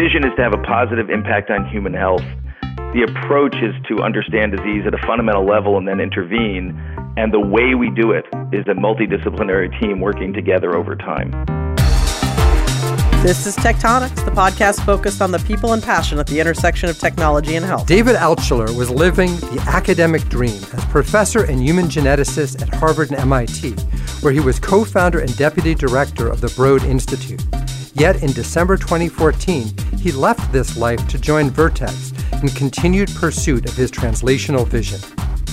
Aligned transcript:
vision 0.00 0.24
is 0.24 0.34
to 0.34 0.42
have 0.42 0.54
a 0.54 0.62
positive 0.62 1.10
impact 1.10 1.50
on 1.50 1.68
human 1.68 1.92
health. 1.92 2.24
The 2.96 3.04
approach 3.06 3.54
is 3.56 3.74
to 3.88 4.02
understand 4.02 4.56
disease 4.56 4.84
at 4.86 4.94
a 4.94 5.06
fundamental 5.06 5.44
level 5.44 5.76
and 5.76 5.86
then 5.86 6.00
intervene. 6.00 6.72
And 7.18 7.34
the 7.34 7.40
way 7.40 7.74
we 7.74 7.90
do 7.90 8.12
it 8.12 8.24
is 8.50 8.64
a 8.66 8.72
multidisciplinary 8.72 9.68
team 9.78 10.00
working 10.00 10.32
together 10.32 10.74
over 10.74 10.96
time. 10.96 11.30
This 13.22 13.46
is 13.46 13.54
Tech 13.56 13.78
Tonics, 13.78 14.22
the 14.22 14.30
podcast 14.30 14.82
focused 14.86 15.20
on 15.20 15.32
the 15.32 15.38
people 15.40 15.74
and 15.74 15.82
passion 15.82 16.18
at 16.18 16.26
the 16.26 16.40
intersection 16.40 16.88
of 16.88 16.98
technology 16.98 17.56
and 17.56 17.64
health. 17.66 17.86
David 17.86 18.16
Altshuler 18.16 18.74
was 18.74 18.88
living 18.88 19.36
the 19.36 19.62
academic 19.68 20.26
dream 20.30 20.62
as 20.72 20.82
professor 20.86 21.44
and 21.44 21.62
human 21.62 21.88
geneticist 21.88 22.62
at 22.62 22.72
Harvard 22.72 23.10
and 23.10 23.20
MIT, 23.20 23.72
where 24.22 24.32
he 24.32 24.40
was 24.40 24.58
co 24.58 24.82
founder 24.82 25.18
and 25.18 25.36
deputy 25.36 25.74
director 25.74 26.26
of 26.26 26.40
the 26.40 26.48
Broad 26.56 26.84
Institute. 26.84 27.42
Yet 28.00 28.22
in 28.22 28.32
December 28.32 28.78
2014, 28.78 29.76
he 29.98 30.10
left 30.10 30.50
this 30.54 30.78
life 30.78 31.06
to 31.08 31.18
join 31.18 31.50
Vertex 31.50 32.14
in 32.40 32.48
continued 32.48 33.14
pursuit 33.14 33.68
of 33.68 33.76
his 33.76 33.90
translational 33.90 34.66
vision. 34.66 35.00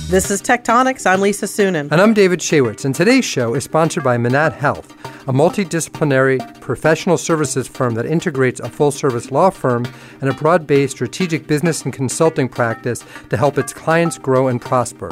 This 0.08 0.32
is 0.32 0.40
Tech 0.40 0.64
Tonics. 0.64 1.06
I'm 1.06 1.20
Lisa 1.20 1.46
Suennen. 1.46 1.92
And 1.92 2.00
I'm 2.00 2.14
David 2.14 2.40
Shaywitz. 2.40 2.86
And 2.86 2.96
today's 2.96 3.26
show 3.26 3.54
is 3.54 3.66
sponsored 3.66 4.06
by 4.06 4.16
Manatt 4.16 4.54
Health, 4.54 4.94
a 5.28 5.34
multidisciplinary 5.34 6.62
professional 6.62 7.18
services 7.18 7.68
firm 7.68 7.96
that 7.96 8.06
integrates 8.06 8.62
a 8.62 8.70
full 8.70 8.92
service 8.92 9.30
law 9.30 9.50
firm 9.50 9.86
and 10.22 10.30
a 10.30 10.34
broad 10.34 10.66
based 10.66 10.96
strategic 10.96 11.48
business 11.48 11.82
and 11.82 11.92
consulting 11.92 12.48
practice 12.48 13.04
to 13.30 13.36
help 13.36 13.58
its 13.58 13.74
clients 13.74 14.18
grow 14.18 14.48
and 14.48 14.62
prosper. 14.62 15.10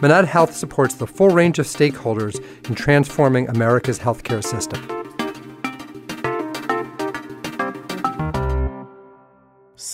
Manatt 0.00 0.28
Health 0.28 0.54
supports 0.54 0.94
the 0.94 1.08
full 1.08 1.30
range 1.30 1.58
of 1.58 1.66
stakeholders 1.66 2.40
in 2.68 2.76
transforming 2.76 3.48
America's 3.48 3.98
healthcare 3.98 4.44
system. 4.44 4.95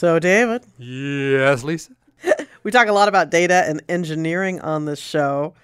So, 0.02 0.18
David. 0.18 0.65
Yes, 0.79 1.63
Lisa. 1.63 1.93
We 2.65 2.73
talk 2.73 2.88
a 2.88 2.93
lot 2.93 3.07
about 3.07 3.30
data 3.30 3.65
and 3.68 3.82
engineering 3.88 4.60
on 4.60 4.85
this 4.85 4.99
show. 4.99 5.54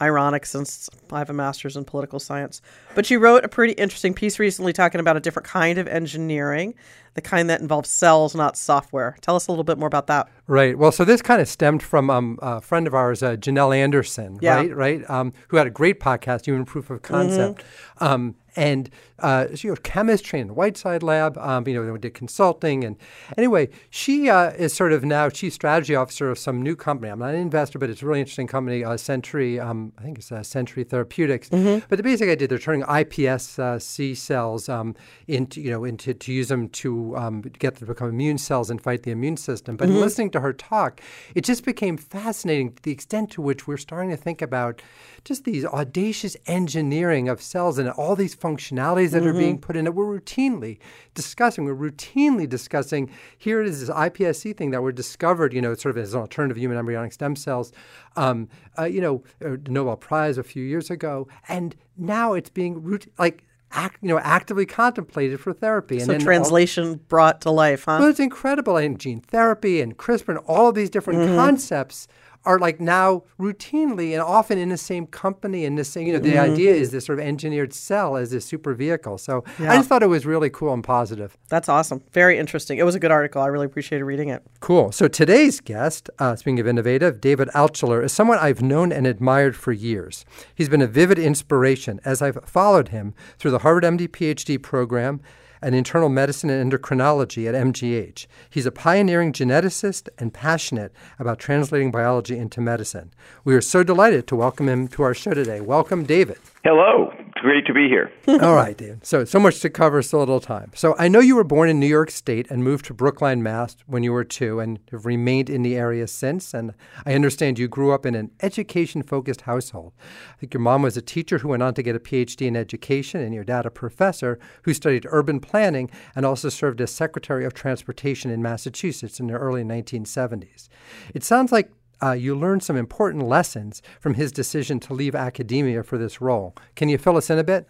Ironic 0.00 0.46
since 0.46 0.88
I 1.10 1.18
have 1.18 1.28
a 1.28 1.34
master's 1.34 1.76
in 1.76 1.84
political 1.84 2.18
science. 2.18 2.62
But 2.94 3.10
you 3.10 3.18
wrote 3.18 3.44
a 3.44 3.48
pretty 3.48 3.74
interesting 3.74 4.14
piece 4.14 4.38
recently 4.38 4.72
talking 4.72 4.98
about 4.98 5.18
a 5.18 5.20
different 5.20 5.46
kind 5.46 5.78
of 5.78 5.86
engineering, 5.88 6.74
the 7.14 7.20
kind 7.20 7.50
that 7.50 7.60
involves 7.60 7.88
cells, 7.90 8.34
not 8.34 8.56
software. 8.56 9.16
Tell 9.20 9.36
us 9.36 9.46
a 9.48 9.52
little 9.52 9.64
bit 9.64 9.78
more 9.78 9.86
about 9.86 10.06
that. 10.06 10.28
Right. 10.46 10.76
Well, 10.78 10.92
so 10.92 11.04
this 11.04 11.22
kind 11.22 11.40
of 11.40 11.48
stemmed 11.48 11.82
from 11.82 12.10
um, 12.10 12.38
a 12.42 12.60
friend 12.60 12.86
of 12.86 12.94
ours, 12.94 13.22
uh, 13.22 13.36
Janelle 13.36 13.76
Anderson, 13.76 14.38
Yeah. 14.40 14.56
right? 14.56 14.74
Right. 14.76 15.10
Um, 15.10 15.32
who 15.48 15.56
had 15.56 15.66
a 15.66 15.70
great 15.70 16.00
podcast, 16.00 16.46
Human 16.46 16.64
Proof 16.64 16.90
of 16.90 17.02
Concept. 17.02 17.62
Um, 18.00 18.34
and 18.54 18.90
uh, 19.18 19.46
she 19.54 19.70
was 19.70 19.78
a 19.78 19.82
chemist 19.82 20.26
trained 20.26 20.42
in 20.42 20.48
the 20.48 20.52
Whitesides 20.54 21.02
Lab. 21.02 21.38
Um, 21.38 21.66
you 21.66 21.72
know, 21.72 21.84
then 21.84 21.92
we 21.94 21.98
did 21.98 22.12
consulting. 22.12 22.84
And 22.84 22.96
anyway, 23.38 23.70
she 23.88 24.28
uh, 24.28 24.50
is 24.50 24.74
sort 24.74 24.92
of 24.92 25.04
now 25.06 25.30
chief 25.30 25.54
strategy 25.54 25.94
officer 25.94 26.30
of 26.30 26.38
some 26.38 26.60
new 26.60 26.76
company. 26.76 27.10
I'm 27.10 27.20
not 27.20 27.30
an 27.30 27.36
investor, 27.40 27.78
but 27.78 27.88
it's 27.88 28.02
a 28.02 28.06
really 28.06 28.20
interesting 28.20 28.46
company, 28.46 28.84
uh, 28.84 28.98
Century. 28.98 29.58
Um, 29.58 29.92
I 29.98 30.02
think 30.02 30.18
it's 30.18 30.30
uh, 30.30 30.42
Century 30.42 30.84
Therapeutics. 30.84 31.48
But 31.48 31.96
the 31.96 32.02
basic 32.02 32.28
idea, 32.28 32.46
they're 32.46 32.58
turning 32.58 32.82
iPS 32.82 33.58
uh, 33.58 33.78
C 33.78 34.14
cells 34.14 34.68
um, 34.68 34.96
into, 35.28 35.62
you 35.62 35.70
know, 35.70 35.84
into 35.84 36.12
to 36.12 36.32
use 36.32 36.48
them 36.48 36.68
to 36.70 36.94
um, 37.16 37.42
get 37.42 37.74
them 37.74 37.86
to 37.86 37.92
become 37.92 38.08
immune 38.08 38.38
cells 38.38 38.70
and 38.70 38.80
fight 38.80 39.02
the 39.02 39.10
immune 39.10 39.36
system. 39.36 39.76
But 39.76 39.88
in 39.88 40.00
listening 40.00 40.30
to 40.32 40.40
her 40.40 40.52
talk, 40.52 41.00
it 41.34 41.44
just 41.44 41.64
became 41.64 41.96
fascinating 41.96 42.72
to 42.74 42.82
the 42.82 42.92
extent 42.92 43.30
to 43.32 43.42
which 43.42 43.66
we're 43.66 43.76
starting 43.88 44.10
to 44.10 44.16
think 44.16 44.40
about 44.42 44.82
just 45.24 45.44
these 45.44 45.64
audacious 45.64 46.36
engineering 46.46 47.28
of 47.28 47.40
cells 47.40 47.78
and 47.78 47.88
all 47.90 48.16
these 48.16 48.34
functionalities 48.34 49.10
that 49.10 49.24
are 49.26 49.32
being 49.32 49.58
put 49.58 49.76
in 49.76 49.86
it. 49.86 49.94
We're 49.94 50.18
routinely 50.18 50.78
discussing, 51.14 51.64
we're 51.64 51.76
routinely 51.90 52.48
discussing, 52.48 53.10
here 53.38 53.60
it 53.62 53.68
is, 53.68 53.80
this 53.80 53.90
iPSC 53.90 54.56
thing 54.56 54.70
that 54.70 54.82
were 54.82 54.92
discovered, 54.92 55.52
you 55.52 55.60
know, 55.60 55.74
sort 55.74 55.96
of 55.96 56.02
as 56.02 56.14
an 56.14 56.20
alternative 56.20 56.56
human 56.56 56.78
embryonic 56.78 57.12
stem 57.12 57.36
cells, 57.36 57.72
um, 58.16 58.48
uh, 58.78 58.84
you 58.84 59.00
know, 59.00 59.22
uh, 59.44 59.56
Nobel 59.68 59.96
Prize 59.96 60.38
a 60.38 60.42
few 60.42 60.64
years 60.64 60.90
ago. 60.90 61.28
And 61.48 61.76
now 61.96 62.32
it's 62.34 62.50
being, 62.50 62.82
root- 62.82 63.12
like, 63.18 63.44
act, 63.72 63.98
you 64.02 64.08
know, 64.08 64.18
actively 64.18 64.66
contemplated 64.66 65.40
for 65.40 65.52
therapy. 65.52 65.96
And 65.96 66.06
So, 66.06 66.12
then 66.12 66.20
all- 66.20 66.24
translation 66.24 67.00
brought 67.08 67.40
to 67.42 67.50
life, 67.50 67.84
huh? 67.86 67.98
well, 68.00 68.08
it's 68.08 68.20
incredible. 68.20 68.76
And 68.76 68.98
gene 68.98 69.20
therapy 69.20 69.80
and 69.80 69.96
CRISPR 69.96 70.28
and 70.30 70.38
all 70.46 70.68
of 70.68 70.74
these 70.74 70.90
different 70.90 71.20
Mm-hmm. 71.20 71.36
concepts 71.36 72.08
are 72.44 72.58
like 72.58 72.80
now 72.80 73.22
routinely 73.38 74.12
and 74.12 74.20
often 74.20 74.58
in 74.58 74.68
the 74.68 74.76
same 74.76 75.06
company 75.06 75.64
and 75.64 75.78
the 75.78 75.84
same, 75.84 76.06
you 76.06 76.12
know, 76.12 76.18
the 76.18 76.32
Mm-hmm. 76.32 76.52
idea 76.54 76.72
is 76.74 76.90
this 76.90 77.04
sort 77.06 77.18
of 77.20 77.24
engineered 77.24 77.72
cell 77.72 78.16
as 78.16 78.30
this 78.30 78.44
super 78.44 78.74
vehicle. 78.74 79.18
So 79.18 79.44
I 79.60 79.76
just 79.76 79.88
thought 79.88 80.02
it 80.02 80.06
was 80.08 80.26
really 80.26 80.50
cool 80.50 80.72
and 80.72 80.82
positive. 80.82 81.36
That's 81.48 81.68
awesome. 81.68 82.02
Very 82.12 82.38
interesting. 82.38 82.78
It 82.78 82.84
was 82.84 82.94
a 82.94 82.98
good 83.00 83.10
article. 83.10 83.42
I 83.42 83.46
really 83.46 83.66
appreciated 83.66 84.04
reading 84.04 84.28
it. 84.28 84.42
Cool. 84.60 84.90
So 84.92 85.08
today's 85.08 85.60
guest, 85.60 86.10
uh, 86.18 86.34
speaking 86.36 86.58
of 86.58 86.66
innovative, 86.66 87.20
David 87.20 87.48
Altshuler, 87.54 88.02
is 88.02 88.12
someone 88.12 88.38
I've 88.38 88.62
known 88.62 88.92
and 88.92 89.06
admired 89.06 89.54
for 89.56 89.72
years. 89.72 90.24
He's 90.54 90.68
been 90.68 90.82
a 90.82 90.86
vivid 90.86 91.18
inspiration 91.18 92.00
as 92.04 92.22
I've 92.22 92.38
followed 92.44 92.88
him 92.88 93.14
through 93.38 93.50
the 93.52 93.58
Harvard 93.60 93.84
MD 93.84 94.08
PhD 94.08 94.60
program 94.60 95.20
and 95.62 95.74
internal 95.74 96.08
medicine 96.08 96.50
and 96.50 96.72
endocrinology 96.72 97.48
at 97.48 97.54
MGH. 97.54 98.26
He's 98.50 98.66
a 98.66 98.72
pioneering 98.72 99.32
geneticist 99.32 100.08
and 100.18 100.34
passionate 100.34 100.92
about 101.18 101.38
translating 101.38 101.90
biology 101.90 102.36
into 102.36 102.60
medicine. 102.60 103.12
We 103.44 103.54
are 103.54 103.60
so 103.60 103.82
delighted 103.82 104.26
to 104.26 104.36
welcome 104.36 104.68
him 104.68 104.88
to 104.88 105.02
our 105.02 105.14
show 105.14 105.34
today. 105.34 105.60
Welcome, 105.60 106.04
David. 106.04 106.38
Hello. 106.64 107.12
Great 107.42 107.66
to 107.66 107.74
be 107.74 107.88
here. 107.88 108.12
All 108.40 108.54
right. 108.54 108.80
So, 109.02 109.24
so 109.24 109.40
much 109.40 109.58
to 109.62 109.68
cover, 109.68 110.00
so 110.00 110.20
little 110.20 110.38
time. 110.38 110.70
So, 110.76 110.94
I 110.96 111.08
know 111.08 111.18
you 111.18 111.34
were 111.34 111.42
born 111.42 111.68
in 111.68 111.80
New 111.80 111.88
York 111.88 112.12
State 112.12 112.48
and 112.48 112.62
moved 112.62 112.84
to 112.84 112.94
Brookline, 112.94 113.42
Mass. 113.42 113.74
when 113.86 114.04
you 114.04 114.12
were 114.12 114.22
two 114.22 114.60
and 114.60 114.78
have 114.92 115.06
remained 115.06 115.50
in 115.50 115.62
the 115.62 115.74
area 115.74 116.06
since. 116.06 116.54
And 116.54 116.72
I 117.04 117.14
understand 117.14 117.58
you 117.58 117.66
grew 117.66 117.90
up 117.90 118.06
in 118.06 118.14
an 118.14 118.30
education 118.42 119.02
focused 119.02 119.40
household. 119.40 119.92
I 120.34 120.36
think 120.38 120.54
your 120.54 120.60
mom 120.60 120.82
was 120.82 120.96
a 120.96 121.02
teacher 121.02 121.38
who 121.38 121.48
went 121.48 121.64
on 121.64 121.74
to 121.74 121.82
get 121.82 121.96
a 121.96 121.98
PhD 121.98 122.46
in 122.46 122.54
education, 122.54 123.20
and 123.20 123.34
your 123.34 123.42
dad 123.42 123.66
a 123.66 123.72
professor 123.72 124.38
who 124.62 124.72
studied 124.72 125.04
urban 125.10 125.40
planning 125.40 125.90
and 126.14 126.24
also 126.24 126.48
served 126.48 126.80
as 126.80 126.92
Secretary 126.92 127.44
of 127.44 127.54
Transportation 127.54 128.30
in 128.30 128.40
Massachusetts 128.40 129.18
in 129.18 129.26
the 129.26 129.34
early 129.34 129.64
1970s. 129.64 130.68
It 131.12 131.24
sounds 131.24 131.50
like 131.50 131.72
uh, 132.02 132.12
you 132.12 132.34
learned 132.34 132.62
some 132.62 132.76
important 132.76 133.24
lessons 133.24 133.82
from 134.00 134.14
his 134.14 134.32
decision 134.32 134.80
to 134.80 134.94
leave 134.94 135.14
academia 135.14 135.82
for 135.82 135.98
this 135.98 136.20
role. 136.20 136.54
Can 136.74 136.88
you 136.88 136.98
fill 136.98 137.16
us 137.16 137.30
in 137.30 137.38
a 137.38 137.44
bit? 137.44 137.66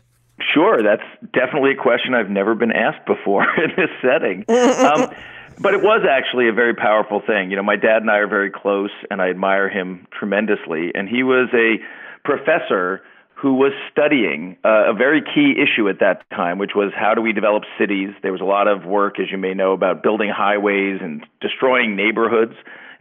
Sure, 0.54 0.82
that's 0.82 1.03
definitely 1.32 1.72
a 1.72 1.81
question 1.81 2.15
I've 2.15 2.31
never 2.31 2.54
been 2.54 2.72
asked 2.72 3.06
before 3.06 3.44
in 3.62 3.70
this 3.76 3.91
setting. 4.00 4.44
Um, 4.48 5.15
but 5.60 5.75
it 5.75 5.82
was 5.82 6.06
actually 6.09 6.48
a 6.48 6.53
very 6.53 6.75
powerful 6.75 7.22
thing. 7.26 7.50
You 7.50 7.56
know, 7.56 7.62
my 7.62 7.76
dad 7.76 7.98
and 8.03 8.10
I 8.10 8.16
are 8.19 8.28
very 8.28 8.50
close, 8.50 8.91
and 9.10 9.20
I 9.20 9.28
admire 9.28 9.69
him 9.69 10.06
tremendously. 10.19 10.91
And 10.94 11.09
he 11.09 11.22
was 11.22 11.49
a 11.53 11.76
professor 12.25 13.03
who 13.34 13.54
was 13.54 13.72
studying 13.91 14.56
uh, 14.64 14.91
a 14.91 14.94
very 14.94 15.20
key 15.20 15.54
issue 15.59 15.88
at 15.88 15.99
that 15.99 16.22
time, 16.31 16.59
which 16.59 16.72
was 16.76 16.93
how 16.97 17.12
do 17.12 17.20
we 17.20 17.32
develop 17.32 17.64
cities. 17.78 18.10
There 18.22 18.31
was 18.31 18.41
a 18.41 18.44
lot 18.44 18.69
of 18.69 18.84
work, 18.84 19.19
as 19.19 19.26
you 19.31 19.38
may 19.38 19.53
know, 19.53 19.72
about 19.72 20.03
building 20.03 20.31
highways 20.34 21.00
and 21.03 21.26
destroying 21.41 21.97
neighborhoods 21.97 22.54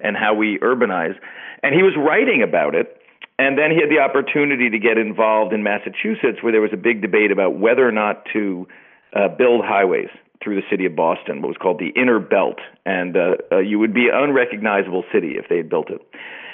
and 0.04 0.18
how 0.18 0.34
we 0.34 0.60
urbanize. 0.60 1.16
And 1.64 1.76
he 1.76 1.84
was 1.84 1.94
writing 1.98 2.42
about 2.42 2.76
it. 2.76 2.98
And 3.40 3.58
then 3.58 3.72
he 3.72 3.78
had 3.82 3.90
the 3.90 4.00
opportunity 4.00 4.70
to 4.70 4.78
get 4.78 4.98
involved 4.98 5.52
in 5.54 5.64
Massachusetts, 5.64 6.42
where 6.42 6.52
there 6.52 6.62
was 6.62 6.74
a 6.74 6.78
big 6.78 7.02
debate 7.02 7.32
about 7.32 7.58
whether 7.58 7.88
or 7.88 7.92
not 7.92 8.26
to 8.34 8.68
uh, 9.16 9.30
build 9.30 9.66
highways 9.66 10.10
through 10.44 10.56
the 10.56 10.68
city 10.70 10.86
of 10.86 10.96
Boston, 10.96 11.42
what 11.42 11.50
was 11.50 11.58
called 11.58 11.80
the 11.80 11.90
Inner 12.00 12.20
Belt. 12.20 12.60
And 12.86 13.16
uh, 13.16 13.36
uh, 13.52 13.58
you 13.60 13.80
would 13.80 13.94
be 13.94 14.10
an 14.10 14.16
unrecognizable 14.16 15.04
city 15.12 15.38
if 15.38 15.50
they 15.50 15.58
had 15.58 15.70
built 15.70 15.90
it. 15.90 16.02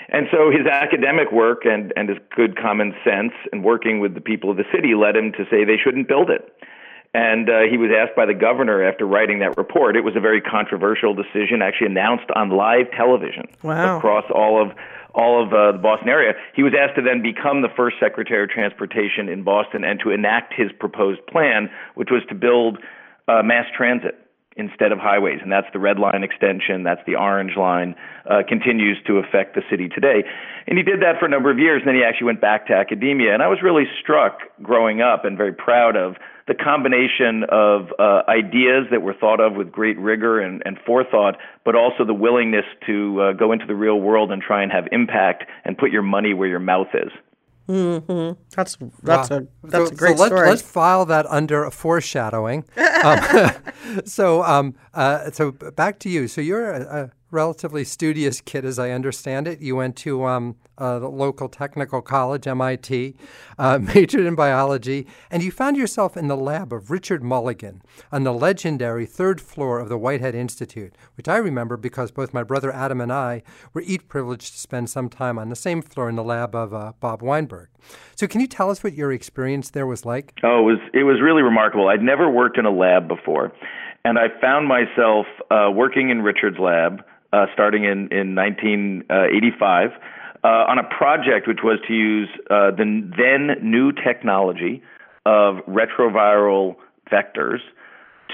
And 0.09 0.27
so 0.31 0.49
his 0.51 0.65
academic 0.65 1.31
work 1.31 1.65
and, 1.65 1.91
and 1.97 2.07
his 2.07 2.17
good 2.35 2.57
common 2.57 2.93
sense 3.03 3.33
and 3.51 3.63
working 3.63 3.99
with 3.99 4.13
the 4.13 4.21
people 4.21 4.49
of 4.49 4.57
the 4.57 4.63
city 4.73 4.95
led 4.95 5.15
him 5.15 5.33
to 5.33 5.43
say 5.51 5.65
they 5.65 5.77
shouldn't 5.81 6.07
build 6.07 6.29
it. 6.29 6.53
And 7.13 7.50
uh, 7.50 7.62
he 7.69 7.78
was 7.78 7.90
asked 7.91 8.16
by 8.16 8.25
the 8.25 8.34
governor 8.34 8.83
after 8.83 9.06
writing 9.06 9.39
that 9.39 9.57
report. 9.57 9.95
It 9.95 10.04
was 10.04 10.15
a 10.15 10.19
very 10.19 10.42
controversial 10.42 11.13
decision, 11.13 11.62
actually 11.62 11.88
announced 11.88 12.30
on 12.36 12.50
live 12.50 12.92
television 12.95 13.45
Wow. 13.63 13.98
across 13.98 14.25
all 14.33 14.62
of 14.62 14.71
all 15.15 15.42
of 15.42 15.51
uh, 15.51 15.71
the 15.71 15.80
Boston 15.80 16.09
area. 16.09 16.33
He 16.54 16.62
was 16.62 16.74
asked 16.77 16.95
to 16.98 17.01
then 17.01 17.24
become 17.24 17.63
the 17.63 17.69
first 17.75 17.95
Secretary 18.00 18.44
of 18.44 18.51
Transportation 18.51 19.30
in 19.30 19.42
Boston 19.42 19.83
and 19.83 20.00
to 20.01 20.12
enact 20.12 20.54
his 20.54 20.69
proposed 20.80 21.25
plan, 21.25 21.71
which 21.95 22.09
was 22.12 22.21
to 22.30 22.36
build 22.36 22.77
uh, 23.27 23.42
mass 23.42 23.65
transit 23.75 24.13
instead 24.57 24.92
of 24.92 25.00
highways, 25.00 25.39
and 25.42 25.51
that's 25.51 25.68
the 25.74 25.80
red 25.80 25.98
line 25.98 26.24
extension. 26.24 26.83
That's 26.83 27.01
the 27.07 27.15
orange 27.15 27.56
line. 27.57 27.95
Uh, 28.30 28.42
continues 28.48 28.98
to 29.07 29.18
affect 29.18 29.56
the 29.56 29.62
city 29.71 29.88
today, 29.88 30.24
and 30.68 30.77
he 30.77 30.83
did 30.83 31.01
that 31.01 31.18
for 31.19 31.25
a 31.25 31.30
number 31.30 31.50
of 31.50 31.57
years. 31.57 31.81
And 31.81 31.88
then 31.88 31.95
he 31.95 32.03
actually 32.03 32.25
went 32.25 32.42
back 32.42 32.68
to 32.68 32.74
academia, 32.74 33.33
and 33.33 33.42
I 33.42 33.48
was 33.48 33.60
really 33.63 33.86
struck 34.01 34.39
growing 34.62 35.01
up 35.01 35.25
and 35.25 35.38
very 35.38 35.53
proud 35.53 35.95
of 35.95 36.15
the 36.47 36.55
combination 36.55 37.44
of 37.49 37.89
uh, 37.99 38.21
ideas 38.29 38.88
that 38.91 39.01
were 39.01 39.13
thought 39.13 39.39
of 39.39 39.55
with 39.55 39.71
great 39.71 39.97
rigor 39.99 40.39
and, 40.39 40.61
and 40.65 40.77
forethought, 40.85 41.38
but 41.65 41.75
also 41.75 42.05
the 42.05 42.13
willingness 42.13 42.65
to 42.85 43.21
uh, 43.21 43.33
go 43.33 43.51
into 43.51 43.65
the 43.65 43.75
real 43.75 43.99
world 43.99 44.31
and 44.31 44.41
try 44.41 44.63
and 44.63 44.71
have 44.71 44.85
impact 44.91 45.44
and 45.65 45.77
put 45.77 45.91
your 45.91 46.01
money 46.01 46.33
where 46.33 46.47
your 46.47 46.59
mouth 46.59 46.88
is. 46.94 47.11
Mm-hmm. 47.67 48.41
That's 48.55 48.77
that's 49.03 49.29
wow. 49.29 49.38
a 49.38 49.67
that's 49.67 49.89
so, 49.89 49.94
a 49.94 49.97
great 49.97 50.15
so 50.15 50.23
let, 50.23 50.27
story. 50.27 50.49
Let's 50.49 50.61
file 50.61 51.05
that 51.05 51.25
under 51.25 51.65
a 51.65 51.71
foreshadowing. 51.71 52.63
um, 53.03 53.51
so 54.05 54.41
um, 54.43 54.75
uh, 54.93 55.31
so 55.31 55.51
back 55.51 56.00
to 56.00 56.09
you. 56.09 56.29
So 56.29 56.39
you're 56.39 56.71
a, 56.71 56.81
a, 56.81 57.11
relatively 57.31 57.83
studious 57.83 58.41
kid, 58.41 58.65
as 58.65 58.79
I 58.79 58.91
understand 58.91 59.47
it. 59.47 59.59
You 59.59 59.75
went 59.75 59.95
to 59.97 60.25
um, 60.25 60.56
the 60.77 61.07
local 61.07 61.50
technical 61.50 62.01
college, 62.01 62.47
MIT, 62.47 63.15
uh, 63.57 63.79
majored 63.95 64.25
in 64.25 64.35
biology, 64.35 65.07
and 65.29 65.44
you 65.44 65.51
found 65.51 65.77
yourself 65.77 66.15
in 66.15 66.27
the 66.27 66.38
lab 66.38 66.71
of 66.71 66.89
Richard 66.89 67.24
Mulligan 67.24 67.81
on 68.12 68.24
the 68.24 68.33
legendary 68.33 69.06
third 69.06 69.41
floor 69.41 69.79
of 69.79 69.89
the 69.89 69.97
Whitehead 69.97 70.35
Institute, 70.35 70.95
which 71.15 71.27
I 71.27 71.38
remember 71.38 71.77
because 71.77 72.12
both 72.12 72.33
my 72.33 72.44
brother 72.44 72.71
Adam 72.71 73.01
and 73.01 73.12
I 73.12 73.44
were 73.74 73.81
each 73.81 74.07
privileged 74.07 74.53
to 74.53 74.59
spend 74.59 74.89
some 74.89 75.09
time 75.09 75.38
on 75.38 75.50
the 75.50 75.56
same 75.56 75.81
floor 75.81 76.09
in 76.09 76.15
the 76.15 76.24
lab 76.24 76.56
of 76.56 76.74
uh, 76.74 76.94
Bob 77.00 77.21
Weinberg. 77.21 77.69
So, 78.15 78.27
can 78.27 78.41
you 78.41 78.47
tell 78.47 78.69
us 78.69 78.83
what 78.83 78.94
your 78.94 79.12
experience 79.12 79.69
there 79.69 79.88
was 79.88 80.06
like? 80.06 80.33
Oh, 80.44 80.59
it 80.59 80.63
was 80.63 80.79
it 80.94 81.03
was 81.03 81.21
really 81.21 81.41
remarkable. 81.41 81.88
I'd 81.88 82.01
never 82.01 82.29
worked 82.29 82.57
in 82.57 82.65
a 82.65 82.71
lab 82.71 83.07
before, 83.07 83.53
and 84.03 84.18
I 84.18 84.27
found 84.41 84.68
myself 84.68 85.25
uh, 85.51 85.69
working 85.71 86.09
in 86.09 86.21
Richard's 86.21 86.59
lab 86.59 87.03
uh, 87.33 87.45
starting 87.53 87.83
in 87.83 88.07
in 88.12 88.35
1985 88.35 89.91
uh, 90.44 90.47
on 90.47 90.77
a 90.77 90.83
project 90.83 91.47
which 91.47 91.59
was 91.63 91.79
to 91.88 91.94
use 91.94 92.29
uh, 92.50 92.71
the 92.71 92.85
then 93.18 93.69
new 93.69 93.91
technology 93.91 94.81
of 95.25 95.57
retroviral 95.68 96.75
vectors 97.12 97.59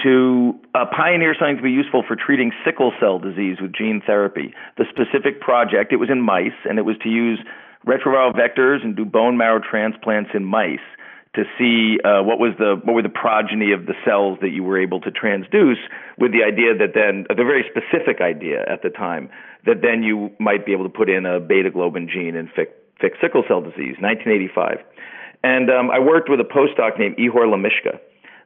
to 0.02 0.54
uh, 0.74 0.84
pioneer 0.94 1.34
something 1.38 1.56
to 1.56 1.62
be 1.62 1.70
useful 1.70 2.02
for 2.06 2.16
treating 2.16 2.52
sickle 2.64 2.92
cell 3.00 3.18
disease 3.18 3.58
with 3.60 3.72
gene 3.72 4.02
therapy. 4.04 4.52
The 4.76 4.84
specific 4.90 5.40
project, 5.40 5.92
it 5.92 5.96
was 5.96 6.10
in 6.10 6.20
mice, 6.20 6.58
and 6.68 6.78
it 6.78 6.82
was 6.82 6.96
to 7.02 7.08
use 7.08 7.38
retroviral 7.86 8.34
vectors 8.34 8.82
and 8.82 8.96
do 8.96 9.04
bone 9.04 9.36
marrow 9.36 9.60
transplants 9.60 10.30
in 10.34 10.44
mice 10.44 10.78
to 11.34 11.44
see 11.58 11.98
uh, 12.04 12.22
what 12.22 12.38
was 12.38 12.54
the 12.58 12.80
what 12.84 12.94
were 12.94 13.02
the 13.02 13.08
progeny 13.08 13.72
of 13.72 13.86
the 13.86 13.94
cells 14.04 14.38
that 14.40 14.50
you 14.50 14.62
were 14.62 14.80
able 14.80 15.00
to 15.00 15.10
transduce, 15.10 15.82
with 16.18 16.32
the 16.32 16.44
idea 16.44 16.76
that 16.76 16.94
then 16.94 17.26
the 17.28 17.44
very 17.44 17.64
specific 17.68 18.20
idea 18.20 18.64
at 18.70 18.82
the 18.82 18.90
time 18.90 19.28
that 19.66 19.82
then 19.82 20.02
you 20.02 20.30
might 20.38 20.64
be 20.66 20.72
able 20.72 20.84
to 20.84 20.92
put 20.92 21.08
in 21.08 21.26
a 21.26 21.40
beta 21.40 21.70
globin 21.70 22.08
gene 22.08 22.36
and 22.36 22.48
fix, 22.54 22.70
fix 23.00 23.16
sickle 23.20 23.42
cell 23.48 23.60
disease. 23.60 23.96
1985, 23.98 24.78
and 25.42 25.70
um, 25.70 25.90
I 25.90 25.98
worked 25.98 26.28
with 26.30 26.40
a 26.40 26.44
postdoc 26.44 26.98
named 26.98 27.16
Ihor 27.16 27.48
Lemischka, 27.50 27.98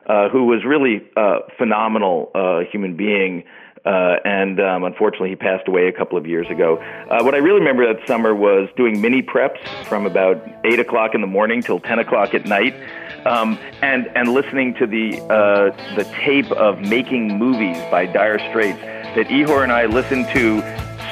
uh, 0.06 0.28
who 0.30 0.46
was 0.46 0.64
really 0.64 1.02
a 1.16 1.40
phenomenal 1.58 2.30
uh, 2.34 2.60
human 2.70 2.96
being. 2.96 3.44
Uh, 3.84 4.16
and 4.24 4.60
um, 4.60 4.84
unfortunately, 4.84 5.30
he 5.30 5.36
passed 5.36 5.68
away 5.68 5.88
a 5.88 5.92
couple 5.92 6.18
of 6.18 6.26
years 6.26 6.48
ago. 6.50 6.76
Uh, 7.10 7.22
what 7.22 7.34
I 7.34 7.38
really 7.38 7.60
remember 7.60 7.92
that 7.92 8.06
summer 8.06 8.34
was 8.34 8.68
doing 8.76 9.00
mini 9.00 9.22
preps 9.22 9.58
from 9.86 10.06
about 10.06 10.42
8 10.64 10.80
o'clock 10.80 11.14
in 11.14 11.20
the 11.20 11.26
morning 11.26 11.62
till 11.62 11.80
10 11.80 11.98
o'clock 11.98 12.34
at 12.34 12.46
night. 12.46 12.74
Um, 13.26 13.58
and 13.82 14.06
and 14.14 14.32
listening 14.32 14.74
to 14.74 14.86
the 14.86 15.20
uh, 15.22 15.96
the 15.96 16.04
tape 16.22 16.50
of 16.52 16.80
making 16.80 17.36
movies 17.36 17.76
by 17.90 18.06
Dire 18.06 18.38
Straits 18.38 18.80
that 18.80 19.26
Ihor 19.26 19.64
and 19.64 19.72
I 19.72 19.86
listened 19.86 20.28
to 20.34 20.62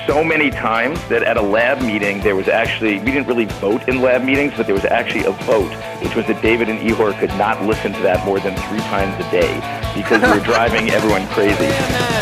so 0.06 0.22
many 0.22 0.50
times 0.50 1.00
that 1.08 1.24
at 1.24 1.36
a 1.36 1.42
lab 1.42 1.82
meeting 1.82 2.20
there 2.20 2.36
was 2.36 2.48
actually 2.48 2.98
we 3.00 3.06
didn't 3.06 3.26
really 3.26 3.46
vote 3.46 3.88
in 3.88 4.00
lab 4.00 4.22
meetings, 4.22 4.52
but 4.56 4.66
there 4.66 4.74
was 4.74 4.84
actually 4.84 5.24
a 5.24 5.32
vote, 5.32 5.72
which 6.02 6.14
was 6.14 6.26
that 6.26 6.40
David 6.42 6.68
and 6.68 6.78
Ihor 6.78 7.18
could 7.18 7.30
not 7.30 7.62
listen 7.64 7.92
to 7.92 8.02
that 8.02 8.24
more 8.24 8.38
than 8.38 8.54
three 8.68 8.80
times 8.80 9.14
a 9.26 9.30
day 9.30 9.54
because 9.94 10.22
we 10.22 10.38
were 10.38 10.44
driving 10.52 10.90
everyone 10.90 11.26
crazy. 11.28 12.15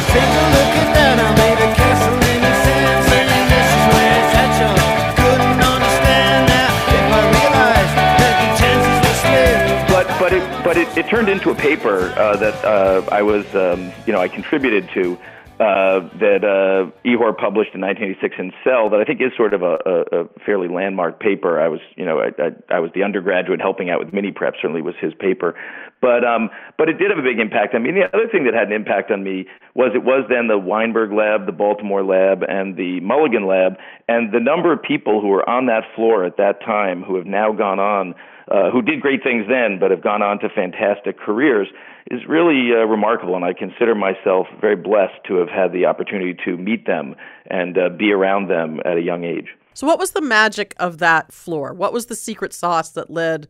But 10.25 10.33
it 10.33 10.65
but 10.65 10.79
it, 10.79 10.97
it 10.97 11.07
turned 11.09 11.29
into 11.29 11.51
a 11.51 11.55
paper 11.55 12.15
uh, 12.17 12.37
that 12.37 12.65
uh, 12.65 13.07
I 13.13 13.21
was 13.21 13.45
um, 13.55 13.93
you 14.07 14.13
know 14.15 14.21
I 14.21 14.29
contributed 14.29 14.89
to 14.95 15.19
uh, 15.61 16.01
that 16.19 16.43
uh, 16.43 16.91
Ihor 17.07 17.37
published 17.37 17.75
in 17.75 17.81
1986 17.81 18.35
in 18.39 18.53
Cell 18.65 18.91
that 18.91 19.01
I 19.01 19.05
think 19.05 19.21
is 19.21 19.31
sort 19.37 19.55
of 19.55 19.63
a, 19.63 19.79
a, 19.87 20.23
a 20.23 20.29
fairly 20.45 20.67
landmark 20.67 21.21
paper. 21.21 21.61
I 21.61 21.69
was, 21.69 21.79
you 21.95 22.05
know, 22.05 22.19
I, 22.19 22.31
I, 22.43 22.77
I, 22.77 22.81
was 22.81 22.91
the 22.93 23.05
undergraduate 23.05 23.61
helping 23.61 23.89
out 23.89 24.01
with 24.01 24.13
mini 24.13 24.33
prep. 24.33 24.55
Certainly 24.61 24.83
was 24.83 24.97
his 25.01 25.15
paper, 25.15 25.55
but 26.01 26.25
um, 26.25 26.51
but 26.77 26.89
it 26.89 26.95
did 26.99 27.11
have 27.11 27.19
a 27.19 27.23
big 27.23 27.39
impact. 27.39 27.77
I 27.77 27.79
mean, 27.79 27.95
the 27.95 28.07
other 28.13 28.27
thing 28.27 28.45
that 28.47 28.55
had 28.55 28.67
an 28.67 28.73
impact 28.73 29.13
on 29.13 29.23
me 29.23 29.47
was 29.75 29.93
it 29.95 30.03
was 30.03 30.27
then 30.29 30.49
the 30.49 30.59
Weinberg 30.59 31.13
lab, 31.13 31.47
the 31.47 31.53
Baltimore 31.53 32.03
lab, 32.03 32.43
and 32.43 32.77
the 32.77 32.99
Mulligan 33.01 33.47
lab, 33.47 33.77
and 34.09 34.33
the 34.35 34.41
number 34.41 34.73
of 34.73 34.83
people 34.83 35.21
who 35.21 35.29
were 35.29 35.49
on 35.49 35.67
that 35.67 35.85
floor 35.95 36.25
at 36.25 36.37
that 36.39 36.61
time 36.63 37.03
who 37.03 37.15
have 37.15 37.27
now 37.27 37.53
gone 37.53 37.79
on 37.79 38.15
uh, 38.51 38.71
who 38.71 38.83
did 38.83 39.01
great 39.01 39.23
things 39.23 39.47
then 39.49 39.79
but 39.79 39.91
have 39.91 40.03
gone 40.03 40.23
on 40.23 40.39
to 40.41 40.49
fantastic 40.49 41.19
careers 41.19 41.69
is 42.11 42.21
really 42.29 42.71
uh, 42.73 42.85
remarkable. 42.85 43.35
And 43.37 43.45
I 43.45 43.53
consider 43.53 43.95
myself 43.95 44.47
very 44.61 44.77
blessed 44.77 45.25
to 45.29 45.37
have 45.37 45.49
had 45.49 45.73
the 45.73 45.87
opportunity 45.87 46.37
to 46.45 46.57
meet 46.57 46.87
them 46.87 47.15
and 47.47 47.79
uh, 47.79 47.89
be 47.89 48.13
around 48.13 48.49
them 48.49 48.81
at 48.85 48.97
a 48.97 49.01
young 49.01 49.25
age. 49.25 49.49
So, 49.75 49.87
what 49.87 49.99
was 49.99 50.13
the 50.13 50.21
magic 50.21 50.75
of 50.79 50.99
that 50.99 51.33
floor? 51.33 51.73
What 51.73 51.93
was 51.93 52.07
the 52.07 52.15
secret 52.15 52.53
sauce 52.53 52.91
that 52.91 53.11
led, 53.11 53.49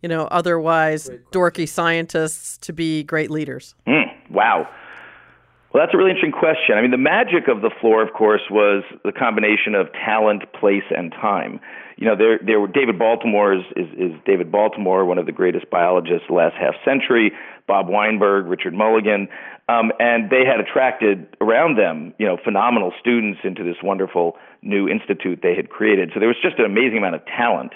you 0.00 0.08
know, 0.08 0.26
otherwise 0.26 1.10
dorky 1.32 1.68
scientists 1.68 2.56
to 2.58 2.72
be 2.72 3.02
great 3.02 3.30
leaders? 3.30 3.74
Mm, 3.86 4.30
wow. 4.30 4.68
Well, 5.72 5.82
that's 5.82 5.92
a 5.92 5.98
really 5.98 6.10
interesting 6.10 6.32
question. 6.32 6.78
I 6.78 6.82
mean, 6.82 6.92
the 6.92 6.96
magic 6.96 7.48
of 7.48 7.62
the 7.62 7.70
floor, 7.80 8.00
of 8.00 8.14
course, 8.14 8.42
was 8.50 8.84
the 9.04 9.12
combination 9.12 9.74
of 9.74 9.92
talent, 9.92 10.44
place, 10.52 10.84
and 10.96 11.10
time 11.12 11.60
you 11.96 12.06
know, 12.06 12.14
there, 12.14 12.38
there 12.44 12.60
were 12.60 12.68
David 12.68 12.98
Baltimore 12.98 13.54
is, 13.54 13.64
is, 13.74 13.88
is 13.96 14.12
David 14.26 14.52
Baltimore, 14.52 15.04
one 15.04 15.16
of 15.16 15.24
the 15.24 15.32
greatest 15.32 15.70
biologists 15.70 16.24
of 16.24 16.28
the 16.28 16.34
last 16.34 16.54
half 16.54 16.74
century. 16.84 17.32
Bob 17.66 17.88
Weinberg, 17.88 18.46
Richard 18.46 18.74
Mulligan, 18.74 19.28
um, 19.68 19.90
and 19.98 20.30
they 20.30 20.44
had 20.44 20.60
attracted 20.60 21.26
around 21.40 21.76
them, 21.76 22.14
you 22.18 22.26
know, 22.26 22.36
phenomenal 22.42 22.92
students 23.00 23.40
into 23.42 23.64
this 23.64 23.76
wonderful 23.82 24.36
new 24.62 24.88
institute 24.88 25.40
they 25.42 25.56
had 25.56 25.70
created. 25.70 26.10
So 26.14 26.20
there 26.20 26.28
was 26.28 26.38
just 26.40 26.58
an 26.58 26.64
amazing 26.64 26.98
amount 26.98 27.16
of 27.16 27.26
talent 27.26 27.72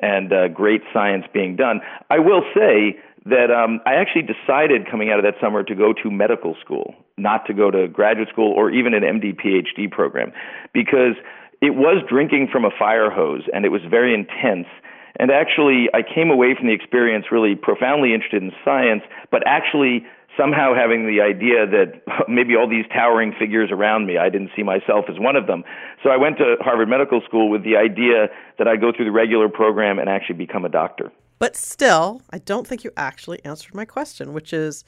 and 0.00 0.32
uh, 0.32 0.48
great 0.48 0.82
science 0.92 1.24
being 1.32 1.56
done. 1.56 1.80
I 2.10 2.18
will 2.18 2.42
say 2.54 2.98
that 3.24 3.50
um, 3.50 3.80
I 3.86 3.94
actually 3.94 4.22
decided 4.22 4.90
coming 4.90 5.10
out 5.10 5.18
of 5.18 5.24
that 5.24 5.40
summer 5.40 5.62
to 5.62 5.74
go 5.74 5.92
to 6.02 6.10
medical 6.10 6.56
school, 6.60 6.94
not 7.16 7.46
to 7.46 7.54
go 7.54 7.70
to 7.70 7.86
graduate 7.86 8.28
school 8.28 8.52
or 8.52 8.70
even 8.70 8.94
an 8.94 9.02
MD 9.02 9.34
PhD 9.34 9.90
program, 9.90 10.32
because 10.72 11.14
it 11.60 11.76
was 11.76 12.02
drinking 12.08 12.48
from 12.50 12.64
a 12.64 12.70
fire 12.76 13.10
hose 13.10 13.42
and 13.54 13.64
it 13.64 13.68
was 13.68 13.82
very 13.88 14.12
intense. 14.12 14.66
And 15.16 15.30
actually, 15.30 15.88
I 15.92 16.02
came 16.02 16.30
away 16.30 16.54
from 16.56 16.66
the 16.66 16.72
experience 16.72 17.26
really 17.30 17.54
profoundly 17.54 18.14
interested 18.14 18.42
in 18.42 18.52
science, 18.64 19.02
but 19.30 19.42
actually 19.46 20.04
somehow 20.36 20.74
having 20.74 21.06
the 21.06 21.20
idea 21.20 21.66
that 21.66 22.00
maybe 22.28 22.56
all 22.56 22.68
these 22.68 22.86
towering 22.92 23.34
figures 23.38 23.70
around 23.70 24.06
me, 24.06 24.16
I 24.18 24.30
didn't 24.30 24.50
see 24.56 24.62
myself 24.62 25.06
as 25.08 25.18
one 25.18 25.36
of 25.36 25.46
them. 25.46 25.64
So 26.02 26.10
I 26.10 26.16
went 26.16 26.38
to 26.38 26.56
Harvard 26.60 26.88
Medical 26.88 27.20
School 27.26 27.50
with 27.50 27.64
the 27.64 27.76
idea 27.76 28.28
that 28.58 28.66
I'd 28.66 28.80
go 28.80 28.92
through 28.94 29.06
the 29.06 29.12
regular 29.12 29.48
program 29.48 29.98
and 29.98 30.08
actually 30.08 30.36
become 30.36 30.64
a 30.64 30.70
doctor. 30.70 31.12
But 31.38 31.56
still, 31.56 32.22
I 32.30 32.38
don't 32.38 32.66
think 32.66 32.84
you 32.84 32.92
actually 32.96 33.44
answered 33.44 33.74
my 33.74 33.84
question, 33.84 34.32
which 34.32 34.52
is 34.52 34.84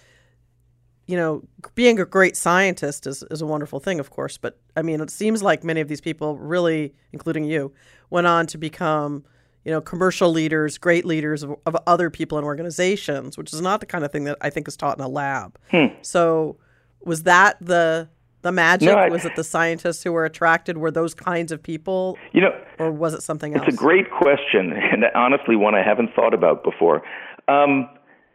you 1.07 1.17
know, 1.17 1.43
being 1.75 2.01
a 2.01 2.07
great 2.07 2.37
scientist 2.37 3.07
is, 3.07 3.23
is 3.31 3.43
a 3.43 3.47
wonderful 3.47 3.79
thing, 3.79 4.01
of 4.01 4.11
course. 4.11 4.39
But 4.39 4.59
I 4.77 4.83
mean, 4.83 5.01
it 5.01 5.11
seems 5.11 5.43
like 5.43 5.63
many 5.63 5.81
of 5.81 5.89
these 5.89 6.01
people, 6.01 6.39
really, 6.39 6.95
including 7.13 7.45
you, 7.45 7.73
went 8.11 8.27
on 8.27 8.47
to 8.49 8.59
become, 8.59 9.25
you 9.65 9.73
know, 9.73 9.81
commercial 9.81 10.31
leaders, 10.31 10.79
great 10.79 11.05
leaders 11.05 11.43
of, 11.43 11.57
of 11.67 11.77
other 11.87 12.11
people 12.11 12.39
and 12.39 12.45
organizations, 12.45 13.39
which 13.39 13.53
is 13.53 13.61
not 13.61 13.81
the 13.81 13.87
kind 13.87 14.05
of 14.05 14.13
thing 14.13 14.25
that 14.25 14.37
I 14.41 14.51
think 14.51 14.69
is 14.69 14.77
taught 14.77 14.99
in 14.99 15.05
a 15.05 15.09
lab. 15.09 15.59
Hmm. 15.71 15.87
So, 16.03 16.59
was 17.05 17.23
that 17.25 17.57
the 17.61 18.09
the 18.43 18.53
magic? 18.53 18.89
No, 18.89 18.95
I, 18.95 19.09
was 19.09 19.25
it 19.25 19.37
the 19.37 19.45
scientists 19.45 20.03
who 20.03 20.13
were 20.13 20.25
attracted? 20.25 20.79
Were 20.79 20.91
those 20.91 21.15
kinds 21.15 21.51
of 21.51 21.63
people? 21.63 22.19
You 22.33 22.43
know, 22.43 22.61
or 22.79 22.93
was 22.93 23.15
it 23.15 23.23
something 23.23 23.53
it's 23.53 23.61
else? 23.61 23.69
It's 23.69 23.77
a 23.77 23.79
great 23.79 24.11
question, 24.11 24.73
and 24.93 25.05
honestly, 25.15 25.57
one 25.57 25.75
I 25.75 25.83
haven't 25.83 26.15
thought 26.15 26.35
about 26.35 26.63
before. 26.63 27.03
Um, 27.49 27.89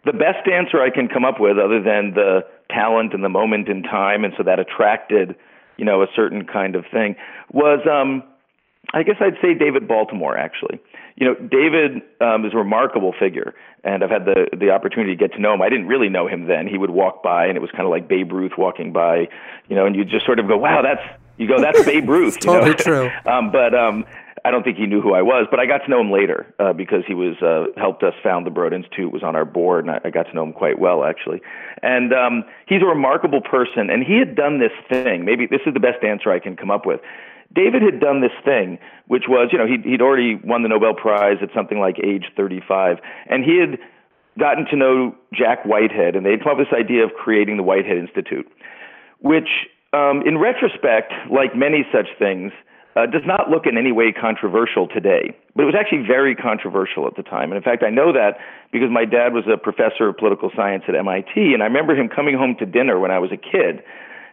the 0.06 0.14
best 0.14 0.48
answer 0.52 0.82
I 0.82 0.90
can 0.90 1.08
come 1.08 1.26
up 1.26 1.40
with, 1.40 1.58
other 1.58 1.82
than 1.82 2.14
the 2.16 2.42
talent 2.72 3.14
and 3.14 3.24
the 3.24 3.30
moment 3.30 3.68
in 3.68 3.84
time, 3.84 4.24
and 4.24 4.34
so 4.38 4.44
that 4.44 4.60
attracted, 4.60 5.36
you 5.78 5.86
know, 5.86 6.02
a 6.02 6.08
certain 6.16 6.46
kind 6.46 6.76
of 6.76 6.86
thing, 6.92 7.16
was 7.52 7.80
um, 7.90 8.24
I 8.93 9.03
guess 9.03 9.17
I'd 9.19 9.38
say 9.41 9.53
David 9.53 9.88
Baltimore 9.88 10.38
actually. 10.38 10.79
You 11.15 11.27
know, 11.27 11.36
David 11.36 12.01
um, 12.22 12.46
is 12.46 12.53
a 12.53 12.58
remarkable 12.58 13.13
figure, 13.19 13.53
and 13.84 14.03
I've 14.03 14.10
had 14.10 14.25
the 14.25 14.48
the 14.58 14.72
opportunity 14.72 15.15
to 15.15 15.19
get 15.19 15.34
to 15.34 15.41
know 15.41 15.53
him. 15.53 15.62
I 15.62 15.69
didn't 15.69 15.88
really 15.88 16.10
know 16.10 16.27
him 16.27 16.48
then. 16.48 16.67
He 16.67 16.77
would 16.77 16.89
walk 16.89 17.22
by, 17.22 17.46
and 17.46 17.58
it 17.58 17.62
was 17.62 17.72
kind 17.72 17.84
of 17.84 17.89
like 17.89 18.08
Babe 18.08 18.31
Ruth 18.31 18.53
walking 18.58 18.93
by, 18.93 19.27
you 19.67 19.75
know, 19.75 19.86
and 19.86 19.96
you 19.96 20.05
just 20.05 20.25
sort 20.25 20.39
of 20.39 20.48
go, 20.48 20.58
"Wow, 20.58 20.81
that's." 20.81 21.01
You 21.38 21.48
go, 21.48 21.62
"That's 21.62 21.86
Babe 21.86 22.10
Ruth." 22.10 22.36
you 22.36 22.41
totally 22.41 22.72
know? 22.72 22.75
true. 22.75 23.12
um, 23.25 23.51
but 23.51 23.74
um, 23.74 24.05
I 24.46 24.51
don't 24.51 24.63
think 24.63 24.77
he 24.77 24.86
knew 24.86 25.01
who 25.01 25.13
I 25.13 25.22
was, 25.22 25.48
but 25.50 25.60
I 25.60 25.65
got 25.65 25.79
to 25.79 25.89
know 25.89 26.01
him 26.01 26.12
later 26.12 26.53
uh, 26.60 26.74
because 26.74 27.03
he 27.08 27.13
was 27.13 27.41
uh, 27.41 27.67
helped 27.79 28.03
us 28.03 28.13
found 28.24 28.46
the 28.46 28.51
Broad 28.51 28.74
Institute, 28.74 29.12
was 29.12 29.24
on 29.24 29.36
our 29.36 29.46
board, 29.46 29.86
and 29.86 29.91
I, 29.91 30.01
I 30.05 30.10
got 30.10 30.24
to 30.24 30.34
know 30.34 30.43
him 30.43 30.53
quite 30.53 30.79
well 30.79 31.03
actually. 31.03 31.41
And 31.81 32.13
um, 32.13 32.43
he's 32.67 32.81
a 32.81 32.86
remarkable 32.86 33.41
person, 33.41 33.89
and 33.89 34.03
he 34.03 34.17
had 34.19 34.36
done 34.36 34.60
this 34.60 34.72
thing. 34.89 35.25
Maybe 35.25 35.48
this 35.48 35.62
is 35.65 35.74
the 35.74 35.79
best 35.79 36.03
answer 36.03 36.31
I 36.31 36.39
can 36.39 36.55
come 36.55 36.72
up 36.72 36.86
with. 36.86 37.01
David 37.53 37.82
had 37.82 38.00
done 38.00 38.22
this 38.22 38.36
thing, 38.46 38.77
which 39.08 39.24
was, 39.27 39.50
you 39.51 39.58
know, 39.58 39.65
he'd, 39.65 39.84
he'd 39.84 40.01
already 40.01 40.36
won 40.36 40.62
the 40.62 40.70
Nobel 40.70 40.94
Prize 40.94 41.38
at 41.41 41.50
something 41.56 41.79
like 41.79 41.98
age 42.03 42.25
35, 42.38 42.98
and 43.27 43.44
he 43.44 43.60
had 43.60 43.79
gotten 44.38 44.65
to 44.65 44.75
know 44.75 45.15
Jack 45.34 45.65
Whitehead, 45.65 46.15
and 46.15 46.25
they'd 46.25 46.44
come 46.44 46.53
up 46.53 46.58
with 46.60 46.68
this 46.70 46.77
idea 46.77 47.03
of 47.03 47.12
creating 47.13 47.58
the 47.58 47.63
Whitehead 47.63 47.98
Institute, 47.98 48.48
which, 49.20 49.50
um, 49.94 50.22
in 50.25 50.38
retrospect, 50.38 51.12
like 51.32 51.56
many 51.56 51.86
such 51.91 52.08
things, 52.20 52.51
uh, 52.96 53.06
does 53.06 53.25
not 53.25 53.50
look 53.50 53.65
in 53.65 53.77
any 53.77 53.91
way 53.91 54.12
controversial 54.12 54.88
today. 54.88 55.34
But 55.56 55.63
it 55.63 55.65
was 55.65 55.75
actually 55.77 56.06
very 56.06 56.36
controversial 56.36 57.08
at 57.08 57.15
the 57.15 57.24
time. 57.24 57.51
And 57.51 57.58
in 57.58 57.63
fact, 57.63 57.84
I 57.84 57.89
know 57.89 58.12
that 58.13 58.38
because 58.72 58.89
my 58.91 59.06
dad 59.06 59.34
was 59.34 59.46
a 59.51 59.58
professor 59.58 60.10
of 60.10 60.18
political 60.18 60.51
science 60.56 60.84
at 60.88 60.96
MIT, 60.96 61.53
and 61.53 61.62
I 61.62 61.65
remember 61.65 61.96
him 61.96 62.10
coming 62.10 62.36
home 62.36 62.56
to 62.60 62.65
dinner 62.65 63.00
when 63.00 63.12
I 63.12 63.20
was 63.20 63.32
a 63.32 63.38
kid 63.38 63.84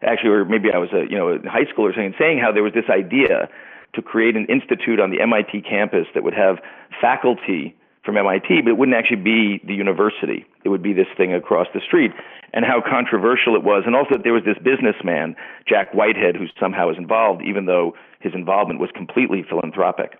actually, 0.02 0.30
or 0.30 0.44
maybe 0.44 0.68
I 0.72 0.78
was 0.78 0.90
a 0.92 1.04
you 1.08 1.16
know 1.16 1.32
in 1.32 1.44
high 1.44 1.66
school 1.70 1.86
or 1.86 1.92
something, 1.92 2.14
saying 2.18 2.38
how 2.38 2.52
there 2.52 2.62
was 2.62 2.72
this 2.72 2.88
idea 2.90 3.48
to 3.94 4.02
create 4.02 4.36
an 4.36 4.46
institute 4.46 5.00
on 5.00 5.10
the 5.10 5.20
MIT 5.20 5.62
campus 5.62 6.06
that 6.14 6.22
would 6.22 6.34
have 6.34 6.58
faculty 7.00 7.76
from 8.04 8.16
MIT, 8.16 8.62
but 8.62 8.70
it 8.70 8.78
wouldn't 8.78 8.96
actually 8.96 9.22
be 9.22 9.60
the 9.66 9.74
university. 9.74 10.46
It 10.64 10.68
would 10.68 10.82
be 10.82 10.92
this 10.92 11.08
thing 11.16 11.34
across 11.34 11.66
the 11.74 11.80
street, 11.80 12.12
and 12.52 12.64
how 12.64 12.80
controversial 12.80 13.56
it 13.56 13.64
was, 13.64 13.82
and 13.84 13.96
also 13.96 14.14
that 14.14 14.22
there 14.22 14.32
was 14.32 14.44
this 14.44 14.58
businessman, 14.62 15.34
Jack 15.68 15.92
Whitehead, 15.92 16.36
who 16.36 16.46
somehow 16.60 16.88
was 16.88 16.96
involved, 16.98 17.42
even 17.42 17.66
though 17.66 17.94
his 18.20 18.32
involvement 18.34 18.80
was 18.80 18.90
completely 18.94 19.44
philanthropic. 19.48 20.18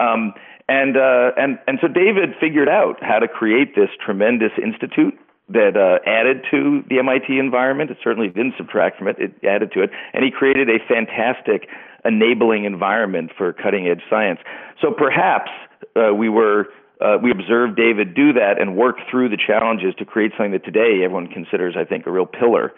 Um, 0.00 0.32
and 0.68 0.96
uh, 0.96 1.32
and 1.36 1.58
and 1.66 1.78
so 1.80 1.88
David 1.88 2.34
figured 2.40 2.68
out 2.68 3.02
how 3.02 3.18
to 3.18 3.28
create 3.28 3.74
this 3.74 3.88
tremendous 4.04 4.52
institute 4.62 5.18
that 5.48 5.76
uh, 5.76 5.98
added 6.08 6.44
to 6.50 6.84
the 6.88 6.98
MIT 6.98 7.38
environment. 7.38 7.90
It 7.90 7.98
certainly 8.02 8.28
didn't 8.28 8.54
subtract 8.56 8.98
from 8.98 9.08
it, 9.08 9.16
it 9.18 9.32
added 9.44 9.72
to 9.72 9.82
it. 9.82 9.90
And 10.12 10.24
he 10.24 10.30
created 10.30 10.68
a 10.68 10.78
fantastic 10.86 11.68
enabling 12.04 12.64
environment 12.64 13.30
for 13.36 13.52
cutting 13.52 13.88
edge 13.88 14.02
science. 14.10 14.40
So 14.80 14.92
perhaps 14.92 15.50
uh, 15.96 16.14
we 16.14 16.28
were. 16.28 16.68
Uh, 17.00 17.16
we 17.22 17.30
observed 17.30 17.76
David 17.76 18.12
do 18.12 18.32
that 18.32 18.60
and 18.60 18.76
work 18.76 18.96
through 19.08 19.28
the 19.28 19.36
challenges 19.36 19.94
to 20.00 20.04
create 20.04 20.32
something 20.36 20.50
that 20.50 20.64
today 20.64 21.04
everyone 21.04 21.28
considers, 21.28 21.76
I 21.78 21.84
think, 21.84 22.08
a 22.08 22.10
real 22.10 22.26
pillar 22.26 22.72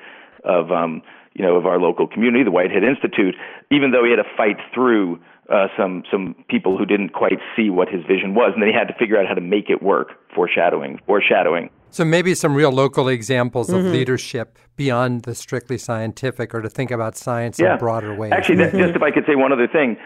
of 0.44 0.70
um, 0.70 1.00
you 1.32 1.42
know 1.42 1.56
of 1.56 1.64
our 1.64 1.80
local 1.80 2.06
community, 2.06 2.44
the 2.44 2.50
Whitehead 2.50 2.84
Institute. 2.84 3.34
Even 3.70 3.92
though 3.92 4.04
he 4.04 4.10
had 4.10 4.22
to 4.22 4.28
fight 4.36 4.58
through 4.74 5.20
uh, 5.48 5.68
some 5.76 6.02
some 6.10 6.34
people 6.48 6.76
who 6.76 6.84
didn't 6.84 7.10
quite 7.10 7.38
see 7.56 7.70
what 7.70 7.88
his 7.88 8.04
vision 8.04 8.34
was, 8.34 8.52
and 8.52 8.62
then 8.62 8.68
he 8.68 8.74
had 8.74 8.88
to 8.88 8.94
figure 8.98 9.18
out 9.18 9.26
how 9.26 9.34
to 9.34 9.40
make 9.40 9.70
it 9.70 9.82
work. 9.82 10.20
Foreshadowing, 10.34 11.00
foreshadowing. 11.06 11.70
So 11.90 12.04
maybe 12.04 12.34
some 12.34 12.54
real 12.54 12.70
local 12.70 13.08
examples 13.08 13.68
mm-hmm. 13.68 13.86
of 13.86 13.92
leadership 13.92 14.58
beyond 14.76 15.22
the 15.22 15.34
strictly 15.34 15.78
scientific, 15.78 16.54
or 16.54 16.62
to 16.62 16.70
think 16.70 16.90
about 16.90 17.16
science 17.16 17.58
yeah. 17.58 17.72
in 17.72 17.78
broader 17.78 18.14
ways. 18.14 18.32
Actually, 18.32 18.56
that, 18.56 18.72
just 18.72 18.94
if 18.96 19.02
I 19.02 19.10
could 19.10 19.24
say 19.26 19.34
one 19.34 19.52
other 19.52 19.68
thing, 19.68 19.96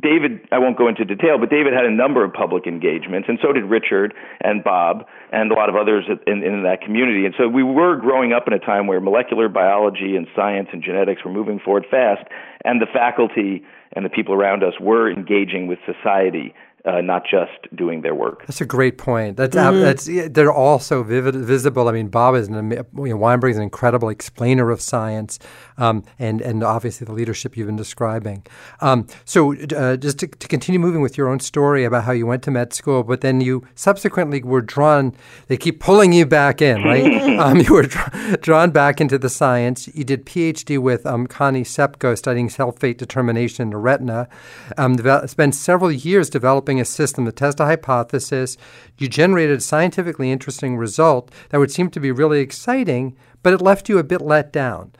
David, 0.00 0.46
I 0.52 0.58
won't 0.58 0.78
go 0.78 0.86
into 0.86 1.04
detail, 1.04 1.36
but 1.38 1.50
David 1.50 1.72
had 1.72 1.84
a 1.84 1.90
number 1.90 2.24
of 2.24 2.32
public 2.32 2.66
engagements, 2.66 3.28
and 3.28 3.38
so 3.42 3.52
did 3.52 3.64
Richard 3.64 4.14
and 4.40 4.62
Bob 4.62 5.04
and 5.32 5.50
a 5.50 5.54
lot 5.54 5.68
of 5.68 5.74
others 5.74 6.04
in, 6.26 6.42
in 6.44 6.62
that 6.62 6.80
community. 6.80 7.26
And 7.26 7.34
so 7.36 7.48
we 7.48 7.64
were 7.64 7.96
growing 7.96 8.32
up 8.32 8.46
in 8.46 8.52
a 8.52 8.58
time 8.58 8.86
where 8.86 9.00
molecular 9.00 9.48
biology 9.48 10.14
and 10.16 10.28
science 10.34 10.68
and 10.72 10.82
genetics 10.82 11.24
were 11.24 11.32
moving 11.32 11.58
forward 11.58 11.86
fast, 11.90 12.22
and 12.64 12.80
the 12.80 12.86
faculty 12.86 13.64
and 13.92 14.04
the 14.04 14.10
people 14.10 14.32
around 14.32 14.62
us 14.62 14.74
were 14.80 15.10
engaging 15.10 15.66
with 15.66 15.80
society 15.84 16.54
uh, 16.84 17.00
not 17.00 17.24
just 17.24 17.74
doing 17.74 18.02
their 18.02 18.14
work. 18.14 18.46
That's 18.46 18.60
a 18.60 18.66
great 18.66 18.98
point. 18.98 19.36
That's 19.36 19.56
mm-hmm. 19.56 19.80
that's 19.80 20.08
they're 20.32 20.52
all 20.52 20.78
so 20.78 21.02
vivid, 21.02 21.34
visible. 21.34 21.88
I 21.88 21.92
mean, 21.92 22.08
Bob 22.08 22.34
is 22.34 22.48
an 22.48 22.70
you 22.70 22.84
know, 22.94 23.16
Weinberg 23.16 23.50
is 23.52 23.56
an 23.56 23.62
incredible 23.62 24.08
explainer 24.08 24.70
of 24.70 24.80
science, 24.80 25.38
um, 25.80 26.04
and 26.18 26.40
and 26.42 26.62
obviously 26.62 27.04
the 27.04 27.12
leadership 27.12 27.56
you've 27.56 27.66
been 27.66 27.76
describing. 27.76 28.46
Um, 28.80 29.06
so 29.24 29.54
uh, 29.76 29.96
just 29.96 30.18
to, 30.20 30.28
to, 30.28 30.48
continue 30.48 30.78
moving 30.78 31.00
with 31.00 31.16
your 31.16 31.28
own 31.28 31.40
story 31.40 31.84
about 31.84 32.04
how 32.04 32.12
you 32.12 32.26
went 32.26 32.42
to 32.44 32.50
med 32.50 32.72
school, 32.72 33.02
but 33.02 33.22
then 33.22 33.40
you 33.40 33.66
subsequently 33.74 34.42
were 34.42 34.60
drawn. 34.60 35.14
They 35.48 35.56
keep 35.56 35.80
pulling 35.80 36.12
you 36.12 36.26
back 36.26 36.60
in, 36.60 36.82
right? 36.82 37.38
um, 37.38 37.58
you 37.58 37.72
were 37.72 37.84
dr- 37.84 38.40
drawn 38.40 38.70
back 38.70 39.00
into 39.00 39.18
the 39.18 39.30
science. 39.30 39.88
You 39.94 40.04
did 40.04 40.26
PhD 40.26 40.78
with 40.78 41.06
um, 41.06 41.26
Connie 41.26 41.64
Cepko 41.64 42.16
studying 42.16 42.50
cell 42.50 42.72
fate 42.72 42.98
determination 42.98 43.62
in 43.62 43.70
the 43.70 43.78
retina. 43.78 44.28
Um, 44.76 44.96
spent 45.26 45.54
several 45.54 45.90
years 45.90 46.28
developing 46.28 46.80
a 46.80 46.84
system 46.84 47.24
to 47.24 47.32
test 47.32 47.58
a 47.60 47.64
hypothesis. 47.64 48.56
You 48.98 49.08
generated 49.08 49.58
a 49.58 49.60
scientifically 49.60 50.30
interesting 50.30 50.76
result 50.76 51.30
that 51.48 51.58
would 51.58 51.70
seem 51.70 51.90
to 51.90 52.00
be 52.00 52.12
really 52.12 52.40
exciting, 52.40 53.16
but 53.42 53.52
it 53.52 53.60
left 53.60 53.88
you 53.88 53.98
a 53.98 54.04
bit 54.04 54.20
let 54.20 54.52
down. 54.52 54.92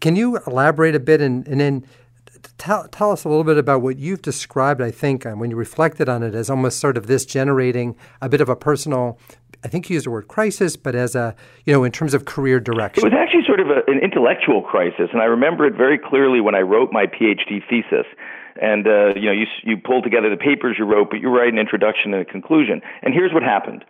Can 0.00 0.16
you 0.16 0.38
elaborate 0.46 0.94
a 0.94 1.00
bit 1.00 1.20
and, 1.20 1.46
and 1.48 1.60
then 1.60 1.86
tell, 2.58 2.86
tell 2.88 3.10
us 3.10 3.24
a 3.24 3.28
little 3.28 3.44
bit 3.44 3.58
about 3.58 3.82
what 3.82 3.98
you've 3.98 4.22
described, 4.22 4.80
I 4.80 4.90
think, 4.90 5.24
when 5.24 5.50
you 5.50 5.56
reflected 5.56 6.08
on 6.08 6.22
it 6.22 6.34
as 6.34 6.50
almost 6.50 6.78
sort 6.78 6.96
of 6.96 7.06
this 7.06 7.24
generating 7.24 7.96
a 8.20 8.28
bit 8.28 8.40
of 8.40 8.48
a 8.48 8.56
personal 8.56 9.18
I 9.64 9.68
think 9.68 9.90
you 9.90 9.94
used 9.94 10.06
the 10.06 10.10
word 10.10 10.28
crisis, 10.28 10.76
but 10.76 10.94
as 10.94 11.16
a, 11.16 11.34
you 11.64 11.72
know, 11.72 11.82
in 11.82 11.90
terms 11.90 12.14
of 12.14 12.26
career 12.26 12.60
direction. 12.60 13.04
It 13.04 13.12
was 13.12 13.18
actually 13.18 13.42
sort 13.44 13.58
of 13.58 13.66
a, 13.70 13.82
an 13.90 13.98
intellectual 13.98 14.62
crisis, 14.62 15.10
and 15.12 15.20
I 15.20 15.24
remember 15.24 15.66
it 15.66 15.74
very 15.74 15.98
clearly 15.98 16.40
when 16.40 16.54
I 16.54 16.60
wrote 16.60 16.92
my 16.92 17.06
PhD 17.06 17.60
thesis 17.68 18.06
and 18.60 18.86
uh, 18.86 19.14
you 19.14 19.26
know 19.26 19.32
you 19.32 19.46
you 19.62 19.76
pull 19.76 20.02
together 20.02 20.30
the 20.30 20.36
papers 20.36 20.76
you 20.78 20.84
wrote, 20.84 21.10
but 21.10 21.20
you 21.20 21.28
write 21.28 21.52
an 21.52 21.58
introduction 21.58 22.12
and 22.14 22.22
a 22.22 22.24
conclusion. 22.24 22.80
And 23.02 23.14
here's 23.14 23.32
what 23.32 23.42
happened. 23.42 23.84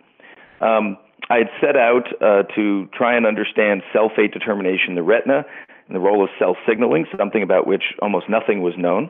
Um, 0.61 0.97
I 1.29 1.37
had 1.37 1.49
set 1.61 1.75
out 1.75 2.07
uh, 2.21 2.43
to 2.55 2.87
try 2.93 3.15
and 3.15 3.25
understand 3.25 3.83
cell 3.93 4.11
fate 4.15 4.33
determination 4.33 4.89
in 4.89 4.95
the 4.95 5.03
retina 5.03 5.45
and 5.87 5.95
the 5.95 5.99
role 5.99 6.23
of 6.23 6.29
cell 6.39 6.55
signaling, 6.67 7.05
something 7.17 7.43
about 7.43 7.67
which 7.67 7.83
almost 8.01 8.29
nothing 8.29 8.61
was 8.61 8.73
known. 8.77 9.09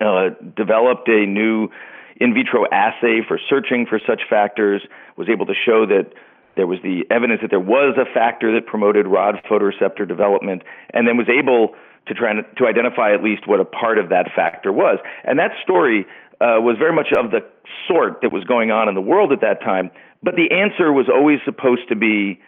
Uh, 0.00 0.30
developed 0.56 1.08
a 1.08 1.26
new 1.26 1.68
in 2.16 2.34
vitro 2.34 2.64
assay 2.70 3.20
for 3.26 3.38
searching 3.48 3.86
for 3.88 4.00
such 4.06 4.22
factors. 4.28 4.82
Was 5.16 5.28
able 5.28 5.46
to 5.46 5.54
show 5.54 5.86
that 5.86 6.12
there 6.56 6.66
was 6.66 6.78
the 6.82 7.04
evidence 7.10 7.40
that 7.40 7.50
there 7.50 7.60
was 7.60 7.96
a 7.96 8.04
factor 8.12 8.52
that 8.54 8.66
promoted 8.66 9.06
rod 9.06 9.36
photoreceptor 9.48 10.06
development, 10.06 10.62
and 10.92 11.08
then 11.08 11.16
was 11.16 11.28
able 11.28 11.74
to 12.06 12.14
try 12.14 12.30
and, 12.30 12.44
to 12.58 12.66
identify 12.66 13.14
at 13.14 13.22
least 13.22 13.46
what 13.46 13.60
a 13.60 13.64
part 13.64 13.98
of 13.98 14.08
that 14.10 14.28
factor 14.34 14.72
was. 14.72 14.98
And 15.24 15.38
that 15.38 15.52
story 15.62 16.04
uh, 16.40 16.58
was 16.60 16.76
very 16.78 16.92
much 16.92 17.08
of 17.16 17.30
the 17.30 17.40
sort 17.88 18.20
that 18.22 18.32
was 18.32 18.44
going 18.44 18.70
on 18.70 18.88
in 18.88 18.94
the 18.94 19.00
world 19.00 19.32
at 19.32 19.40
that 19.40 19.60
time. 19.60 19.90
But 20.22 20.36
the 20.36 20.54
answer 20.54 20.92
was 20.92 21.06
always 21.12 21.38
supposed 21.44 21.88
to 21.88 21.96
be 21.96 22.40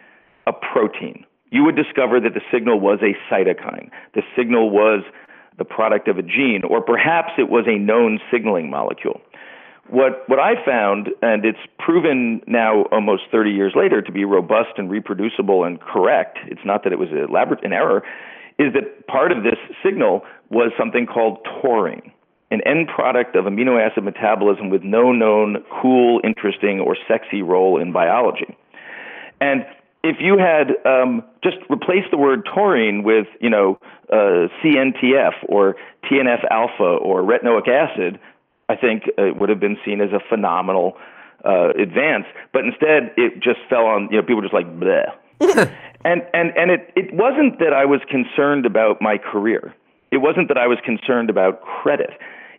a 0.47 0.53
protein. 0.53 1.25
You 1.51 1.63
would 1.63 1.75
discover 1.75 2.19
that 2.19 2.33
the 2.33 2.41
signal 2.51 2.79
was 2.79 2.99
a 3.01 3.15
cytokine. 3.31 3.89
The 4.13 4.23
signal 4.35 4.69
was 4.69 5.03
the 5.57 5.65
product 5.65 6.07
of 6.07 6.17
a 6.17 6.21
gene, 6.21 6.61
or 6.67 6.81
perhaps 6.81 7.31
it 7.37 7.49
was 7.49 7.65
a 7.67 7.77
known 7.77 8.19
signaling 8.31 8.69
molecule. 8.69 9.21
What, 9.87 10.27
what 10.27 10.39
I 10.39 10.53
found, 10.65 11.09
and 11.21 11.45
it's 11.45 11.59
proven 11.77 12.41
now 12.47 12.83
almost 12.91 13.23
30 13.31 13.51
years 13.51 13.73
later 13.75 14.01
to 14.01 14.11
be 14.11 14.25
robust 14.25 14.77
and 14.77 14.89
reproducible 14.89 15.63
and 15.63 15.79
correct, 15.79 16.39
it's 16.47 16.65
not 16.65 16.83
that 16.83 16.91
it 16.91 16.97
was 16.97 17.09
a 17.11 17.31
lab- 17.31 17.63
an 17.63 17.71
error, 17.71 18.03
is 18.57 18.73
that 18.73 19.05
part 19.07 19.31
of 19.31 19.43
this 19.43 19.59
signal 19.83 20.23
was 20.49 20.71
something 20.77 21.05
called 21.05 21.45
taurine, 21.61 22.11
an 22.51 22.61
end 22.65 22.87
product 22.87 23.35
of 23.35 23.45
amino 23.45 23.81
acid 23.81 24.03
metabolism 24.03 24.69
with 24.69 24.83
no 24.83 25.11
known 25.11 25.63
cool, 25.81 26.21
interesting, 26.23 26.79
or 26.79 26.95
sexy 27.07 27.41
role 27.41 27.81
in 27.81 27.91
biology. 27.91 28.55
And 29.41 29.65
if 30.03 30.17
you 30.19 30.37
had 30.37 30.69
um, 30.85 31.23
just 31.43 31.57
replaced 31.69 32.11
the 32.11 32.17
word 32.17 32.47
taurine 32.53 33.03
with, 33.03 33.25
you 33.41 33.49
know, 33.49 33.79
uh, 34.11 34.47
CNTF 34.63 35.33
or 35.47 35.75
TNF 36.03 36.45
alpha 36.51 36.83
or 36.83 37.23
retinoic 37.23 37.67
acid, 37.67 38.19
I 38.69 38.75
think 38.75 39.03
it 39.17 39.37
would 39.37 39.49
have 39.49 39.59
been 39.59 39.77
seen 39.83 40.01
as 40.01 40.11
a 40.11 40.19
phenomenal 40.29 40.97
uh, 41.43 41.69
advance. 41.69 42.25
But 42.53 42.65
instead, 42.65 43.13
it 43.17 43.35
just 43.41 43.59
fell 43.69 43.85
on, 43.85 44.09
you 44.11 44.17
know, 44.17 44.23
people 44.23 44.41
just 44.41 44.53
like, 44.53 44.67
bleh. 44.67 45.11
and 46.05 46.21
and 46.33 46.53
and 46.55 46.71
it 46.71 46.93
it 46.95 47.13
wasn't 47.13 47.59
that 47.59 47.73
I 47.73 47.85
was 47.85 47.99
concerned 48.09 48.65
about 48.65 49.01
my 49.01 49.17
career. 49.17 49.75
It 50.15 50.21
wasn't 50.21 50.47
that 50.47 50.57
I 50.57 50.67
was 50.67 50.79
concerned 50.85 51.29
about 51.29 51.61
credit. 51.61 52.11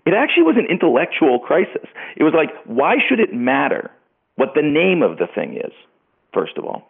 It 0.05 0.13
actually 0.13 0.43
was 0.43 0.57
an 0.59 0.67
intellectual 0.69 1.39
crisis. 1.39 1.89
It 2.15 2.23
was 2.23 2.35
like, 2.37 2.51
why 2.67 2.97
should 3.09 3.19
it 3.19 3.33
matter 3.33 3.91
what 4.35 4.51
the 4.55 4.61
name 4.61 5.03
of 5.03 5.17
the 5.17 5.27
thing 5.27 5.57
is? 5.57 5.73
First 6.35 6.59
of 6.59 6.67
all, 6.67 6.87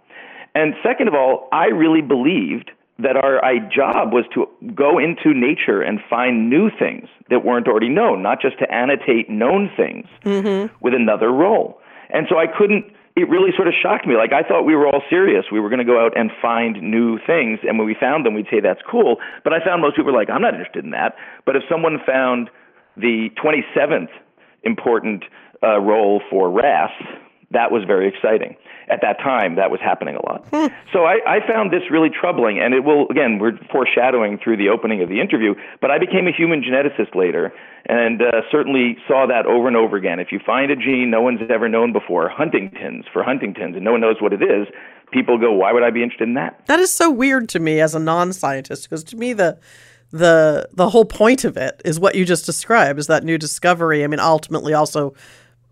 and 0.57 0.75
second 0.83 1.07
of 1.07 1.15
all, 1.15 1.49
I 1.53 1.67
really 1.67 2.03
believed 2.03 2.73
that 2.99 3.15
our, 3.15 3.39
our 3.45 3.61
job 3.61 4.13
was 4.13 4.25
to 4.35 4.49
go 4.75 4.99
into 4.99 5.39
nature 5.39 5.83
and 5.83 6.01
find 6.11 6.51
new 6.51 6.69
things 6.77 7.09
that 7.31 7.45
weren't 7.45 7.69
already 7.69 7.91
known, 7.91 8.23
not 8.23 8.41
just 8.41 8.59
to 8.59 8.67
annotate 8.73 9.31
known 9.31 9.71
things 9.77 10.07
mm-hmm. 10.25 10.75
with 10.81 10.95
another 10.95 11.31
role. 11.31 11.79
And 12.11 12.27
so 12.29 12.39
I 12.39 12.47
couldn't 12.47 12.87
it 13.17 13.29
really 13.31 13.51
sort 13.57 13.67
of 13.67 13.75
shocked 13.75 14.07
me. 14.07 14.15
Like 14.15 14.33
I 14.33 14.47
thought 14.47 14.65
we 14.65 14.77
were 14.77 14.87
all 14.87 15.03
serious. 15.09 15.47
We 15.51 15.59
were 15.59 15.71
going 15.71 15.81
to 15.81 15.89
go 15.89 15.99
out 16.05 16.17
and 16.17 16.31
find 16.41 16.81
new 16.83 17.19
things, 17.27 17.61
and 17.67 17.79
when 17.79 17.87
we 17.87 17.97
found 17.99 18.27
them, 18.27 18.35
we'd 18.35 18.47
say 18.51 18.61
that's 18.61 18.83
cool. 18.89 19.17
But 19.43 19.53
I 19.55 19.65
found 19.65 19.81
most 19.81 19.97
people 19.97 20.13
were 20.13 20.19
like, 20.19 20.31
I'm 20.31 20.43
not 20.43 20.55
interested 20.55 20.85
in 20.85 20.91
that. 20.91 21.17
But 21.45 21.57
if 21.57 21.63
someone 21.69 21.99
found 22.07 22.51
the 22.97 23.31
27th 23.43 24.13
important 24.63 25.25
uh, 25.63 25.81
role 25.81 26.21
for 26.29 26.51
RAS, 26.51 26.91
that 27.51 27.71
was 27.71 27.85
very 27.87 28.09
exciting. 28.09 28.57
At 28.89 29.01
that 29.03 29.19
time, 29.19 29.57
that 29.57 29.71
was 29.71 29.81
happening 29.81 30.17
a 30.17 30.25
lot. 30.27 30.47
so 30.93 31.05
I, 31.05 31.19
I 31.27 31.47
found 31.47 31.73
this 31.73 31.83
really 31.91 32.11
troubling, 32.11 32.59
and 32.59 32.75
it 32.75 32.85
will, 32.85 33.07
again, 33.09 33.39
we're 33.39 33.59
foreshadowing 33.71 34.39
through 34.39 34.57
the 34.57 34.69
opening 34.69 35.03
of 35.03 35.09
the 35.09 35.21
interview, 35.21 35.55
but 35.81 35.91
I 35.91 35.99
became 35.99 36.27
a 36.27 36.33
human 36.33 36.63
geneticist 36.63 37.15
later 37.15 37.53
and 37.89 38.21
uh, 38.23 38.43
certainly 38.51 38.97
saw 39.07 39.27
that 39.27 39.47
over 39.47 39.69
and 39.69 39.77
over 39.77 39.97
again. 39.97 40.19
If 40.19 40.33
you 40.33 40.41
find 40.45 40.71
a 40.71 40.77
gene 40.77 41.11
no 41.11 41.23
one's 41.23 41.41
ever 41.51 41.69
known 41.69 41.93
before, 41.93 42.29
Huntington's, 42.29 43.07
for 43.13 43.23
Huntington's, 43.23 43.77
and 43.77 43.85
no 43.85 43.93
one 43.93 44.01
knows 44.01 44.17
what 44.21 44.33
it 44.33 44.43
is, 44.43 44.67
people 45.13 45.39
go, 45.39 45.53
why 45.53 45.73
would 45.73 45.83
I 45.83 45.91
be 45.91 46.03
interested 46.03 46.29
in 46.29 46.35
that? 46.35 46.67
That 46.67 46.81
is 46.81 46.93
so 46.93 47.11
weird 47.11 47.49
to 47.51 47.61
me 47.61 47.81
as 47.81 47.95
a 47.95 48.01
non-scientist 48.01 48.89
because 48.89 49.05
to 49.05 49.17
me 49.17 49.33
the 49.33 49.59
the 50.13 50.69
the 50.73 50.91
whole 50.91 51.05
point 51.05 51.45
of 51.45 51.57
it 51.57 51.83
is 51.85 51.99
what 51.99 52.15
you 52.15 52.25
just 52.25 52.47
described 52.47 52.99
is 52.99 53.09
that 53.09 53.25
new 53.25 53.39
discovery. 53.39 54.05
I 54.05 54.07
mean, 54.07 54.21
ultimately 54.21 54.73
also, 54.73 55.15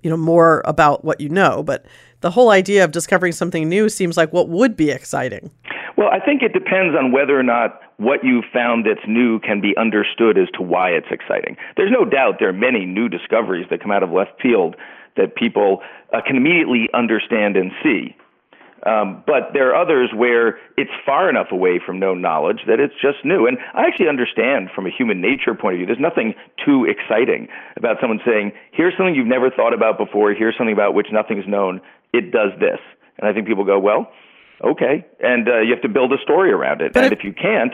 you 0.05 0.11
know, 0.11 0.17
more 0.17 0.63
about 0.67 1.05
what 1.05 1.21
you 1.21 1.31
know, 1.31 1.63
but 1.63 1.87
the 2.21 2.31
whole 2.31 2.51
idea 2.51 2.85
of 2.85 2.93
discovering 2.93 3.33
something 3.33 3.69
new 3.69 3.89
seems 3.89 4.17
like 4.17 4.33
what 4.33 4.49
would 4.49 4.77
be 4.77 4.91
exciting. 4.91 5.51
Well, 5.97 6.09
I 6.13 6.21
think 6.21 6.43
it 6.43 6.53
depends 6.53 6.95
on 6.97 7.11
whether 7.11 7.39
or 7.39 7.43
not 7.43 7.81
what 7.97 8.23
you 8.23 8.43
found 8.53 8.85
that's 8.85 9.07
new 9.09 9.41
can 9.41 9.61
be 9.61 9.75
understood 9.77 10.37
as 10.37 10.49
to 10.55 10.63
why 10.63 10.91
it's 10.91 11.07
exciting. 11.11 11.57
There's 11.77 11.91
no 11.91 12.05
doubt 12.05 12.37
there 12.39 12.51
are 12.51 12.53
many 12.53 12.85
new 12.85 13.09
discoveries 13.09 13.67
that 13.71 13.81
come 13.81 13.91
out 13.91 14.03
of 14.03 14.11
left 14.11 14.41
field 14.43 14.77
that 15.17 15.37
people 15.37 15.81
uh, 16.13 16.21
can 16.27 16.37
immediately 16.37 16.89
understand 16.93 17.57
and 17.57 17.71
see. 17.83 18.17
Um, 18.87 19.25
but 19.27 19.53
there 19.55 19.71
are 19.75 19.81
others 19.81 20.11
where 20.15 20.59
it's 20.77 20.91
far 21.07 21.31
enough 21.31 21.47
away 21.51 21.81
from 21.85 21.99
known 21.99 22.21
knowledge 22.21 22.61
that 22.67 22.81
it's 22.81 22.93
just 23.01 23.25
new. 23.25 23.47
And 23.47 23.57
I 23.73 23.87
actually 23.87 24.09
understand 24.09 24.69
from 24.75 24.87
a 24.87 24.91
human 24.91 25.23
nature 25.23 25.55
point 25.55 25.75
of 25.75 25.79
view, 25.79 25.87
there's 25.87 25.99
nothing 25.99 26.35
too 26.65 26.85
exciting 26.85 27.49
about 27.77 27.97
someone 28.01 28.21
saying, 28.27 28.53
here's 28.73 28.93
something 28.97 29.15
you've 29.15 29.27
never 29.27 29.51
thought 29.51 29.73
about 29.73 29.97
before, 29.97 30.35
here's 30.35 30.55
something 30.59 30.75
about 30.75 30.93
which 30.95 31.07
nothing's 31.11 31.49
known, 31.49 31.81
it 32.13 32.31
does 32.31 32.51
this. 32.61 32.79
And 33.19 33.27
I 33.27 33.33
think 33.33 33.47
people 33.47 33.65
go, 33.65 33.79
well, 33.79 34.11
okay. 34.63 35.07
And 35.21 35.49
uh, 35.49 35.61
you 35.61 35.73
have 35.73 35.83
to 35.83 35.89
build 35.89 36.13
a 36.13 36.19
story 36.23 36.53
around 36.53 36.83
it. 36.83 36.93
But 36.93 37.05
and 37.05 37.13
if- 37.13 37.21
if 37.21 37.25
you 37.25 37.33
can't, 37.33 37.73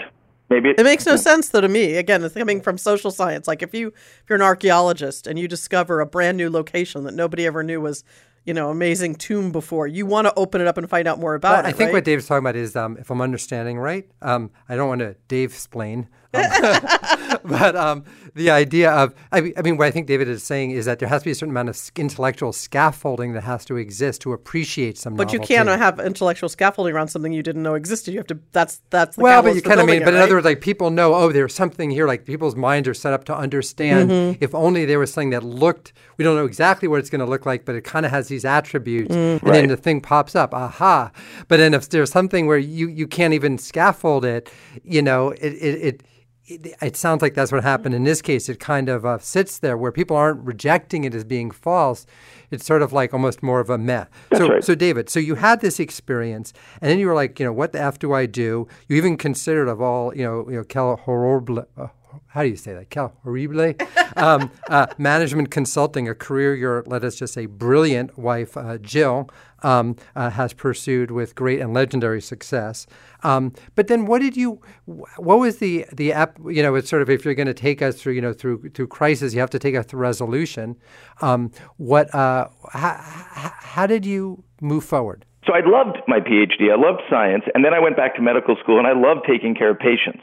maybe 0.49 0.71
It 0.71 0.85
makes 0.85 1.07
no 1.07 1.17
sense 1.17 1.49
though 1.49 1.61
to 1.61 1.69
me. 1.69 1.97
Again, 1.97 2.23
it's 2.23 2.35
coming 2.35 2.61
from 2.61 2.79
social 2.79 3.11
science. 3.11 3.49
Like 3.49 3.63
if 3.63 3.75
you 3.75 3.89
if 3.89 4.25
you're 4.29 4.37
an 4.37 4.43
archaeologist 4.43 5.27
and 5.27 5.39
you 5.39 5.49
discover 5.49 6.01
a 6.01 6.07
brand 6.07 6.37
new 6.37 6.51
location 6.51 7.03
that 7.05 7.15
nobody 7.15 7.47
ever 7.47 7.63
knew 7.63 7.81
was, 7.81 8.05
you 8.45 8.55
know, 8.55 8.71
amazing 8.71 9.15
tomb 9.17 9.53
before, 9.53 9.87
you 9.87 10.07
want 10.07 10.27
to 10.27 10.35
open 10.35 10.61
it 10.61 10.67
up 10.67 10.79
and 10.79 10.89
find 10.89 11.07
out 11.07 11.19
more 11.19 11.35
about 11.35 11.53
Well, 11.59 11.67
it. 11.67 11.69
I 11.69 11.73
think 11.73 11.89
right? 11.89 11.95
what 11.95 12.05
Dave's 12.05 12.27
talking 12.27 12.43
about 12.45 12.57
is, 12.57 12.75
um, 12.77 12.97
if 12.99 13.11
I'm 13.11 13.21
understanding 13.21 13.79
right, 13.79 14.09
um, 14.23 14.51
I 14.69 14.77
don't 14.77 14.89
want 14.89 15.01
to 15.01 15.17
Dave 15.29 15.51
explain, 15.53 16.09
um, 16.35 16.43
but 17.45 17.77
um, 17.77 18.05
the 18.35 18.51
idea 18.51 18.91
of, 18.91 19.15
I 19.33 19.41
mean, 19.41 19.53
I 19.57 19.63
mean, 19.63 19.77
what 19.77 19.87
I 19.87 19.91
think 19.91 20.07
David 20.07 20.29
is 20.29 20.43
saying 20.43 20.71
is 20.73 20.85
that 20.87 20.99
there 20.99 21.09
has 21.09 21.23
to 21.23 21.27
be 21.27 21.31
a 21.31 21.35
certain 21.35 21.51
amount 21.51 21.69
of 21.69 21.91
intellectual 21.97 22.53
scaffolding 22.53 23.33
that 23.33 23.43
has 23.45 23.65
to 23.67 23.77
exist 23.77 24.23
to 24.23 24.33
appreciate 24.33 24.99
some. 24.99 25.15
But 25.15 25.33
you 25.33 25.41
can't 25.41 25.69
have 25.69 26.01
intellectual 26.01 26.49
scaffolding 26.49 26.95
around 26.95 27.09
something 27.09 27.33
you 27.33 27.43
didn't 27.43 27.63
know 27.63 27.75
existed. 27.75 28.13
You 28.13 28.19
have 28.19 28.27
to. 28.29 28.39
That's 28.53 28.83
that's 28.91 29.17
the 29.17 29.23
Well, 29.23 29.43
but 29.43 29.55
you 29.55 29.63
kind 29.63 29.81
of 29.81 29.87
mean, 29.87 30.03
it, 30.03 30.05
but 30.05 30.15
in 30.15 30.21
other 30.21 30.35
words, 30.35 30.45
like 30.45 30.61
people 30.61 30.91
know, 30.91 31.15
oh, 31.15 31.33
there's 31.33 31.55
something 31.55 31.91
here. 31.91 32.07
Like 32.07 32.25
people's 32.25 32.57
minds 32.57 32.89
are 32.89 32.95
set 32.95 33.13
up 33.13 33.25
to 33.25 33.37
understand. 33.37 34.11
Mm-hmm. 34.11 34.43
If 34.43 34.55
only 34.55 34.85
there 34.85 34.99
was 34.99 35.13
something 35.13 35.31
that 35.31 35.43
looked, 35.45 35.93
we 36.17 36.25
don't 36.25 36.37
know 36.37 36.47
exactly 36.47 36.89
what 36.89 36.99
it's 37.01 37.11
going 37.11 37.21
to 37.21 37.27
look 37.27 37.47
like, 37.47 37.65
but 37.65 37.75
it 37.75 37.85
kind 37.85 38.05
of 38.07 38.13
has 38.13 38.29
these 38.29 38.45
attributes, 38.45 39.15
Mm-hmm. 39.15 39.47
and 39.47 39.55
then 39.55 39.69
the 39.69 39.77
thing 39.77 40.01
pops 40.01 40.35
up. 40.35 40.55
Aha! 40.55 41.11
But 41.49 41.59
then 41.59 41.75
if 41.75 41.89
there's 41.89 42.11
something 42.11 42.47
where 42.47 42.59
you 42.59 42.89
you 42.89 43.07
can't 43.07 43.35
even 43.35 43.59
scaffold 43.59 44.25
it, 44.25 44.51
you 44.85 45.03
know, 45.03 45.31
it 45.31 45.53
it. 45.55 45.81
it 45.83 46.03
it, 46.51 46.75
it 46.81 46.97
sounds 46.97 47.23
like 47.23 47.35
that's 47.35 47.53
what 47.53 47.63
happened 47.63 47.95
in 47.95 48.05
this 48.05 48.21
case. 48.21 48.49
It 48.49 48.59
kind 48.59 48.89
of 48.89 49.07
uh, 49.07 49.19
sits 49.19 49.59
there 49.59 49.77
where 49.77 49.93
people 49.93 50.17
aren't 50.17 50.45
rejecting 50.45 51.05
it 51.05 51.15
as 51.15 51.25
being 51.25 51.51
false. 51.51 52.07
It's 52.51 52.67
sort 52.67 52.83
of 52.83 52.93
like 52.93 53.15
almost 53.15 53.43
more 53.43 53.61
of 53.61 53.71
a 53.71 53.79
meh. 53.79 54.07
so, 54.37 54.49
right. 54.49 54.65
so 54.65 54.75
David, 54.75 55.09
so 55.09 55.21
you 55.21 55.37
had 55.37 55.61
this 55.61 55.79
experience, 55.79 56.53
and 56.81 56.91
then 56.91 56.99
you 56.99 57.07
were 57.07 57.15
like, 57.15 57.39
you 57.39 57.47
know, 57.47 57.53
what 57.53 57.73
the 57.73 57.81
f 57.81 57.99
do 57.99 58.13
I 58.13 58.27
do? 58.27 58.67
You 58.89 58.97
even 58.97 59.17
considered 59.17 59.69
of 59.69 59.81
all, 59.81 60.15
you 60.15 60.25
know, 60.25 60.49
you 60.49 60.57
know, 60.57 60.65
Cal 60.65 60.97
Horrible. 60.97 61.67
Uh, 61.77 61.89
how 62.29 62.43
do 62.43 62.49
you 62.49 62.57
say 62.57 62.75
that? 62.75 62.91
Cal 62.91 63.13
Horrible, 63.23 63.75
um, 64.17 64.51
uh, 64.69 64.89
management 64.99 65.51
consulting, 65.51 66.09
a 66.09 66.15
career 66.15 66.55
your, 66.55 66.83
let 66.87 67.05
us 67.05 67.15
just 67.15 67.35
say, 67.35 67.47
brilliant 67.47 68.19
wife 68.19 68.57
uh, 68.57 68.79
Jill 68.79 69.31
um, 69.63 69.97
uh, 70.17 70.31
has 70.31 70.53
pursued 70.53 71.11
with 71.11 71.35
great 71.35 71.61
and 71.61 71.75
legendary 71.75 72.21
success. 72.21 72.87
Um, 73.23 73.53
but 73.75 73.89
then, 73.89 74.07
what 74.07 74.21
did 74.21 74.37
you? 74.37 74.61
What 74.87 75.39
was 75.39 75.59
the 75.59 75.87
the 75.93 76.13
app? 76.13 76.39
You 76.45 76.63
know, 76.63 76.75
it's 76.75 76.89
sort 76.89 77.03
of 77.03 77.11
if 77.11 77.25
you're 77.25 77.35
going 77.35 77.47
to 77.47 77.55
take 77.55 77.83
us 77.83 78.01
through, 78.01 78.15
you 78.15 78.21
know, 78.21 78.33
through 78.33 78.71
through 78.71 78.89
crisis, 78.89 79.35
you 79.35 79.41
have 79.41 79.51
to 79.51 79.59
take 79.59 79.75
us 79.75 79.87
through 79.87 80.01
resolution. 80.01 80.77
Um, 81.21 81.51
what? 81.77 82.15
Uh, 82.15 82.49
how, 82.73 83.53
how 83.61 83.87
did 83.87 84.07
you 84.07 84.43
move 84.61 84.85
forward? 84.85 85.25
So 85.47 85.55
I 85.55 85.61
loved 85.65 85.99
my 86.07 86.21
PhD. 86.21 86.71
I 86.71 86.77
loved 86.77 87.03
science, 87.09 87.45
and 87.55 87.65
then 87.65 87.73
I 87.73 87.81
went 87.81 87.97
back 87.97 88.15
to 88.17 88.23
medical 88.23 88.57
school, 88.63 88.79
and 88.79 88.87
I 88.87 88.93
loved 88.93 89.27
taking 89.27 89.55
care 89.55 89.71
of 89.71 89.79
patients. 89.79 90.23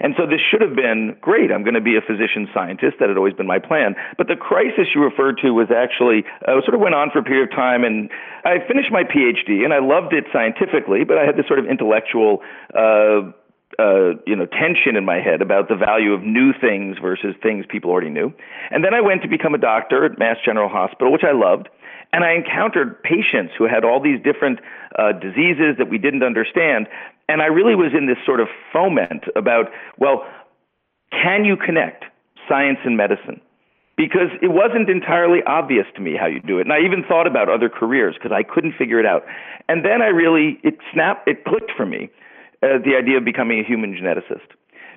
And 0.00 0.14
so 0.16 0.26
this 0.26 0.40
should 0.40 0.60
have 0.60 0.74
been 0.74 1.16
great. 1.20 1.50
I'm 1.50 1.62
going 1.62 1.78
to 1.78 1.84
be 1.84 1.96
a 1.96 2.04
physician 2.04 2.48
scientist. 2.52 2.96
That 3.00 3.08
had 3.08 3.16
always 3.16 3.34
been 3.34 3.46
my 3.46 3.58
plan. 3.58 3.94
But 4.16 4.28
the 4.28 4.36
crisis 4.36 4.92
you 4.94 5.02
referred 5.02 5.38
to 5.42 5.50
was 5.52 5.68
actually 5.70 6.24
uh, 6.46 6.60
sort 6.64 6.74
of 6.74 6.80
went 6.80 6.94
on 6.94 7.10
for 7.10 7.20
a 7.20 7.24
period 7.24 7.50
of 7.50 7.56
time, 7.56 7.84
and 7.84 8.10
I 8.44 8.58
finished 8.66 8.92
my 8.92 9.04
PhD, 9.04 9.64
and 9.64 9.72
I 9.72 9.80
loved 9.80 10.12
it 10.12 10.24
scientifically, 10.32 11.04
but 11.04 11.18
I 11.18 11.24
had 11.24 11.36
this 11.36 11.46
sort 11.46 11.58
of 11.58 11.66
intellectual. 11.66 12.42
Uh, 12.74 13.32
uh, 13.78 14.16
you 14.26 14.36
know, 14.36 14.46
tension 14.46 14.96
in 14.96 15.04
my 15.04 15.20
head 15.20 15.42
about 15.42 15.68
the 15.68 15.74
value 15.74 16.12
of 16.12 16.22
new 16.22 16.52
things 16.60 16.96
versus 17.02 17.34
things 17.42 17.66
people 17.68 17.90
already 17.90 18.08
knew. 18.08 18.32
And 18.70 18.84
then 18.84 18.94
I 18.94 19.00
went 19.00 19.22
to 19.22 19.28
become 19.28 19.54
a 19.54 19.58
doctor 19.58 20.04
at 20.06 20.18
Mass 20.18 20.36
General 20.44 20.68
Hospital, 20.68 21.12
which 21.12 21.24
I 21.24 21.32
loved. 21.32 21.68
And 22.12 22.24
I 22.24 22.32
encountered 22.32 23.02
patients 23.02 23.52
who 23.58 23.66
had 23.66 23.84
all 23.84 24.00
these 24.00 24.22
different 24.22 24.60
uh, 24.98 25.12
diseases 25.12 25.76
that 25.78 25.90
we 25.90 25.98
didn't 25.98 26.22
understand. 26.22 26.86
And 27.28 27.42
I 27.42 27.46
really 27.46 27.74
was 27.74 27.92
in 27.96 28.06
this 28.06 28.18
sort 28.24 28.40
of 28.40 28.48
foment 28.72 29.24
about, 29.34 29.66
well, 29.98 30.24
can 31.10 31.44
you 31.44 31.56
connect 31.56 32.04
science 32.48 32.78
and 32.84 32.96
medicine? 32.96 33.40
Because 33.96 34.28
it 34.42 34.48
wasn't 34.48 34.90
entirely 34.90 35.40
obvious 35.46 35.86
to 35.96 36.00
me 36.02 36.16
how 36.18 36.26
you 36.26 36.40
do 36.40 36.58
it. 36.58 36.62
And 36.62 36.72
I 36.72 36.80
even 36.80 37.02
thought 37.02 37.26
about 37.26 37.48
other 37.48 37.68
careers 37.68 38.14
because 38.14 38.32
I 38.32 38.42
couldn't 38.42 38.74
figure 38.76 39.00
it 39.00 39.06
out. 39.06 39.24
And 39.68 39.84
then 39.84 40.02
I 40.02 40.08
really, 40.08 40.60
it 40.62 40.78
snapped, 40.92 41.26
it 41.26 41.44
clicked 41.44 41.72
for 41.76 41.86
me, 41.86 42.10
uh, 42.62 42.78
the 42.84 42.94
idea 42.96 43.16
of 43.16 43.24
becoming 43.24 43.58
a 43.58 43.64
human 43.64 43.94
geneticist. 43.94 44.55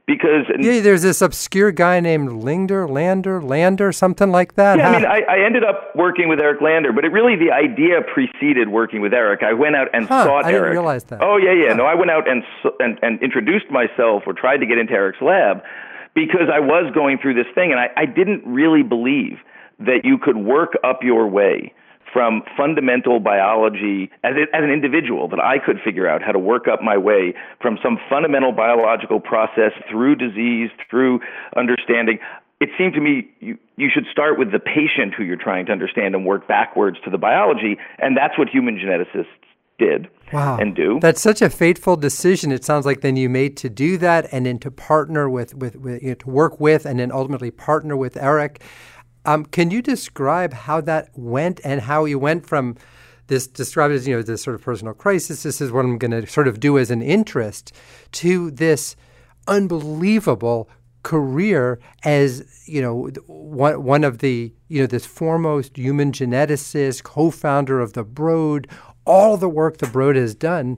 Because 0.10 0.50
Yeah, 0.58 0.82
there's 0.82 1.04
this 1.04 1.22
obscure 1.22 1.72
guy 1.72 2.00
named 2.00 2.32
Linder, 2.32 2.88
Lander, 2.88 3.40
Lander, 3.40 3.92
something 3.92 4.32
like 4.32 4.56
that. 4.56 4.80
Yeah, 4.80 4.90
I 4.90 4.92
mean, 4.92 5.06
I, 5.06 5.22
I 5.30 5.46
ended 5.46 5.64
up 5.64 5.96
working 5.96 6.28
with 6.28 6.40
Eric 6.40 6.62
Lander, 6.62 6.92
but 6.92 7.06
it 7.06 7.10
really 7.10 7.36
the 7.36 7.52
idea 7.52 8.02
preceded 8.02 8.70
working 8.70 9.02
with 9.02 9.14
Eric. 9.14 9.44
I 9.44 9.54
went 9.54 9.76
out 9.76 9.90
and 9.94 10.08
Huh, 10.08 10.24
sought 10.24 10.46
I 10.46 10.52
didn't 10.52 10.72
realize 10.72 11.04
that. 11.06 11.22
Oh 11.22 11.38
yeah, 11.38 11.54
yeah. 11.54 11.74
No, 11.74 11.86
I 11.86 11.94
went 11.94 12.10
out 12.10 12.28
and, 12.28 12.42
and 12.80 12.98
and 13.04 13.22
introduced 13.22 13.70
myself 13.70 14.24
or 14.26 14.34
tried 14.34 14.58
to 14.58 14.66
get 14.66 14.80
into 14.80 14.94
Eric's 14.94 15.22
lab 15.22 15.62
because 16.16 16.50
I 16.52 16.60
was 16.60 16.92
going 16.96 17.20
through 17.22 17.36
this 17.36 17.46
thing, 17.54 17.70
and 17.70 17.80
I, 17.80 17.90
I 17.96 18.06
didn't 18.08 18.42
really 18.48 18.82
believe 18.82 19.38
that 19.78 20.02
you 20.06 20.18
could 20.18 20.38
work 20.38 20.72
up 20.84 21.04
your 21.04 21.28
way 21.28 21.72
from 22.12 22.44
fundamental 22.58 23.20
biology 23.20 24.10
as, 24.24 24.34
it, 24.36 24.50
as 24.54 24.64
an 24.64 24.72
individual 24.72 25.28
that 25.30 25.40
I 25.40 25.58
could 25.64 25.78
figure 25.84 26.08
out 26.08 26.22
how 26.22 26.32
to 26.32 26.40
work 26.40 26.68
up 26.68 26.82
my 26.82 26.98
way 26.98 27.34
from 27.62 27.78
some 27.84 27.98
fundamental 28.10 28.52
biological 28.52 29.20
process 29.20 29.72
through 29.90 30.16
disease, 30.16 30.70
through 30.90 31.20
understanding. 31.56 32.20
It 32.60 32.70
seemed 32.78 32.94
to 32.94 33.02
me 33.02 33.30
you, 33.40 33.58
you 33.78 33.90
should 33.94 34.06
start 34.12 34.38
with 34.38 34.52
the 34.52 34.60
patient 34.60 35.14
who 35.18 35.24
you're 35.24 35.38
trying 35.38 35.66
to 35.68 35.72
understand 35.72 36.16
and 36.16 36.26
work 36.26 36.48
backwards 36.48 36.98
to 37.06 37.10
the 37.10 37.18
biology, 37.18 37.78
and 38.00 38.18
that's 38.18 38.38
what 38.38 38.50
human 38.50 38.78
geneticists 38.78 39.28
did 39.80 40.10
Wow. 40.32 40.58
and 40.58 40.76
do. 40.76 41.00
That's 41.02 41.22
such 41.22 41.42
a 41.42 41.50
fateful 41.50 41.96
decision. 41.96 42.52
It 42.52 42.64
sounds 42.64 42.86
like 42.86 43.02
then 43.02 43.16
you 43.16 43.30
made 43.30 43.58
to 43.58 43.70
do 43.70 43.98
that 43.98 44.28
and 44.32 44.46
then 44.46 44.60
to 44.60 44.70
partner 44.70 45.28
with, 45.28 45.56
with, 45.56 45.78
with 45.78 46.04
you 46.04 46.10
know, 46.10 46.16
to 46.16 46.30
work 46.30 46.60
with 46.60 46.86
and 46.86 47.00
then 47.00 47.12
ultimately 47.12 47.50
partner 47.50 47.98
with 47.98 48.16
Eric. 48.18 48.62
Um, 49.26 49.46
can 49.46 49.72
you 49.72 49.82
describe 49.82 50.54
how 50.54 50.82
that 50.82 51.10
went 51.16 51.60
and 51.64 51.82
how 51.82 52.06
you 52.06 52.20
went 52.20 52.46
from 52.46 52.76
this 53.28 53.48
described 53.48 53.94
as 53.94 54.08
you 54.08 54.16
know 54.16 54.22
this 54.22 54.44
sort 54.44 54.56
of 54.56 54.62
personal 54.62 54.94
crisis? 54.94 55.44
This 55.44 55.62
is 55.62 55.72
what 55.72 55.86
I'm 55.86 55.98
going 55.98 56.12
to 56.12 56.26
sort 56.28 56.48
of 56.48 56.60
do 56.60 56.78
as 56.78 56.92
an 56.92 57.02
interest 57.02 57.74
to 58.14 58.52
this 58.52 58.96
unbelievable 59.48 60.70
career 61.04 61.80
as 62.04 62.46
you 62.68 62.82
know 62.82 63.10
one 63.28 63.84
one 63.84 64.04
of 64.04 64.18
the 64.20 64.54
you 64.68 64.82
know 64.82 64.88
this 64.88 65.06
foremost 65.06 65.78
human 65.78 66.12
geneticist, 66.12 67.04
co-founder 67.04 67.80
of 67.80 67.94
the 67.94 68.04
Broad, 68.04 68.68
all 69.06 69.38
the 69.38 69.50
work 69.50 69.78
the 69.78 69.88
Broad 69.88 70.16
has 70.16 70.36
done. 70.36 70.78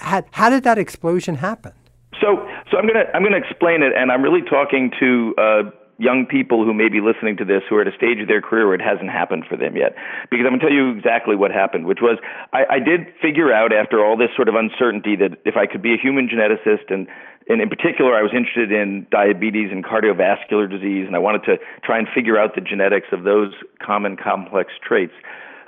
How, 0.00 0.22
how 0.32 0.50
did 0.50 0.64
that 0.64 0.76
explosion 0.76 1.36
happen? 1.36 1.72
So, 2.20 2.46
so 2.70 2.78
I'm 2.78 2.86
gonna 2.86 3.04
I'm 3.14 3.22
gonna 3.22 3.36
explain 3.36 3.82
it, 3.82 3.92
and 3.96 4.10
I'm 4.10 4.22
really 4.22 4.42
talking 4.42 4.90
to 4.98 5.34
uh, 5.38 5.62
young 5.98 6.26
people 6.26 6.64
who 6.64 6.72
may 6.72 6.88
be 6.88 7.00
listening 7.00 7.36
to 7.36 7.44
this 7.44 7.62
who 7.68 7.76
are 7.76 7.82
at 7.82 7.88
a 7.88 7.96
stage 7.96 8.20
of 8.22 8.28
their 8.28 8.40
career 8.40 8.66
where 8.66 8.74
it 8.74 8.80
hasn't 8.80 9.10
happened 9.10 9.44
for 9.48 9.56
them 9.56 9.76
yet. 9.76 9.94
Because 10.30 10.46
I'm 10.46 10.54
gonna 10.54 10.62
tell 10.62 10.72
you 10.72 10.90
exactly 10.90 11.34
what 11.34 11.50
happened, 11.50 11.86
which 11.86 11.98
was 12.00 12.18
I, 12.52 12.64
I 12.70 12.78
did 12.78 13.12
figure 13.20 13.52
out 13.52 13.72
after 13.72 14.04
all 14.04 14.16
this 14.16 14.30
sort 14.36 14.48
of 14.48 14.54
uncertainty 14.54 15.16
that 15.16 15.38
if 15.44 15.56
I 15.56 15.66
could 15.66 15.82
be 15.82 15.92
a 15.92 15.98
human 15.98 16.28
geneticist 16.28 16.90
and 16.90 17.06
and 17.50 17.62
in 17.62 17.68
particular, 17.70 18.14
I 18.14 18.20
was 18.20 18.32
interested 18.36 18.70
in 18.70 19.06
diabetes 19.10 19.72
and 19.72 19.82
cardiovascular 19.82 20.68
disease, 20.70 21.06
and 21.06 21.16
I 21.16 21.18
wanted 21.18 21.44
to 21.44 21.56
try 21.82 21.98
and 21.98 22.06
figure 22.14 22.38
out 22.38 22.54
the 22.54 22.60
genetics 22.60 23.08
of 23.10 23.24
those 23.24 23.54
common 23.80 24.16
complex 24.16 24.72
traits. 24.86 25.14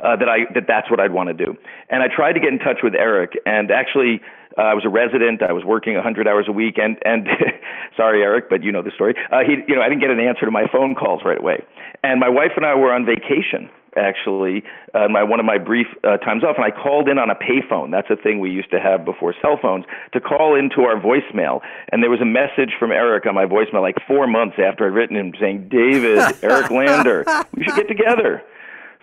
uh, 0.02 0.16
that 0.16 0.28
I 0.28 0.50
that 0.54 0.64
that's 0.66 0.90
what 0.90 1.00
I'd 1.00 1.12
want 1.12 1.28
to 1.28 1.34
do. 1.34 1.56
And 1.88 2.02
I 2.02 2.08
tried 2.14 2.32
to 2.34 2.40
get 2.40 2.52
in 2.52 2.58
touch 2.58 2.78
with 2.82 2.94
Eric, 2.94 3.32
and 3.46 3.70
actually. 3.70 4.20
Uh, 4.60 4.64
I 4.64 4.74
was 4.74 4.84
a 4.84 4.90
resident. 4.90 5.40
I 5.40 5.52
was 5.52 5.64
working 5.64 5.94
100 5.94 6.28
hours 6.28 6.44
a 6.46 6.52
week, 6.52 6.76
and 6.76 6.98
and 7.04 7.26
sorry, 7.96 8.22
Eric, 8.22 8.50
but 8.50 8.62
you 8.62 8.72
know 8.72 8.82
the 8.82 8.92
story. 8.92 9.14
Uh, 9.32 9.40
he, 9.40 9.56
you 9.66 9.74
know, 9.74 9.80
I 9.80 9.88
didn't 9.88 10.02
get 10.02 10.10
an 10.10 10.20
answer 10.20 10.44
to 10.44 10.50
my 10.50 10.66
phone 10.70 10.94
calls 10.94 11.22
right 11.24 11.38
away, 11.38 11.64
and 12.02 12.20
my 12.20 12.28
wife 12.28 12.52
and 12.56 12.66
I 12.66 12.74
were 12.74 12.92
on 12.92 13.06
vacation 13.06 13.70
actually 13.96 14.62
uh, 14.94 15.08
my 15.08 15.22
one 15.22 15.40
of 15.40 15.46
my 15.46 15.58
brief 15.58 15.86
uh, 16.04 16.16
times 16.18 16.44
off, 16.44 16.56
and 16.56 16.64
I 16.64 16.70
called 16.70 17.08
in 17.08 17.18
on 17.18 17.30
a 17.30 17.34
payphone. 17.34 17.90
That's 17.90 18.10
a 18.10 18.16
thing 18.16 18.40
we 18.40 18.50
used 18.50 18.70
to 18.70 18.80
have 18.80 19.04
before 19.04 19.34
cell 19.42 19.58
phones 19.60 19.84
to 20.12 20.20
call 20.20 20.54
into 20.54 20.82
our 20.82 21.00
voicemail. 21.00 21.60
And 21.90 22.02
there 22.02 22.10
was 22.10 22.20
a 22.20 22.26
message 22.26 22.74
from 22.78 22.92
Eric 22.92 23.26
on 23.26 23.34
my 23.34 23.46
voicemail 23.46 23.82
like 23.82 23.96
four 24.06 24.26
months 24.26 24.56
after 24.62 24.86
I'd 24.86 24.94
written 24.94 25.16
him 25.16 25.32
saying, 25.40 25.68
"David, 25.68 26.18
Eric 26.42 26.70
Lander, 26.70 27.24
we 27.54 27.64
should 27.64 27.76
get 27.76 27.88
together." 27.88 28.42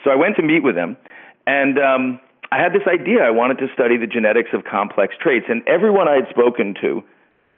So 0.03 0.11
I 0.11 0.15
went 0.15 0.35
to 0.37 0.41
meet 0.41 0.63
with 0.63 0.75
him, 0.77 0.95
and 1.45 1.79
um, 1.79 2.19
I 2.51 2.61
had 2.61 2.71
this 2.71 2.87
idea. 2.87 3.23
I 3.23 3.31
wanted 3.31 3.57
to 3.59 3.67
study 3.73 3.97
the 3.97 4.07
genetics 4.07 4.49
of 4.53 4.63
complex 4.63 5.15
traits, 5.21 5.47
and 5.49 5.67
everyone 5.67 6.07
I 6.07 6.15
had 6.15 6.29
spoken 6.29 6.75
to 6.81 7.03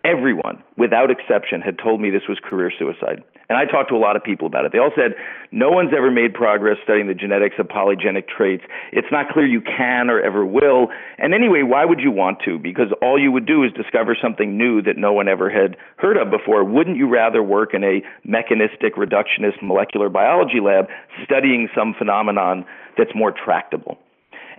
everyone, 0.05 0.63
without 0.77 1.11
exception, 1.11 1.61
had 1.61 1.77
told 1.77 1.99
me 1.99 2.09
this 2.09 2.27
was 2.27 2.39
career 2.41 2.71
suicide. 2.77 3.21
And 3.49 3.57
I 3.57 3.65
talked 3.65 3.89
to 3.89 3.95
a 3.95 3.99
lot 3.99 4.15
of 4.15 4.23
people 4.23 4.47
about 4.47 4.63
it. 4.63 4.71
They 4.71 4.77
all 4.77 4.93
said, 4.95 5.15
no 5.51 5.69
one's 5.69 5.91
ever 5.95 6.09
made 6.09 6.33
progress 6.33 6.77
studying 6.83 7.07
the 7.07 7.13
genetics 7.13 7.55
of 7.59 7.67
polygenic 7.67 8.27
traits. 8.27 8.63
It's 8.93 9.11
not 9.11 9.29
clear 9.29 9.45
you 9.45 9.61
can 9.61 10.09
or 10.09 10.21
ever 10.21 10.45
will. 10.45 10.87
And 11.17 11.33
anyway, 11.33 11.63
why 11.63 11.83
would 11.83 11.99
you 11.99 12.11
want 12.11 12.39
to? 12.45 12.59
Because 12.59 12.93
all 13.01 13.19
you 13.19 13.31
would 13.31 13.45
do 13.45 13.63
is 13.63 13.73
discover 13.73 14.15
something 14.21 14.57
new 14.57 14.81
that 14.83 14.97
no 14.97 15.11
one 15.11 15.27
ever 15.27 15.49
had 15.49 15.75
heard 15.97 16.15
of 16.15 16.29
before. 16.29 16.63
Wouldn't 16.63 16.95
you 16.95 17.09
rather 17.09 17.43
work 17.43 17.73
in 17.73 17.83
a 17.83 18.01
mechanistic, 18.23 18.95
reductionist 18.95 19.61
molecular 19.61 20.09
biology 20.09 20.61
lab 20.63 20.85
studying 21.25 21.67
some 21.75 21.93
phenomenon 21.97 22.65
that's 22.97 23.11
more 23.15 23.33
tractable? 23.33 23.97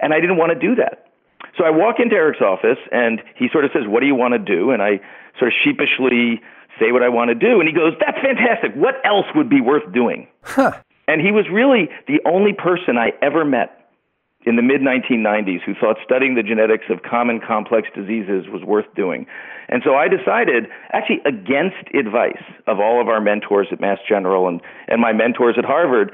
And 0.01 0.13
I 0.13 0.21
didn't 0.21 0.37
want 0.37 0.53
to 0.53 0.59
do 0.59 0.75
that. 0.77 1.07
So 1.57 1.65
I 1.65 1.71
walk 1.71 1.97
into 1.99 2.15
Eric's 2.15 2.41
office 2.41 2.79
and 2.93 3.23
he 3.37 3.49
sort 3.53 3.65
of 3.65 3.71
says, 3.73 3.83
What 3.87 4.01
do 4.01 4.07
you 4.07 4.15
want 4.15 4.35
to 4.35 4.39
do? 4.39 4.71
And 4.71 4.83
I 4.83 5.01
sort 5.39 5.53
of 5.53 5.55
sheepishly 5.65 6.41
say 6.79 6.93
what 6.93 7.03
I 7.03 7.09
want 7.09 7.29
to 7.29 7.35
do. 7.35 7.61
And 7.61 7.69
he 7.69 7.75
goes, 7.75 7.95
That's 8.01 8.19
fantastic. 8.23 8.75
What 8.75 8.95
else 9.05 9.27
would 9.35 9.49
be 9.49 9.61
worth 9.61 9.93
doing? 9.93 10.29
Huh. 10.43 10.73
And 11.09 11.21
he 11.21 11.33
was 11.33 11.47
really 11.51 11.89
the 12.07 12.21
only 12.25 12.53
person 12.53 12.97
I 12.97 13.13
ever 13.21 13.45
met 13.45 13.77
in 14.47 14.57
the 14.57 14.63
mid 14.63 14.81
1990s 14.81 15.61
who 15.67 15.75
thought 15.75 15.97
studying 16.05 16.35
the 16.35 16.43
genetics 16.43 16.85
of 16.89 17.03
common 17.03 17.41
complex 17.41 17.89
diseases 17.95 18.47
was 18.49 18.63
worth 18.65 18.87
doing. 18.95 19.27
And 19.69 19.83
so 19.85 19.95
I 19.95 20.09
decided, 20.09 20.67
actually 20.93 21.21
against 21.27 21.93
advice 21.95 22.43
of 22.67 22.81
all 22.81 23.01
of 23.01 23.09
our 23.09 23.21
mentors 23.21 23.69
at 23.71 23.81
Mass 23.81 23.99
General 24.09 24.49
and, 24.49 24.61
and 24.89 25.01
my 25.01 25.13
mentors 25.13 25.57
at 25.59 25.65
Harvard, 25.65 26.13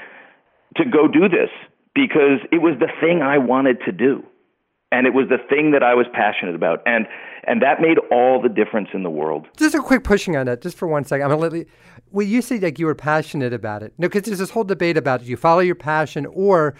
to 0.76 0.84
go 0.84 1.06
do 1.06 1.28
this 1.28 1.50
because 1.96 2.38
it 2.52 2.60
was 2.62 2.74
the 2.78 2.92
thing 3.00 3.22
I 3.22 3.38
wanted 3.38 3.78
to 3.86 3.92
do 3.92 4.22
and 4.92 5.06
it 5.06 5.14
was 5.14 5.28
the 5.28 5.38
thing 5.48 5.72
that 5.72 5.82
I 5.82 5.94
was 5.94 6.06
passionate 6.12 6.54
about, 6.54 6.80
and 6.86 7.06
and 7.44 7.62
that 7.62 7.80
made 7.80 7.98
all 8.10 8.40
the 8.40 8.48
difference 8.48 8.88
in 8.94 9.02
the 9.02 9.10
world. 9.10 9.46
Just 9.56 9.74
a 9.74 9.80
quick 9.80 10.04
pushing 10.04 10.36
on 10.36 10.46
that, 10.46 10.62
just 10.62 10.76
for 10.76 10.86
one 10.86 11.04
second. 11.04 11.24
I'm 11.24 11.30
gonna 11.30 11.42
let 11.42 11.66
well, 12.12 12.26
you 12.26 12.40
say 12.40 12.58
like 12.58 12.78
you 12.78 12.86
were 12.86 12.94
passionate 12.94 13.52
about 13.52 13.82
it. 13.82 13.92
No, 13.98 14.08
because 14.08 14.22
there's 14.22 14.38
this 14.38 14.50
whole 14.50 14.64
debate 14.64 14.96
about 14.96 15.22
do 15.22 15.26
you 15.26 15.36
follow 15.36 15.60
your 15.60 15.74
passion 15.74 16.24
or 16.26 16.74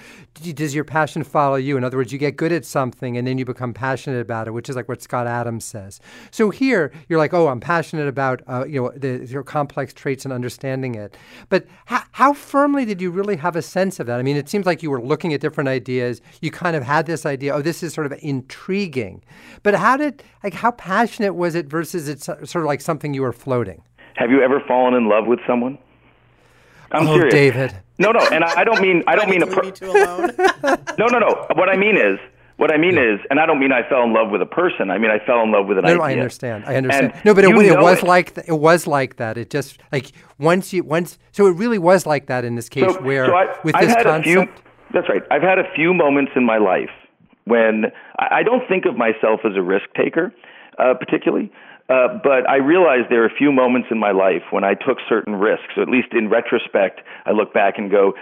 does 0.55 0.75
your 0.75 0.85
passion 0.85 1.25
follow 1.25 1.57
you? 1.57 1.77
In 1.77 1.85
other 1.85 1.97
words, 1.97 2.13
you 2.13 2.19
get 2.19 2.37
good 2.37 2.53
at 2.53 2.65
something 2.65 3.17
and 3.17 3.27
then 3.27 3.37
you 3.37 3.45
become 3.45 3.75
passionate 3.75 4.21
about 4.21 4.47
it, 4.47 4.53
which 4.53 4.69
is 4.69 4.77
like 4.77 4.89
what 4.89 5.03
Scott 5.03 5.27
Adams 5.27 5.65
says. 5.65 6.01
So 6.31 6.51
here 6.51 6.93
you're 7.09 7.19
like, 7.19 7.35
oh, 7.35 7.49
I'm 7.49 7.61
passionate 7.61 8.07
about 8.07 8.43
uh, 8.47 8.65
you 8.67 8.81
know 8.81 8.93
the 8.97 9.27
your 9.27 9.43
complex 9.43 9.93
traits 9.93 10.25
and 10.25 10.33
understanding 10.33 10.95
it. 10.95 11.17
But 11.49 11.67
how, 11.87 12.03
how 12.13 12.33
firmly 12.33 12.85
did 12.85 13.03
you 13.03 13.11
really 13.11 13.37
have 13.37 13.57
a 13.57 13.63
sense 13.63 13.99
of 13.99 14.07
that? 14.07 14.21
I 14.21 14.23
mean, 14.23 14.37
it 14.37 14.49
seems 14.49 14.65
like 14.65 14.83
you 14.83 14.91
were 14.91 15.03
looking 15.03 15.35
at 15.35 15.41
different 15.41 15.69
ideas. 15.69 16.23
You 16.41 16.51
kind 16.53 16.77
of 16.77 16.85
had 16.85 17.07
this 17.07 17.27
idea, 17.27 17.53
oh, 17.55 17.63
this 17.63 17.83
is 17.83 17.93
sort 17.93 18.07
of 18.07 18.15
intriguing. 18.23 19.23
But 19.65 19.75
how 19.75 19.97
did 19.97 20.23
like 20.45 20.55
how 20.55 20.71
passionate 20.71 21.35
was 21.35 21.55
it 21.57 21.67
versus 21.67 22.09
it's 22.09 22.27
sort 22.27 22.57
of 22.57 22.65
like 22.65 22.81
something 22.81 23.13
you 23.13 23.23
were 23.23 23.33
floating? 23.33 23.83
Have 24.17 24.31
you 24.31 24.43
ever 24.43 24.61
fallen 24.67 24.95
in 24.95 25.09
love 25.09 25.27
with 25.27 25.41
someone? 25.47 25.79
I'm 26.93 27.07
oh, 27.07 27.15
serious. 27.15 27.33
David. 27.33 27.77
No, 27.99 28.13
no, 28.13 28.21
and 28.31 28.45
I, 28.45 28.61
I 28.61 28.65
don't 28.65 28.81
mean 28.81 29.03
I 29.07 29.17
don't 29.17 29.31
mean 29.31 29.43
a. 29.43 29.47
Per- 29.47 29.63
no, 30.99 31.07
no, 31.07 31.19
no. 31.19 31.47
What 31.55 31.69
I 31.69 31.77
mean 31.77 31.97
is 31.97 32.19
what 32.57 32.73
I 32.73 32.79
mean 32.79 32.95
yeah. 32.95 33.15
is, 33.15 33.21
and 33.31 33.39
I 33.39 33.47
don't 33.47 33.59
mean 33.59 33.73
I 33.73 33.87
fell 33.89 34.03
in 34.03 34.13
love 34.13 34.31
with 34.31 34.41
a 34.43 34.47
person. 34.47 34.91
I 34.91 34.99
mean 34.99 35.11
I 35.11 35.19
fell 35.25 35.43
in 35.43 35.53
love 35.53 35.67
with 35.67 35.79
an 35.79 35.85
no, 35.85 35.91
idea. 35.91 35.99
No, 35.99 36.05
I 36.05 36.13
understand. 36.13 36.65
I 36.67 36.77
understand. 36.77 37.13
And 37.13 37.25
no, 37.25 37.35
but 37.35 37.45
it, 37.45 37.51
it 37.51 37.79
was 37.79 37.99
it. 37.99 38.05
like 38.05 38.35
th- 38.35 38.47
it 38.49 38.59
was 38.59 38.87
like 38.87 39.17
that. 39.17 39.39
It 39.39 39.51
just 39.51 39.79
like 39.93 40.13
once 40.39 40.73
you 40.73 40.83
once. 40.83 41.19
So 41.33 41.47
it 41.47 41.53
really 41.53 41.79
was 41.79 42.07
like 42.07 42.27
that 42.27 42.45
in 42.45 42.55
this 42.55 42.69
case, 42.69 42.93
so, 42.93 43.01
where 43.03 43.27
so 43.27 43.35
I, 43.35 43.57
with 43.65 43.75
I've 43.75 43.87
this 43.87 43.95
had 43.95 44.05
concept. 44.05 44.27
A 44.27 44.31
few, 44.31 44.63
that's 44.93 45.09
right. 45.09 45.23
I've 45.31 45.43
had 45.43 45.59
a 45.59 45.71
few 45.75 45.93
moments 45.93 46.33
in 46.37 46.45
my 46.45 46.59
life 46.59 46.91
when 47.45 47.87
I, 48.19 48.37
I 48.37 48.43
don't 48.43 48.67
think 48.69 48.85
of 48.87 48.97
myself 48.97 49.41
as 49.45 49.57
a 49.57 49.63
risk 49.63 49.87
taker, 49.97 50.33
uh, 50.79 50.95
particularly. 50.95 51.51
Uh, 51.89 52.19
but 52.23 52.49
I 52.49 52.57
realized 52.57 53.11
there 53.11 53.23
are 53.23 53.31
a 53.31 53.37
few 53.39 53.53
moments 53.53 53.89
in 53.91 53.99
my 53.99 54.11
life 54.11 54.43
when 54.51 54.65
I 54.65 54.75
took 54.75 54.99
certain 55.09 55.37
risks. 55.37 55.75
So 55.77 55.83
at 55.83 55.89
least 55.89 56.09
in 56.13 56.29
retrospect, 56.29 57.01
I 57.27 57.31
look 57.31 57.55
back 57.55 57.79
and 57.79 57.91
go, 57.91 58.15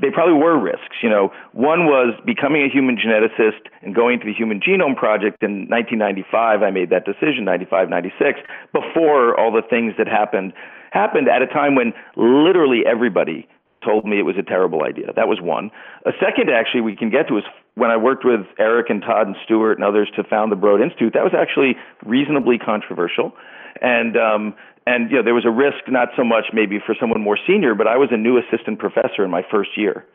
they 0.00 0.10
probably 0.10 0.34
were 0.34 0.58
risks. 0.58 0.96
You 1.02 1.10
know, 1.10 1.32
one 1.52 1.86
was 1.86 2.18
becoming 2.24 2.62
a 2.62 2.68
human 2.68 2.96
geneticist 2.96 3.68
and 3.82 3.94
going 3.94 4.18
to 4.20 4.26
the 4.26 4.32
Human 4.32 4.58
Genome 4.58 4.96
Project 4.96 5.42
in 5.42 5.68
1995. 5.68 6.62
I 6.62 6.70
made 6.70 6.90
that 6.90 7.04
decision, 7.04 7.44
95, 7.44 7.90
96, 7.90 8.40
before 8.72 9.38
all 9.38 9.52
the 9.52 9.62
things 9.62 9.94
that 9.98 10.08
happened 10.08 10.52
happened 10.90 11.28
at 11.28 11.42
a 11.42 11.46
time 11.46 11.74
when 11.74 11.92
literally 12.16 12.82
everybody 12.86 13.48
told 13.84 14.04
me 14.04 14.18
it 14.18 14.28
was 14.28 14.36
a 14.38 14.42
terrible 14.42 14.84
idea. 14.84 15.12
That 15.14 15.28
was 15.28 15.40
one. 15.40 15.70
A 16.06 16.12
second, 16.20 16.50
actually, 16.50 16.82
we 16.82 16.96
can 16.96 17.10
get 17.10 17.28
to 17.28 17.38
is 17.38 17.44
when 17.74 17.90
I 17.90 17.96
worked 17.96 18.24
with 18.24 18.40
Eric 18.58 18.90
and 18.90 19.00
Todd 19.00 19.26
and 19.26 19.36
Stuart 19.44 19.74
and 19.74 19.84
others 19.84 20.10
to 20.16 20.24
found 20.24 20.52
the 20.52 20.56
Broad 20.56 20.80
Institute. 20.82 21.14
That 21.14 21.24
was 21.24 21.32
actually 21.36 21.76
reasonably 22.04 22.58
controversial, 22.58 23.32
and 23.80 24.16
um, 24.16 24.54
and 24.86 25.10
you 25.10 25.16
know 25.16 25.22
there 25.22 25.34
was 25.34 25.46
a 25.46 25.50
risk 25.50 25.88
not 25.88 26.08
so 26.16 26.24
much 26.24 26.46
maybe 26.52 26.78
for 26.84 26.94
someone 26.98 27.20
more 27.20 27.38
senior, 27.46 27.74
but 27.74 27.86
I 27.86 27.96
was 27.96 28.10
a 28.12 28.16
new 28.16 28.38
assistant 28.38 28.78
professor 28.78 29.24
in 29.24 29.30
my 29.30 29.42
first 29.50 29.70
year, 29.76 30.06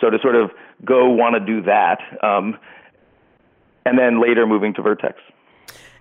so 0.00 0.10
to 0.10 0.18
sort 0.22 0.36
of 0.36 0.50
go 0.84 1.10
want 1.10 1.34
to 1.34 1.40
do 1.40 1.62
that, 1.62 1.98
um, 2.22 2.56
and 3.84 3.98
then 3.98 4.22
later 4.22 4.46
moving 4.46 4.74
to 4.74 4.82
Vertex. 4.82 5.18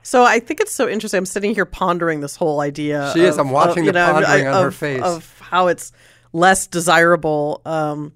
So 0.01 0.23
I 0.23 0.39
think 0.39 0.61
it's 0.61 0.71
so 0.71 0.87
interesting. 0.87 1.17
I'm 1.17 1.25
sitting 1.25 1.53
here 1.53 1.65
pondering 1.65 2.21
this 2.21 2.35
whole 2.35 2.61
idea. 2.61 3.11
She 3.13 3.21
of, 3.21 3.29
is. 3.29 3.37
I'm 3.37 3.51
watching 3.51 3.87
of, 3.87 3.93
the 3.93 3.99
know, 3.99 4.13
pondering 4.13 4.47
of, 4.47 4.55
on 4.55 4.63
her 4.63 4.71
face 4.71 5.01
of 5.01 5.39
how 5.39 5.67
it's 5.67 5.91
less 6.31 6.67
desirable 6.67 7.61
um, 7.65 8.13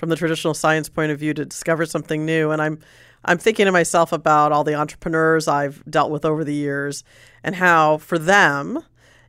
from 0.00 0.08
the 0.08 0.16
traditional 0.16 0.54
science 0.54 0.88
point 0.88 1.12
of 1.12 1.18
view 1.18 1.34
to 1.34 1.44
discover 1.44 1.84
something 1.84 2.24
new. 2.24 2.50
And 2.50 2.62
I'm 2.62 2.78
I'm 3.22 3.36
thinking 3.36 3.66
to 3.66 3.72
myself 3.72 4.12
about 4.12 4.50
all 4.50 4.64
the 4.64 4.74
entrepreneurs 4.74 5.46
I've 5.46 5.84
dealt 5.88 6.10
with 6.10 6.24
over 6.24 6.42
the 6.42 6.54
years 6.54 7.04
and 7.44 7.54
how 7.54 7.98
for 7.98 8.18
them, 8.18 8.82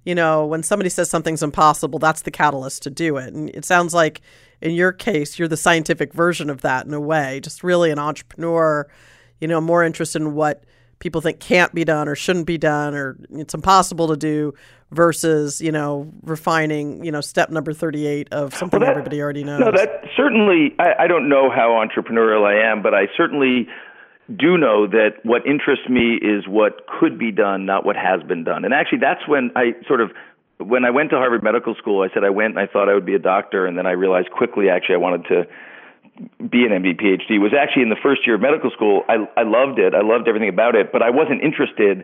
you 0.06 0.16
know, 0.16 0.46
when 0.46 0.64
somebody 0.64 0.90
says 0.90 1.10
something's 1.10 1.44
impossible, 1.44 2.00
that's 2.00 2.22
the 2.22 2.32
catalyst 2.32 2.84
to 2.84 2.90
do 2.90 3.18
it. 3.18 3.34
And 3.34 3.50
it 3.50 3.66
sounds 3.66 3.94
like 3.94 4.22
in 4.62 4.72
your 4.72 4.94
case, 4.94 5.38
you're 5.38 5.50
the 5.50 5.58
scientific 5.58 6.14
version 6.14 6.50
of 6.50 6.62
that 6.62 6.86
in 6.86 6.94
a 6.94 7.02
way, 7.02 7.42
just 7.42 7.66
really 7.66 7.92
an 7.92 8.00
entrepreneur, 8.00 8.88
you 9.42 9.50
know, 9.50 9.60
more 9.60 9.84
interested 9.84 10.22
in 10.22 10.36
what 10.36 10.64
people 11.02 11.20
think 11.20 11.40
can't 11.40 11.74
be 11.74 11.84
done 11.84 12.08
or 12.08 12.16
shouldn't 12.16 12.46
be 12.46 12.58
done 12.58 12.96
or 12.96 13.18
it's 13.32 13.54
impossible 13.54 14.08
to 14.08 14.16
do 14.16 14.54
versus 14.92 15.60
you 15.60 15.72
know 15.72 16.10
refining 16.22 17.04
you 17.04 17.12
know 17.12 17.20
step 17.20 17.50
number 17.50 17.74
38 17.74 18.30
of 18.32 18.54
something 18.56 18.80
well, 18.80 18.88
that, 18.88 18.92
everybody 18.92 19.22
already 19.22 19.44
knows. 19.44 19.60
no 19.60 19.72
that 19.72 20.04
certainly 20.16 20.74
I, 20.80 21.04
I 21.04 21.08
don't 21.08 21.28
know 21.28 21.50
how 21.50 21.84
entrepreneurial 21.84 22.46
i 22.46 22.72
am 22.72 22.82
but 22.82 22.94
i 22.94 23.08
certainly 23.18 23.68
do 24.38 24.58
know 24.58 24.88
that 24.88 25.16
what 25.24 25.46
interests 25.46 25.90
me 25.90 26.16
is 26.22 26.48
what 26.48 26.88
could 26.88 27.18
be 27.18 27.32
done 27.32 27.66
not 27.66 27.86
what 27.86 27.98
has 27.98 28.22
been 28.24 28.46
done. 28.46 28.64
And 28.64 28.74
actually 28.74 29.00
that's 29.00 29.28
when 29.28 29.52
i 29.56 29.74
sort 29.88 30.00
of 30.00 30.12
when 30.60 30.86
i 30.86 30.92
went 30.92 31.10
to 31.10 31.18
harvard 31.18 31.44
medical 31.44 31.74
school 31.76 32.04
i 32.04 32.14
said 32.14 32.24
i 32.24 32.30
went 32.30 32.58
and 32.58 32.60
i 32.60 32.72
thought 32.72 32.88
i 32.88 32.94
would 32.94 33.06
be 33.06 33.16
a 33.16 33.20
doctor 33.20 33.66
and 33.66 33.78
then 33.78 33.88
i 33.88 33.92
realized 33.92 34.30
quickly 34.30 34.70
actually 34.70 34.96
i 34.96 35.00
wanted 35.00 35.26
to 35.26 35.44
be 36.50 36.66
an 36.66 36.72
MD 36.72 37.00
PhD 37.00 37.40
was 37.40 37.54
actually 37.58 37.84
in 37.84 37.90
the 37.90 38.00
first 38.02 38.26
year 38.26 38.36
of 38.36 38.42
medical 38.42 38.70
school. 38.72 39.04
I, 39.08 39.26
I 39.38 39.44
loved 39.44 39.80
it. 39.80 39.94
I 39.96 40.02
loved 40.02 40.28
everything 40.28 40.50
about 40.50 40.76
it, 40.76 40.92
but 40.92 41.02
I 41.02 41.10
wasn't 41.10 41.42
interested. 41.42 42.04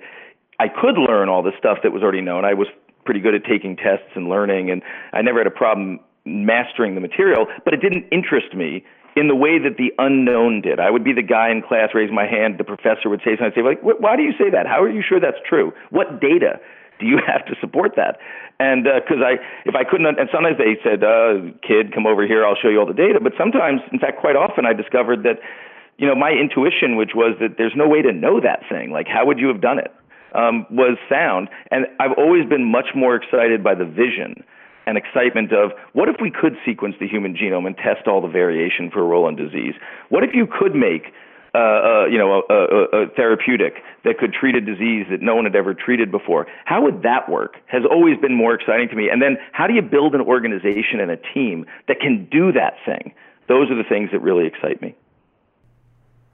I 0.59 0.67
could 0.69 0.97
learn 0.97 1.29
all 1.29 1.43
the 1.43 1.51
stuff 1.57 1.79
that 1.83 1.91
was 1.91 2.01
already 2.01 2.21
known. 2.21 2.45
I 2.45 2.53
was 2.53 2.67
pretty 3.05 3.19
good 3.19 3.35
at 3.35 3.43
taking 3.45 3.75
tests 3.75 4.09
and 4.15 4.29
learning, 4.29 4.69
and 4.71 4.81
I 5.13 5.21
never 5.21 5.39
had 5.39 5.47
a 5.47 5.51
problem 5.51 5.99
mastering 6.25 6.95
the 6.95 7.01
material, 7.01 7.47
but 7.63 7.73
it 7.73 7.81
didn't 7.81 8.05
interest 8.11 8.53
me 8.53 8.83
in 9.15 9.27
the 9.27 9.35
way 9.35 9.57
that 9.57 9.77
the 9.77 9.91
unknown 9.97 10.61
did. 10.61 10.79
I 10.79 10.91
would 10.91 11.03
be 11.03 11.13
the 11.13 11.23
guy 11.23 11.49
in 11.49 11.61
class, 11.61 11.89
raise 11.95 12.11
my 12.11 12.27
hand, 12.27 12.57
the 12.59 12.63
professor 12.63 13.09
would 13.09 13.21
say 13.21 13.31
something, 13.31 13.47
I'd 13.47 13.55
say, 13.55 13.63
like, 13.63 13.81
why 13.81 14.15
do 14.15 14.21
you 14.21 14.33
say 14.37 14.49
that? 14.51 14.67
How 14.67 14.83
are 14.83 14.89
you 14.89 15.01
sure 15.01 15.19
that's 15.19 15.41
true? 15.47 15.73
What 15.89 16.21
data 16.21 16.59
do 16.99 17.05
you 17.05 17.19
have 17.25 17.45
to 17.45 17.55
support 17.61 17.93
that? 17.95 18.19
And 18.59 18.85
because 18.85 19.21
uh, 19.21 19.25
I, 19.25 19.43
if 19.65 19.75
I 19.75 19.83
couldn't, 19.83 20.07
and 20.07 20.29
sometimes 20.31 20.57
they 20.57 20.77
said, 20.81 21.03
uh, 21.03 21.53
"Kid, 21.61 21.93
come 21.93 22.07
over 22.07 22.25
here. 22.25 22.45
I'll 22.45 22.57
show 22.57 22.69
you 22.69 22.79
all 22.79 22.87
the 22.87 22.97
data." 22.97 23.19
But 23.21 23.33
sometimes, 23.37 23.81
in 23.91 23.99
fact, 23.99 24.19
quite 24.19 24.35
often, 24.35 24.65
I 24.65 24.73
discovered 24.73 25.23
that, 25.23 25.37
you 25.97 26.07
know, 26.07 26.15
my 26.15 26.31
intuition, 26.31 26.95
which 26.95 27.11
was 27.13 27.37
that 27.39 27.57
there's 27.57 27.75
no 27.75 27.87
way 27.87 28.01
to 28.01 28.11
know 28.11 28.41
that 28.41 28.61
thing. 28.69 28.91
Like, 28.91 29.07
how 29.07 29.25
would 29.25 29.37
you 29.37 29.47
have 29.47 29.61
done 29.61 29.77
it? 29.77 29.93
Um, 30.33 30.65
was 30.69 30.97
sound, 31.09 31.49
and 31.71 31.85
I've 31.99 32.17
always 32.17 32.45
been 32.49 32.65
much 32.65 32.93
more 32.93 33.15
excited 33.15 33.63
by 33.63 33.75
the 33.75 33.85
vision 33.85 34.43
and 34.87 34.97
excitement 34.97 35.51
of 35.51 35.71
what 35.93 36.09
if 36.09 36.15
we 36.21 36.31
could 36.31 36.55
sequence 36.65 36.95
the 36.99 37.07
human 37.07 37.35
genome 37.35 37.67
and 37.67 37.75
test 37.77 38.07
all 38.07 38.21
the 38.21 38.27
variation 38.27 38.89
for 38.89 39.01
a 39.01 39.03
role 39.03 39.27
in 39.27 39.35
disease? 39.35 39.75
What 40.09 40.23
if 40.23 40.31
you 40.33 40.47
could 40.47 40.73
make 40.73 41.13
uh, 41.57 42.03
uh, 42.03 42.05
you 42.05 42.19
know, 42.19 42.43
a, 42.47 42.53
a, 42.53 42.83
a, 43.01 43.09
therapeutic 43.15 43.81
that 44.03 44.19
could 44.19 44.31
treat 44.31 44.53
a 44.55 44.61
disease 44.61 45.07
that 45.09 45.21
no 45.21 45.35
one 45.35 45.45
had 45.45 45.55
ever 45.55 45.73
treated 45.73 46.11
before. 46.11 46.45
How 46.65 46.83
would 46.83 47.01
that 47.01 47.27
work? 47.29 47.55
Has 47.65 47.81
always 47.89 48.15
been 48.19 48.35
more 48.35 48.53
exciting 48.53 48.89
to 48.89 48.95
me. 48.95 49.09
And 49.09 49.21
then, 49.21 49.37
how 49.53 49.65
do 49.65 49.73
you 49.73 49.81
build 49.81 50.13
an 50.13 50.21
organization 50.21 50.99
and 50.99 51.09
a 51.09 51.17
team 51.33 51.65
that 51.87 51.99
can 51.99 52.27
do 52.29 52.51
that 52.51 52.73
thing? 52.85 53.11
Those 53.47 53.71
are 53.71 53.75
the 53.75 53.87
things 53.89 54.11
that 54.11 54.19
really 54.19 54.45
excite 54.45 54.81
me. 54.83 54.95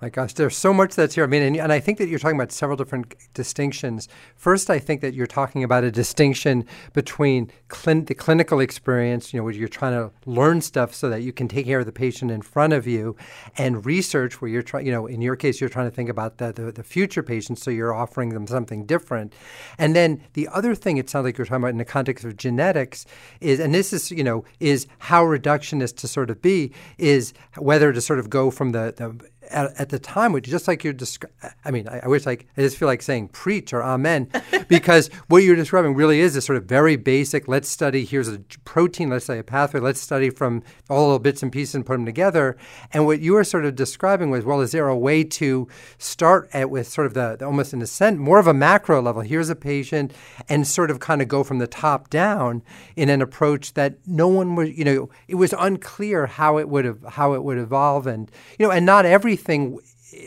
My 0.03 0.09
gosh, 0.09 0.33
there's 0.33 0.57
so 0.57 0.73
much 0.73 0.95
that's 0.95 1.15
here. 1.15 1.23
I 1.23 1.27
mean, 1.27 1.41
and, 1.41 1.55
and, 1.55 1.71
I 1.71 1.79
think 1.79 1.97
that 1.99 2.09
you're 2.09 2.19
talking 2.19 2.35
about 2.35 2.51
several 2.51 2.75
different 2.75 3.15
distinctions. 3.33 4.09
First, 4.35 4.69
I 4.69 4.77
think 4.77 4.99
that 4.99 5.13
you're 5.13 5.25
talking 5.25 5.63
about 5.63 5.85
a 5.85 5.91
distinction 5.91 6.65
between 6.91 7.49
the 7.69 8.13
clinical 8.13 8.59
experience, 8.59 9.31
you 9.31 9.39
know, 9.39 9.45
where 9.45 9.53
you're 9.53 9.69
trying 9.69 9.93
to 9.93 10.11
learn 10.25 10.59
stuff 10.59 10.93
so 10.93 11.09
that 11.09 11.21
you 11.21 11.31
can 11.31 11.47
take 11.47 11.67
care 11.67 11.79
of 11.79 11.85
the 11.85 11.93
patient 11.93 12.31
in 12.31 12.41
front 12.41 12.73
of 12.73 12.85
you, 12.85 13.15
and 13.57 13.85
research, 13.85 14.41
where 14.41 14.51
you're 14.51 14.61
trying, 14.61 14.85
you 14.85 14.91
know, 14.91 15.07
in 15.07 15.21
your 15.21 15.37
case, 15.37 15.61
you're 15.61 15.69
trying 15.69 15.89
to 15.89 15.95
think 15.95 16.09
about 16.09 16.37
the, 16.37 16.51
the, 16.51 16.73
the 16.73 16.83
future 16.83 17.23
patients, 17.23 17.63
so 17.63 17.71
you're 17.71 17.93
offering 17.93 18.31
them 18.31 18.45
something 18.45 18.85
different. 18.85 19.31
And 19.77 19.95
then 19.95 20.21
the 20.33 20.49
other 20.49 20.75
thing 20.75 20.97
it 20.97 21.09
sounds 21.09 21.23
like 21.23 21.37
you're 21.37 21.45
talking 21.45 21.63
about 21.63 21.69
in 21.69 21.77
the 21.77 21.85
context 21.85 22.25
of 22.25 22.35
genetics 22.35 23.05
is, 23.39 23.57
and 23.61 23.73
this 23.73 23.93
is, 23.93 24.11
you 24.11 24.25
know, 24.25 24.43
is 24.59 24.85
how 24.99 25.23
reductionist 25.23 25.95
to 25.99 26.09
sort 26.09 26.29
of 26.29 26.41
be, 26.41 26.73
is 26.97 27.33
whether 27.57 27.93
to 27.93 28.01
sort 28.01 28.19
of 28.19 28.29
go 28.29 28.51
from 28.51 28.73
the, 28.73 28.93
the 28.97 29.29
at, 29.49 29.79
at, 29.79 29.89
the 29.89 29.99
time, 29.99 30.31
which 30.31 30.45
just 30.45 30.67
like 30.67 30.83
you're 30.83 30.93
describing, 30.93 31.35
I 31.65 31.71
mean, 31.71 31.87
I, 31.87 32.01
I, 32.03 32.07
wish 32.07 32.25
like 32.25 32.47
I 32.57 32.61
just 32.61 32.77
feel 32.77 32.87
like 32.87 33.01
saying 33.01 33.29
preach 33.29 33.73
or 33.73 33.83
amen, 33.83 34.29
because 34.67 35.09
what 35.27 35.43
you're 35.43 35.55
describing 35.55 35.95
really 35.95 36.19
is 36.19 36.33
this 36.33 36.45
sort 36.45 36.57
of 36.57 36.65
very 36.65 36.95
basic. 36.95 37.47
Let's 37.47 37.69
study. 37.69 38.05
Here's 38.05 38.27
a 38.27 38.39
protein. 38.65 39.09
Let's 39.09 39.25
say 39.25 39.39
a 39.39 39.43
pathway. 39.43 39.79
Let's 39.79 40.01
study 40.01 40.29
from 40.29 40.63
all 40.89 40.97
the 40.97 41.03
little 41.03 41.19
bits 41.19 41.43
and 41.43 41.51
pieces 41.51 41.75
and 41.75 41.85
put 41.85 41.93
them 41.93 42.05
together. 42.05 42.57
And 42.91 43.05
what 43.05 43.19
you 43.19 43.33
were 43.33 43.43
sort 43.43 43.65
of 43.65 43.75
describing 43.75 44.29
was, 44.29 44.45
well, 44.45 44.61
is 44.61 44.71
there 44.71 44.87
a 44.87 44.97
way 44.97 45.23
to 45.23 45.67
start 45.97 46.49
at 46.53 46.69
with 46.69 46.87
sort 46.87 47.07
of 47.07 47.13
the, 47.13 47.35
the 47.37 47.45
almost 47.45 47.73
in 47.73 47.81
a 47.81 47.87
sense 47.87 48.17
more 48.17 48.39
of 48.39 48.47
a 48.47 48.53
macro 48.53 49.01
level? 49.01 49.21
Here's 49.21 49.49
a 49.49 49.55
patient, 49.55 50.13
and 50.49 50.67
sort 50.67 50.91
of 50.91 50.99
kind 50.99 51.21
of 51.21 51.27
go 51.27 51.43
from 51.43 51.59
the 51.59 51.67
top 51.67 52.09
down 52.09 52.61
in 52.95 53.09
an 53.09 53.21
approach 53.21 53.73
that 53.73 53.97
no 54.05 54.27
one 54.27 54.55
was, 54.55 54.69
you 54.77 54.83
know, 54.83 55.09
it 55.27 55.35
was 55.35 55.53
unclear 55.57 56.27
how 56.27 56.57
it 56.57 56.69
would 56.69 56.85
have 56.85 57.03
how 57.03 57.33
it 57.33 57.43
would 57.43 57.57
evolve, 57.57 58.07
and 58.07 58.31
you 58.57 58.65
know, 58.65 58.71
and 58.71 58.85
not 58.85 59.05
every 59.05 59.32
everything 59.33 59.79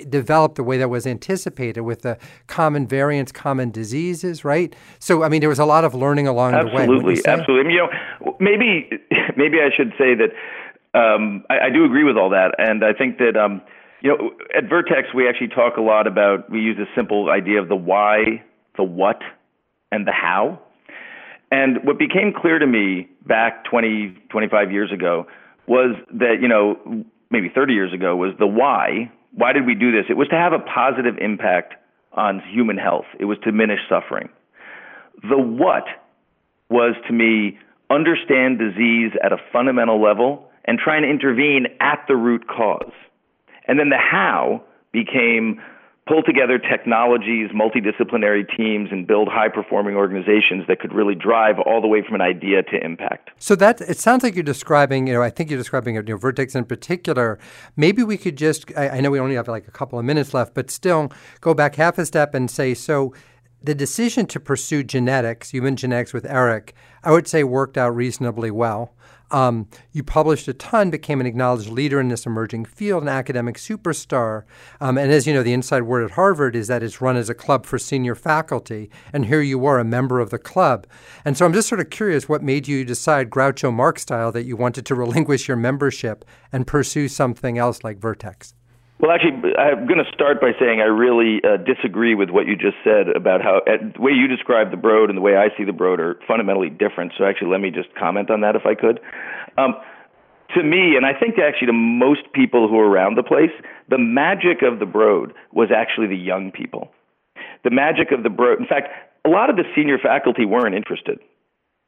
developed 0.08 0.56
the 0.56 0.64
way 0.64 0.78
that 0.78 0.88
was 0.88 1.06
anticipated 1.06 1.82
with 1.82 2.02
the 2.02 2.18
common 2.48 2.86
variants, 2.88 3.30
common 3.30 3.70
diseases, 3.70 4.44
right? 4.44 4.74
So, 4.98 5.22
I 5.22 5.28
mean, 5.28 5.40
there 5.40 5.48
was 5.48 5.60
a 5.60 5.64
lot 5.64 5.84
of 5.84 5.94
learning 5.94 6.26
along 6.26 6.54
absolutely, 6.54 6.98
the 6.98 7.04
way. 7.04 7.12
Absolutely, 7.12 7.26
absolutely. 7.26 7.72
You 7.72 7.78
know, 7.78 8.36
maybe 8.40 8.90
maybe 9.36 9.58
I 9.58 9.70
should 9.76 9.92
say 9.96 10.14
that 10.14 10.30
um, 10.98 11.44
I, 11.48 11.66
I, 11.66 11.70
do 11.70 11.84
agree 11.84 12.04
with 12.04 12.16
all 12.16 12.30
that, 12.30 12.54
and 12.58 12.84
I 12.84 12.92
think 12.92 13.18
that 13.18 13.36
um, 13.36 13.62
you 14.00 14.10
know, 14.10 14.32
at 14.56 14.68
Vertex 14.68 15.14
we 15.14 15.28
actually 15.28 15.48
talk 15.48 15.76
a 15.76 15.82
lot 15.82 16.06
about 16.06 16.50
we 16.50 16.60
use 16.60 16.78
a 16.78 16.88
simple 16.96 17.30
idea 17.30 17.60
of 17.60 17.68
the 17.68 17.76
why, 17.76 18.42
the 18.76 18.82
what, 18.82 19.20
and 19.92 20.06
the 20.06 20.12
how. 20.12 20.60
And 21.52 21.84
what 21.84 21.96
became 21.96 22.32
clear 22.36 22.58
to 22.58 22.66
me 22.66 23.08
back 23.24 23.64
20, 23.66 24.16
25 24.30 24.72
years 24.72 24.90
ago 24.90 25.26
was 25.68 25.94
that 26.14 26.38
you 26.40 26.48
know 26.48 27.04
maybe 27.30 27.48
30 27.54 27.74
years 27.74 27.92
ago 27.92 28.16
was 28.16 28.32
the 28.38 28.46
why. 28.46 29.10
Why 29.32 29.52
did 29.52 29.66
we 29.66 29.74
do 29.74 29.92
this? 29.92 30.06
It 30.08 30.16
was 30.16 30.28
to 30.28 30.36
have 30.36 30.52
a 30.52 30.58
positive 30.58 31.18
impact 31.18 31.74
on 32.12 32.40
human 32.40 32.78
health. 32.78 33.04
It 33.18 33.26
was 33.26 33.38
to 33.38 33.50
diminish 33.50 33.80
suffering. 33.88 34.28
The 35.22 35.38
what 35.38 35.84
was 36.68 36.94
to 37.06 37.12
me 37.12 37.58
understand 37.90 38.58
disease 38.58 39.12
at 39.22 39.32
a 39.32 39.38
fundamental 39.52 40.02
level 40.02 40.48
and 40.64 40.78
try 40.78 40.96
and 40.96 41.04
intervene 41.04 41.66
at 41.80 42.04
the 42.08 42.16
root 42.16 42.46
cause. 42.48 42.92
And 43.68 43.78
then 43.78 43.90
the 43.90 43.98
how 43.98 44.62
became 44.92 45.60
pull 46.06 46.22
together 46.22 46.58
technologies, 46.58 47.50
multidisciplinary 47.50 48.44
teams, 48.56 48.90
and 48.92 49.06
build 49.06 49.28
high 49.28 49.48
performing 49.48 49.96
organizations 49.96 50.64
that 50.68 50.78
could 50.78 50.92
really 50.92 51.16
drive 51.16 51.56
all 51.66 51.80
the 51.80 51.88
way 51.88 52.02
from 52.02 52.14
an 52.14 52.20
idea 52.20 52.62
to 52.62 52.84
impact. 52.84 53.30
So 53.38 53.56
that 53.56 53.80
it 53.80 53.98
sounds 53.98 54.22
like 54.22 54.34
you're 54.34 54.44
describing, 54.44 55.08
you 55.08 55.14
know, 55.14 55.22
I 55.22 55.30
think 55.30 55.50
you're 55.50 55.58
describing 55.58 55.96
you 55.96 56.02
know, 56.02 56.16
Vertex 56.16 56.54
in 56.54 56.64
particular. 56.64 57.38
Maybe 57.76 58.04
we 58.04 58.16
could 58.16 58.36
just, 58.36 58.70
I, 58.76 58.88
I 58.90 59.00
know 59.00 59.10
we 59.10 59.18
only 59.18 59.34
have 59.34 59.48
like 59.48 59.66
a 59.66 59.72
couple 59.72 59.98
of 59.98 60.04
minutes 60.04 60.32
left, 60.32 60.54
but 60.54 60.70
still 60.70 61.12
go 61.40 61.54
back 61.54 61.74
half 61.74 61.98
a 61.98 62.06
step 62.06 62.34
and 62.34 62.48
say, 62.48 62.72
so 62.74 63.12
the 63.62 63.74
decision 63.74 64.26
to 64.26 64.38
pursue 64.38 64.84
genetics, 64.84 65.50
human 65.50 65.74
genetics 65.74 66.12
with 66.12 66.24
Eric, 66.24 66.74
I 67.02 67.10
would 67.10 67.26
say 67.26 67.42
worked 67.42 67.76
out 67.76 67.96
reasonably 67.96 68.50
well. 68.50 68.94
Um, 69.30 69.68
you 69.92 70.02
published 70.02 70.48
a 70.48 70.54
ton, 70.54 70.90
became 70.90 71.20
an 71.20 71.26
acknowledged 71.26 71.68
leader 71.68 72.00
in 72.00 72.08
this 72.08 72.26
emerging 72.26 72.66
field, 72.66 73.02
an 73.02 73.08
academic 73.08 73.56
superstar. 73.56 74.44
Um, 74.80 74.98
and 74.98 75.10
as 75.10 75.26
you 75.26 75.34
know, 75.34 75.42
the 75.42 75.52
inside 75.52 75.82
word 75.82 76.04
at 76.04 76.12
Harvard 76.12 76.56
is 76.56 76.68
that 76.68 76.82
it's 76.82 77.00
run 77.00 77.16
as 77.16 77.28
a 77.28 77.34
club 77.34 77.66
for 77.66 77.78
senior 77.78 78.14
faculty. 78.14 78.90
And 79.12 79.26
here 79.26 79.40
you 79.40 79.64
are, 79.66 79.78
a 79.78 79.84
member 79.84 80.20
of 80.20 80.30
the 80.30 80.38
club. 80.38 80.86
And 81.24 81.36
so 81.36 81.44
I'm 81.44 81.52
just 81.52 81.68
sort 81.68 81.80
of 81.80 81.90
curious 81.90 82.28
what 82.28 82.42
made 82.42 82.68
you 82.68 82.84
decide, 82.84 83.30
Groucho 83.30 83.72
Marx 83.72 84.02
style, 84.02 84.32
that 84.32 84.44
you 84.44 84.56
wanted 84.56 84.86
to 84.86 84.94
relinquish 84.96 85.48
your 85.48 85.56
membership 85.56 86.24
and 86.52 86.66
pursue 86.66 87.08
something 87.08 87.58
else 87.58 87.84
like 87.84 87.98
Vertex? 87.98 88.55
Well, 88.98 89.10
actually, 89.10 89.54
I'm 89.58 89.86
going 89.86 90.02
to 90.02 90.10
start 90.12 90.40
by 90.40 90.52
saying 90.58 90.80
I 90.80 90.88
really 90.88 91.40
uh, 91.44 91.58
disagree 91.58 92.14
with 92.14 92.30
what 92.30 92.46
you 92.46 92.56
just 92.56 92.76
said 92.82 93.14
about 93.14 93.42
how 93.42 93.60
uh, 93.66 93.76
the 93.94 94.00
way 94.00 94.12
you 94.12 94.26
describe 94.26 94.70
the 94.70 94.78
Broad 94.78 95.10
and 95.10 95.18
the 95.18 95.22
way 95.22 95.36
I 95.36 95.48
see 95.56 95.64
the 95.64 95.72
Broad 95.72 96.00
are 96.00 96.18
fundamentally 96.26 96.70
different. 96.70 97.12
So, 97.18 97.24
actually, 97.24 97.50
let 97.50 97.60
me 97.60 97.70
just 97.70 97.94
comment 97.94 98.30
on 98.30 98.40
that 98.40 98.56
if 98.56 98.64
I 98.64 98.74
could. 98.74 99.00
Um, 99.58 99.74
to 100.54 100.62
me, 100.62 100.96
and 100.96 101.04
I 101.04 101.12
think 101.12 101.38
actually 101.38 101.66
to 101.66 101.74
most 101.74 102.32
people 102.32 102.68
who 102.68 102.78
are 102.78 102.88
around 102.88 103.18
the 103.18 103.22
place, 103.22 103.50
the 103.90 103.98
magic 103.98 104.62
of 104.62 104.78
the 104.78 104.86
Broad 104.86 105.34
was 105.52 105.68
actually 105.74 106.06
the 106.06 106.16
young 106.16 106.50
people. 106.50 106.90
The 107.64 107.70
magic 107.70 108.12
of 108.12 108.22
the 108.22 108.30
Broad, 108.30 108.60
in 108.60 108.66
fact, 108.66 108.88
a 109.26 109.28
lot 109.28 109.50
of 109.50 109.56
the 109.56 109.64
senior 109.74 109.98
faculty 109.98 110.46
weren't 110.46 110.74
interested 110.74 111.18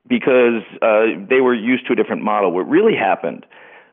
because 0.07 0.63
uh, 0.83 1.17
they 1.29 1.41
were 1.41 1.55
used 1.55 1.87
to 1.87 1.95
a 1.95 1.97
different 1.97 2.23
model. 2.23 2.53
What 2.53 2.69
really 2.69 2.97
happened 2.97 3.47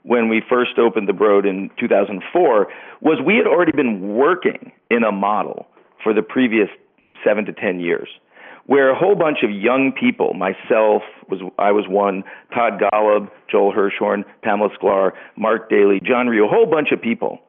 when 0.06 0.30
we 0.30 0.42
first 0.48 0.78
opened 0.78 1.08
the 1.08 1.14
Broad 1.14 1.46
in 1.46 1.72
2004 1.80 2.68
was 3.02 3.20
we 3.26 3.36
had 3.36 3.48
already 3.48 3.72
been 3.72 4.16
working 4.16 4.72
in 4.92 5.04
a 5.04 5.12
model 5.12 5.66
for 6.04 6.14
the 6.14 6.22
previous 6.22 6.70
seven 7.24 7.46
to 7.46 7.54
ten 7.54 7.80
years, 7.80 8.08
where 8.68 8.92
a 8.92 8.96
whole 8.98 9.16
bunch 9.16 9.40
of 9.44 9.50
young 9.50 9.92
people, 9.92 10.36
myself 10.36 11.02
was 11.28 11.42
I 11.58 11.72
was 11.72 11.86
one, 11.88 12.24
Todd 12.54 12.80
Golub, 12.80 13.32
Joel 13.50 13.74
Hirschhorn, 13.74 14.24
Pamela 14.44 14.70
Sklar, 14.80 15.12
Mark 15.36 15.70
Daly, 15.70 16.00
John 16.06 16.28
Rioux, 16.28 16.46
a 16.46 16.48
whole 16.48 16.68
bunch 16.68 16.92
of 16.92 17.02
people 17.02 17.40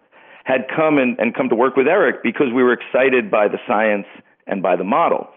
had 0.44 0.66
come 0.74 0.96
and, 0.96 1.18
and 1.18 1.34
come 1.34 1.48
to 1.48 1.56
work 1.56 1.76
with 1.76 1.88
Eric 1.88 2.22
because 2.22 2.46
we 2.54 2.62
were 2.62 2.72
excited 2.72 3.30
by 3.30 3.48
the 3.48 3.58
science 3.66 4.06
and 4.46 4.62
by 4.62 4.76
the 4.76 4.84
model. 4.84 5.28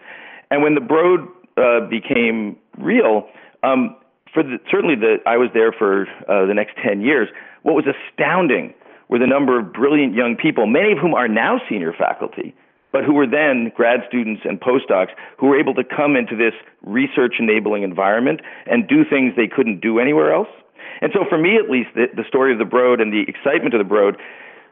And 0.51 0.61
when 0.61 0.75
the 0.75 0.81
Broad 0.81 1.27
uh, 1.57 1.87
became 1.89 2.55
real, 2.77 3.27
um, 3.63 3.95
for 4.33 4.43
the, 4.43 4.57
certainly 4.71 4.95
the 4.95 5.17
I 5.25 5.37
was 5.37 5.49
there 5.53 5.71
for 5.71 6.07
uh, 6.27 6.45
the 6.45 6.53
next 6.53 6.75
10 6.83 7.01
years. 7.01 7.27
What 7.63 7.75
was 7.75 7.85
astounding 7.85 8.73
were 9.09 9.19
the 9.19 9.27
number 9.27 9.59
of 9.59 9.73
brilliant 9.73 10.13
young 10.13 10.35
people, 10.35 10.67
many 10.67 10.91
of 10.91 10.99
whom 10.99 11.13
are 11.13 11.27
now 11.27 11.59
senior 11.67 11.93
faculty, 11.93 12.55
but 12.91 13.03
who 13.03 13.13
were 13.13 13.27
then 13.27 13.71
grad 13.75 14.01
students 14.07 14.41
and 14.45 14.59
postdocs 14.59 15.09
who 15.37 15.47
were 15.47 15.59
able 15.59 15.73
to 15.75 15.83
come 15.83 16.15
into 16.15 16.35
this 16.35 16.53
research 16.83 17.35
enabling 17.39 17.83
environment 17.83 18.41
and 18.65 18.87
do 18.87 19.03
things 19.03 19.33
they 19.35 19.47
couldn't 19.47 19.81
do 19.81 19.99
anywhere 19.99 20.33
else. 20.33 20.49
And 21.01 21.11
so 21.13 21.25
for 21.27 21.37
me 21.37 21.57
at 21.57 21.69
least 21.69 21.89
the, 21.95 22.07
the 22.15 22.23
story 22.27 22.53
of 22.53 22.59
the 22.59 22.65
Broad 22.65 23.01
and 23.01 23.11
the 23.11 23.25
excitement 23.27 23.73
of 23.73 23.79
the 23.79 23.89
Broad 23.89 24.17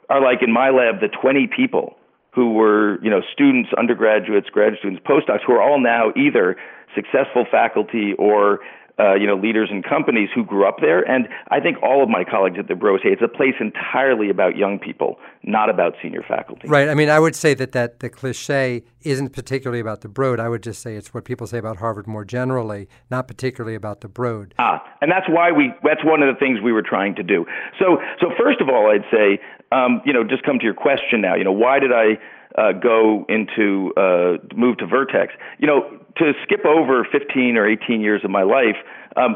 are 0.10 0.22
like 0.22 0.42
in 0.42 0.52
my 0.52 0.70
lab 0.70 1.02
the 1.02 1.10
20 1.10 1.48
people 1.48 1.98
who 2.32 2.54
were, 2.54 3.02
you 3.04 3.10
know, 3.10 3.22
students, 3.34 3.70
undergraduates, 3.78 4.50
grad 4.50 4.74
students, 4.78 5.02
postdocs 5.04 5.42
who 5.46 5.54
are 5.54 5.62
all 5.62 5.82
now 5.82 6.14
either 6.16 6.56
successful 6.94 7.46
faculty 7.50 8.14
or 8.18 8.60
uh, 9.00 9.14
you 9.14 9.28
know, 9.28 9.36
leaders 9.36 9.70
and 9.72 9.84
companies 9.84 10.30
who 10.34 10.44
grew 10.44 10.68
up 10.68 10.78
there. 10.82 11.02
And 11.02 11.28
I 11.50 11.60
think 11.60 11.78
all 11.84 12.02
of 12.02 12.10
my 12.10 12.24
colleagues 12.24 12.58
at 12.58 12.68
the 12.68 12.76
Bro 12.76 12.98
say 12.98 13.10
it's 13.10 13.22
a 13.22 13.28
place 13.28 13.54
entirely 13.60 14.30
about 14.30 14.58
young 14.58 14.80
people, 14.80 15.18
not 15.44 15.70
about 15.70 15.94
senior 16.02 16.24
faculty. 16.28 16.68
Right. 16.68 16.90
I 16.90 16.96
mean, 16.96 17.10
I 17.10 17.20
would 17.20 17.36
say 17.36 17.54
that, 17.54 17.74
that 17.74 18.00
the 18.00 18.10
cliche 18.10 18.84
isn't 19.04 19.34
particularly 19.34 19.80
about 19.80 20.02
the 20.02 20.10
Broad. 20.10 20.40
I 20.40 20.50
would 20.50 20.64
just 20.64 20.82
say 20.82 20.96
it's 20.96 21.14
what 21.14 21.26
people 21.26 21.46
say 21.46 21.60
about 21.60 21.78
Harvard 21.78 22.08
more 22.08 22.26
generally, 22.26 22.90
not 23.12 23.28
particularly 23.28 23.76
about 23.76 24.02
the 24.02 24.08
Broad. 24.08 24.56
Ah, 24.58 24.84
and 25.02 25.12
that's 25.12 25.30
why 25.30 25.52
we, 25.52 25.74
that's 25.84 26.04
one 26.04 26.24
of 26.24 26.34
the 26.34 26.40
things 26.40 26.60
we 26.62 26.74
were 26.74 26.82
trying 26.82 27.14
to 27.16 27.24
do. 27.24 27.46
So, 27.80 27.98
so 28.20 28.32
first 28.38 28.62
of 28.62 28.70
all, 28.70 28.90
I'd 28.92 29.06
say, 29.12 29.40
um, 29.72 30.02
you 30.06 30.14
know, 30.14 30.24
just 30.24 30.44
come 30.44 30.58
to 30.60 30.66
your 30.66 30.74
question 30.74 31.22
now, 31.22 31.36
you 31.36 31.44
know, 31.44 31.52
why 31.52 31.80
did 31.80 31.92
I, 31.92 32.18
uh, 32.58 32.72
go 32.72 33.26
into 33.30 33.94
uh, 33.96 34.38
move 34.56 34.78
to 34.78 34.88
Vertex. 34.88 35.34
You 35.60 35.68
know, 35.68 36.00
to 36.18 36.34
skip 36.44 36.66
over 36.66 37.08
15 37.12 37.58
or 37.58 37.68
18 37.70 38.02
years 38.02 38.22
of 38.24 38.32
my 38.32 38.44
life, 38.44 38.78
um, 39.16 39.36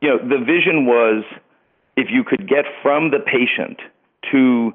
you 0.00 0.08
know, 0.08 0.18
the 0.18 0.42
vision 0.44 0.86
was 0.86 1.24
if 1.96 2.08
you 2.10 2.24
could 2.24 2.48
get 2.48 2.64
from 2.82 3.10
the 3.10 3.18
patient 3.18 3.78
to 4.32 4.72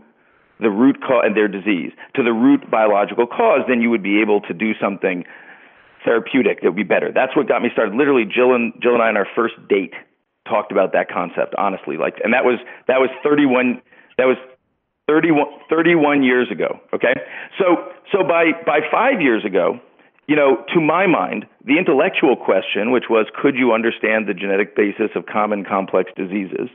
the 0.59 0.69
root 0.69 1.01
cause 1.01 1.23
and 1.25 1.35
their 1.35 1.47
disease 1.47 1.91
to 2.15 2.23
the 2.23 2.33
root 2.33 2.69
biological 2.69 3.27
cause, 3.27 3.61
then 3.67 3.81
you 3.81 3.89
would 3.89 4.03
be 4.03 4.21
able 4.21 4.41
to 4.41 4.53
do 4.53 4.73
something 4.81 5.23
therapeutic 6.05 6.61
that 6.61 6.67
would 6.67 6.75
be 6.75 6.83
better. 6.83 7.11
That's 7.13 7.35
what 7.35 7.47
got 7.47 7.61
me 7.61 7.69
started. 7.73 7.95
Literally, 7.95 8.25
Jill 8.25 8.53
and 8.53 8.73
Jill 8.81 8.93
and 8.93 9.01
I 9.01 9.09
on 9.09 9.17
our 9.17 9.27
first 9.35 9.55
date 9.67 9.93
talked 10.47 10.71
about 10.71 10.93
that 10.93 11.09
concept 11.09 11.53
honestly. 11.57 11.97
Like, 11.97 12.15
and 12.23 12.33
that 12.33 12.45
was 12.45 12.59
that 12.87 12.99
was 12.99 13.09
31. 13.23 13.81
That 14.17 14.25
was 14.25 14.37
31, 15.07 15.47
31 15.69 16.23
years 16.23 16.51
ago. 16.51 16.79
Okay, 16.93 17.13
so 17.57 17.91
so 18.11 18.23
by 18.23 18.51
by 18.65 18.79
five 18.91 19.21
years 19.21 19.45
ago, 19.45 19.79
you 20.27 20.35
know, 20.35 20.63
to 20.73 20.81
my 20.81 21.07
mind, 21.07 21.45
the 21.65 21.77
intellectual 21.77 22.35
question, 22.35 22.91
which 22.91 23.05
was 23.09 23.27
could 23.41 23.55
you 23.55 23.73
understand 23.73 24.27
the 24.27 24.33
genetic 24.33 24.75
basis 24.75 25.09
of 25.15 25.25
common 25.25 25.63
complex 25.63 26.11
diseases, 26.15 26.69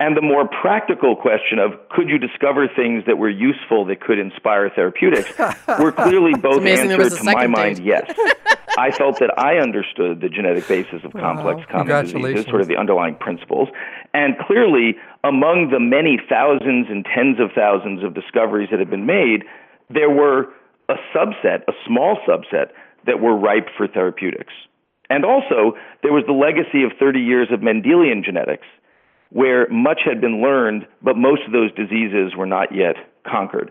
and 0.00 0.16
the 0.16 0.22
more 0.22 0.48
practical 0.48 1.14
question 1.14 1.58
of 1.58 1.72
could 1.90 2.08
you 2.08 2.18
discover 2.18 2.66
things 2.66 3.04
that 3.06 3.18
were 3.18 3.30
useful 3.30 3.84
that 3.86 4.00
could 4.00 4.18
inspire 4.18 4.68
therapeutics, 4.70 5.38
were 5.78 5.92
clearly 5.92 6.34
both 6.40 6.64
answered 6.64 7.12
to 7.16 7.24
my 7.24 7.46
mind 7.46 7.78
yes. 7.78 8.10
I 8.76 8.90
felt 8.90 9.18
that 9.20 9.38
I 9.38 9.56
understood 9.58 10.20
the 10.20 10.28
genetic 10.28 10.66
basis 10.66 11.04
of 11.04 11.12
complex 11.12 11.60
wow. 11.60 11.84
common 11.84 12.04
diseases, 12.04 12.44
sort 12.46 12.60
of 12.60 12.68
the 12.68 12.76
underlying 12.76 13.14
principles. 13.14 13.68
And 14.12 14.36
clearly, 14.38 14.96
among 15.22 15.70
the 15.70 15.80
many 15.80 16.18
thousands 16.28 16.88
and 16.90 17.04
tens 17.04 17.38
of 17.38 17.50
thousands 17.54 18.02
of 18.02 18.14
discoveries 18.14 18.68
that 18.70 18.80
have 18.80 18.90
been 18.90 19.06
made, 19.06 19.44
there 19.90 20.10
were 20.10 20.48
a 20.88 20.94
subset, 21.14 21.62
a 21.68 21.72
small 21.86 22.18
subset, 22.28 22.70
that 23.06 23.20
were 23.20 23.36
ripe 23.36 23.68
for 23.76 23.86
therapeutics. 23.86 24.52
And 25.10 25.24
also, 25.24 25.76
there 26.02 26.12
was 26.12 26.24
the 26.26 26.32
legacy 26.32 26.82
of 26.82 26.92
30 26.98 27.20
years 27.20 27.48
of 27.52 27.60
Mendelian 27.60 28.24
genetics, 28.24 28.66
where 29.30 29.68
much 29.68 30.00
had 30.04 30.20
been 30.20 30.40
learned, 30.40 30.86
but 31.02 31.16
most 31.16 31.42
of 31.46 31.52
those 31.52 31.72
diseases 31.74 32.34
were 32.36 32.46
not 32.46 32.74
yet 32.74 32.96
conquered. 33.26 33.70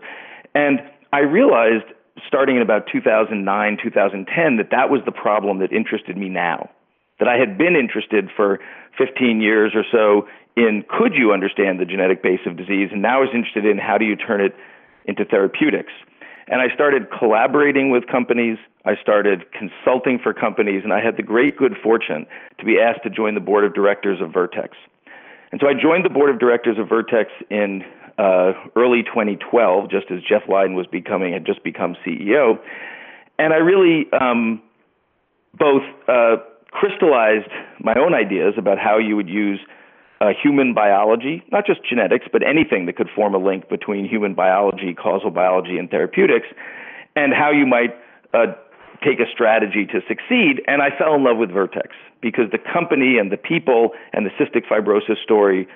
And 0.54 0.80
I 1.12 1.20
realized 1.20 1.86
starting 2.26 2.56
in 2.56 2.62
about 2.62 2.86
2009, 2.90 3.78
2010, 3.82 4.56
that 4.56 4.70
that 4.70 4.90
was 4.90 5.00
the 5.04 5.12
problem 5.12 5.58
that 5.58 5.72
interested 5.72 6.16
me 6.16 6.28
now. 6.28 6.70
That 7.18 7.28
I 7.28 7.36
had 7.36 7.58
been 7.58 7.76
interested 7.76 8.28
for 8.34 8.58
15 8.98 9.40
years 9.40 9.72
or 9.74 9.84
so 9.90 10.28
in 10.56 10.84
could 10.88 11.14
you 11.14 11.32
understand 11.32 11.80
the 11.80 11.84
genetic 11.84 12.22
base 12.22 12.40
of 12.46 12.56
disease, 12.56 12.90
and 12.92 13.02
now 13.02 13.18
I 13.18 13.20
was 13.20 13.30
interested 13.34 13.66
in 13.66 13.78
how 13.78 13.98
do 13.98 14.04
you 14.04 14.16
turn 14.16 14.40
it 14.40 14.54
into 15.06 15.24
therapeutics. 15.24 15.92
And 16.46 16.60
I 16.60 16.72
started 16.74 17.06
collaborating 17.10 17.90
with 17.90 18.06
companies. 18.06 18.58
I 18.84 18.94
started 19.00 19.44
consulting 19.52 20.18
for 20.22 20.34
companies, 20.34 20.82
and 20.84 20.92
I 20.92 21.00
had 21.00 21.16
the 21.16 21.22
great 21.22 21.56
good 21.56 21.74
fortune 21.82 22.26
to 22.58 22.64
be 22.64 22.78
asked 22.78 23.02
to 23.04 23.10
join 23.10 23.34
the 23.34 23.40
board 23.40 23.64
of 23.64 23.74
directors 23.74 24.20
of 24.20 24.32
Vertex. 24.32 24.76
And 25.52 25.60
so 25.60 25.68
I 25.68 25.72
joined 25.72 26.04
the 26.04 26.10
board 26.10 26.30
of 26.30 26.38
directors 26.38 26.78
of 26.78 26.88
Vertex 26.88 27.30
in 27.50 27.84
uh, 28.18 28.52
early 28.76 29.02
2012, 29.02 29.90
just 29.90 30.10
as 30.10 30.20
Jeff 30.22 30.42
Leiden 30.48 30.74
was 30.74 30.86
becoming 30.86 31.32
had 31.32 31.44
just 31.44 31.62
become 31.64 31.96
CEO, 32.06 32.58
and 33.38 33.52
I 33.52 33.56
really 33.56 34.06
um, 34.12 34.62
both 35.58 35.82
uh, 36.08 36.36
crystallized 36.70 37.50
my 37.80 37.94
own 37.94 38.14
ideas 38.14 38.54
about 38.56 38.78
how 38.78 38.98
you 38.98 39.16
would 39.16 39.28
use 39.28 39.60
uh, 40.20 40.28
human 40.40 40.74
biology, 40.74 41.42
not 41.50 41.66
just 41.66 41.80
genetics, 41.88 42.26
but 42.32 42.42
anything 42.46 42.86
that 42.86 42.96
could 42.96 43.08
form 43.14 43.34
a 43.34 43.38
link 43.38 43.68
between 43.68 44.08
human 44.08 44.34
biology, 44.34 44.94
causal 44.94 45.30
biology, 45.30 45.76
and 45.78 45.90
therapeutics, 45.90 46.46
and 47.16 47.32
how 47.32 47.50
you 47.50 47.66
might 47.66 47.94
uh, 48.32 48.46
take 49.04 49.20
a 49.20 49.30
strategy 49.32 49.86
to 49.86 50.00
succeed. 50.08 50.62
And 50.66 50.82
I 50.82 50.96
fell 50.96 51.14
in 51.14 51.24
love 51.24 51.36
with 51.36 51.50
Vertex 51.50 51.88
because 52.20 52.50
the 52.52 52.58
company 52.58 53.18
and 53.18 53.30
the 53.30 53.36
people 53.36 53.90
and 54.12 54.24
the 54.24 54.30
cystic 54.30 54.66
fibrosis 54.66 55.22
story 55.22 55.68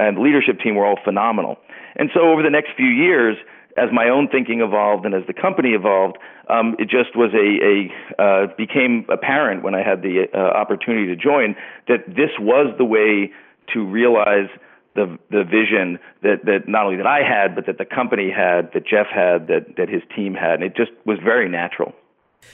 and 0.00 0.18
leadership 0.18 0.60
team 0.60 0.74
were 0.76 0.86
all 0.86 0.98
phenomenal. 1.04 1.58
And 1.96 2.10
so 2.14 2.20
over 2.20 2.42
the 2.42 2.50
next 2.50 2.70
few 2.76 2.88
years, 2.88 3.36
as 3.76 3.90
my 3.92 4.08
own 4.08 4.28
thinking 4.28 4.60
evolved 4.60 5.04
and 5.04 5.14
as 5.14 5.22
the 5.26 5.34
company 5.34 5.70
evolved, 5.70 6.18
um, 6.48 6.74
it 6.78 6.88
just 6.88 7.14
was 7.14 7.30
a, 7.34 7.48
a 7.62 8.22
uh, 8.22 8.46
became 8.56 9.06
apparent 9.08 9.62
when 9.62 9.74
I 9.74 9.82
had 9.82 10.02
the 10.02 10.26
uh, 10.34 10.38
opportunity 10.38 11.06
to 11.06 11.16
join 11.16 11.54
that 11.88 12.04
this 12.08 12.30
was 12.38 12.74
the 12.78 12.84
way 12.84 13.30
to 13.72 13.84
realize 13.84 14.48
the 14.96 15.18
the 15.30 15.44
vision 15.44 15.98
that 16.22 16.44
that 16.44 16.66
not 16.66 16.86
only 16.86 16.96
that 16.96 17.06
I 17.06 17.20
had, 17.22 17.54
but 17.54 17.66
that 17.66 17.78
the 17.78 17.84
company 17.84 18.30
had, 18.30 18.72
that 18.74 18.84
Jeff 18.84 19.06
had, 19.06 19.46
that 19.46 19.76
that 19.76 19.88
his 19.88 20.02
team 20.16 20.34
had, 20.34 20.54
and 20.54 20.64
it 20.64 20.76
just 20.76 20.90
was 21.04 21.18
very 21.22 21.48
natural. 21.48 21.92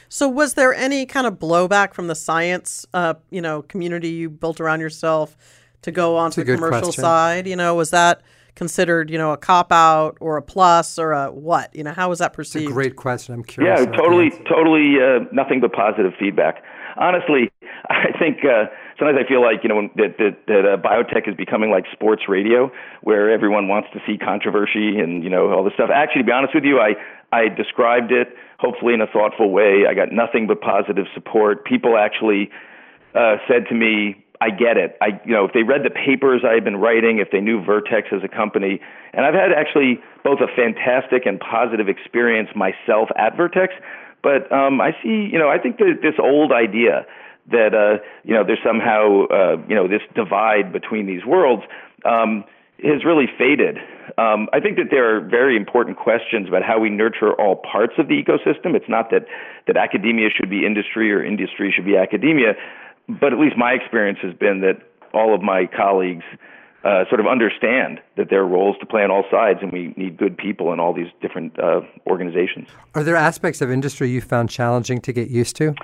So, 0.09 0.29
was 0.29 0.55
there 0.55 0.75
any 0.75 1.07
kind 1.07 1.27
of 1.27 1.39
blowback 1.39 1.95
from 1.95 2.09
the 2.09 2.15
science, 2.15 2.85
uh, 2.93 3.15
you 3.31 3.41
know, 3.41 3.63
community 3.63 4.09
you 4.09 4.29
built 4.29 4.61
around 4.61 4.81
yourself 4.81 5.37
to 5.87 5.93
go 5.93 6.17
on 6.17 6.31
to 6.33 6.45
the 6.45 6.55
commercial 6.55 6.81
question. 6.83 7.03
side? 7.03 7.47
You 7.47 7.57
know, 7.57 7.75
was 7.75 7.91
that 7.91 8.23
considered, 8.55 9.11
you 9.11 9.19
know, 9.19 9.33
a 9.33 9.37
cop 9.37 9.73
out 9.73 10.19
or 10.21 10.37
a 10.37 10.43
plus 10.43 10.99
or 10.99 11.13
a 11.13 11.31
what? 11.33 11.75
You 11.75 11.85
know, 11.85 11.93
how 11.93 12.09
was 12.09 12.19
that 12.19 12.33
perceived? 12.33 12.65
It's 12.65 12.71
a 12.71 12.75
great 12.75 12.97
question. 12.97 13.35
I'm 13.35 13.45
curious. 13.45 13.81
Yeah, 13.81 13.87
totally, 13.87 14.31
totally, 14.49 14.97
uh, 15.01 15.25
nothing 15.33 15.61
but 15.61 15.73
positive 15.73 16.13
feedback. 16.19 16.63
Honestly, 16.97 17.51
I 17.89 18.11
think 18.19 18.39
uh, 18.45 18.67
sometimes 18.99 19.19
I 19.25 19.29
feel 19.29 19.43
like 19.43 19.63
you 19.63 19.69
know 19.69 19.77
when, 19.77 19.91
that 19.97 20.19
that, 20.19 20.37
that 20.49 20.65
uh, 20.67 20.77
biotech 20.77 21.29
is 21.29 21.37
becoming 21.37 21.71
like 21.71 21.85
sports 21.93 22.23
radio, 22.29 22.71
where 23.03 23.31
everyone 23.31 23.69
wants 23.69 23.89
to 23.93 24.01
see 24.07 24.19
controversy 24.19 24.99
and 24.99 25.23
you 25.23 25.31
know 25.31 25.53
all 25.53 25.63
this 25.63 25.75
stuff. 25.75 25.91
Actually, 25.95 26.23
to 26.23 26.27
be 26.27 26.33
honest 26.33 26.55
with 26.55 26.65
you, 26.65 26.81
I 26.81 26.95
I 27.33 27.49
described 27.49 28.11
it 28.11 28.35
hopefully 28.59 28.95
in 28.95 29.01
a 29.01 29.07
thoughtful 29.07 29.51
way. 29.51 29.85
I 29.89 29.95
got 29.95 30.11
nothing 30.11 30.47
but 30.47 30.61
positive 30.61 31.07
support. 31.15 31.65
People 31.65 31.97
actually 31.97 32.51
uh, 33.15 33.37
said 33.49 33.67
to 33.69 33.75
me, 33.75 34.25
I 34.41 34.51
get 34.51 34.77
it. 34.77 34.97
I, 35.01 35.21
you 35.25 35.33
know, 35.33 35.45
if 35.45 35.53
they 35.53 35.63
read 35.63 35.83
the 35.85 35.91
papers 35.91 36.43
I 36.45 36.55
had 36.55 36.65
been 36.65 36.77
writing, 36.77 37.19
if 37.19 37.31
they 37.31 37.41
knew 37.41 37.63
Vertex 37.65 38.09
as 38.13 38.23
a 38.23 38.29
company, 38.29 38.81
and 39.13 39.25
I've 39.25 39.35
had 39.35 39.53
actually 39.53 40.01
both 40.25 40.41
a 40.41 40.49
fantastic 40.55 41.27
and 41.27 41.41
positive 41.41 41.89
experience 41.89 42.51
myself 42.55 43.09
at 43.17 43.37
Vertex. 43.37 43.75
But 44.23 44.51
um, 44.53 44.81
I 44.81 44.93
see, 45.03 45.29
you 45.33 45.39
know, 45.39 45.49
I 45.49 45.59
think 45.59 45.79
that 45.79 46.01
this 46.03 46.15
old 46.19 46.53
idea 46.53 47.07
that 47.51 47.75
uh, 47.75 48.03
you 48.25 48.35
know 48.35 48.45
there's 48.45 48.63
somehow 48.65 49.27
uh, 49.27 49.57
you 49.69 49.75
know 49.75 49.89
this 49.89 50.03
divide 50.15 50.73
between 50.73 51.07
these 51.07 51.25
worlds 51.25 51.63
um, 52.05 52.45
has 52.83 53.05
really 53.05 53.27
faded. 53.39 53.79
Um, 54.19 54.49
I 54.53 54.61
think 54.61 54.77
that 54.77 54.89
there 54.91 55.17
are 55.17 55.21
very 55.21 55.57
important 55.57 55.97
questions 55.97 56.49
about 56.49 56.63
how 56.63 56.79
we 56.79 56.91
nurture 56.91 57.33
all 57.35 57.57
parts 57.57 57.95
of 57.99 58.09
the 58.09 58.15
ecosystem. 58.15 58.75
It's 58.75 58.89
not 58.89 59.11
that 59.11 59.27
that 59.67 59.77
academia 59.77 60.29
should 60.31 60.51
be 60.51 60.67
industry 60.67 61.13
or 61.13 61.25
industry 61.25 61.73
should 61.75 61.87
be 61.87 61.97
academia 61.97 62.55
but 63.09 63.33
at 63.33 63.39
least 63.39 63.57
my 63.57 63.73
experience 63.73 64.19
has 64.23 64.35
been 64.35 64.61
that 64.61 64.83
all 65.13 65.35
of 65.35 65.43
my 65.43 65.67
colleagues 65.67 66.25
uh, 66.85 67.05
sort 67.09 67.21
of 67.21 67.27
understand 67.27 68.01
that 68.17 68.31
there 68.31 68.41
are 68.41 68.47
roles 68.47 68.77
to 68.79 68.87
play 68.87 69.03
on 69.03 69.11
all 69.11 69.25
sides, 69.31 69.59
and 69.61 69.73
we 69.73 69.93
need 69.97 70.17
good 70.17 70.37
people 70.37 70.73
in 70.73 70.79
all 70.79 70.93
these 70.93 71.11
different 71.21 71.59
uh, 71.59 71.81
organizations. 72.07 72.69
Are 72.95 73.03
there 73.03 73.17
aspects 73.17 73.61
of 73.61 73.71
industry 73.71 74.09
you 74.11 74.21
found 74.21 74.51
challenging 74.51 75.01
to 75.01 75.13
get 75.13 75.29
used 75.29 75.57
to? 75.57 75.75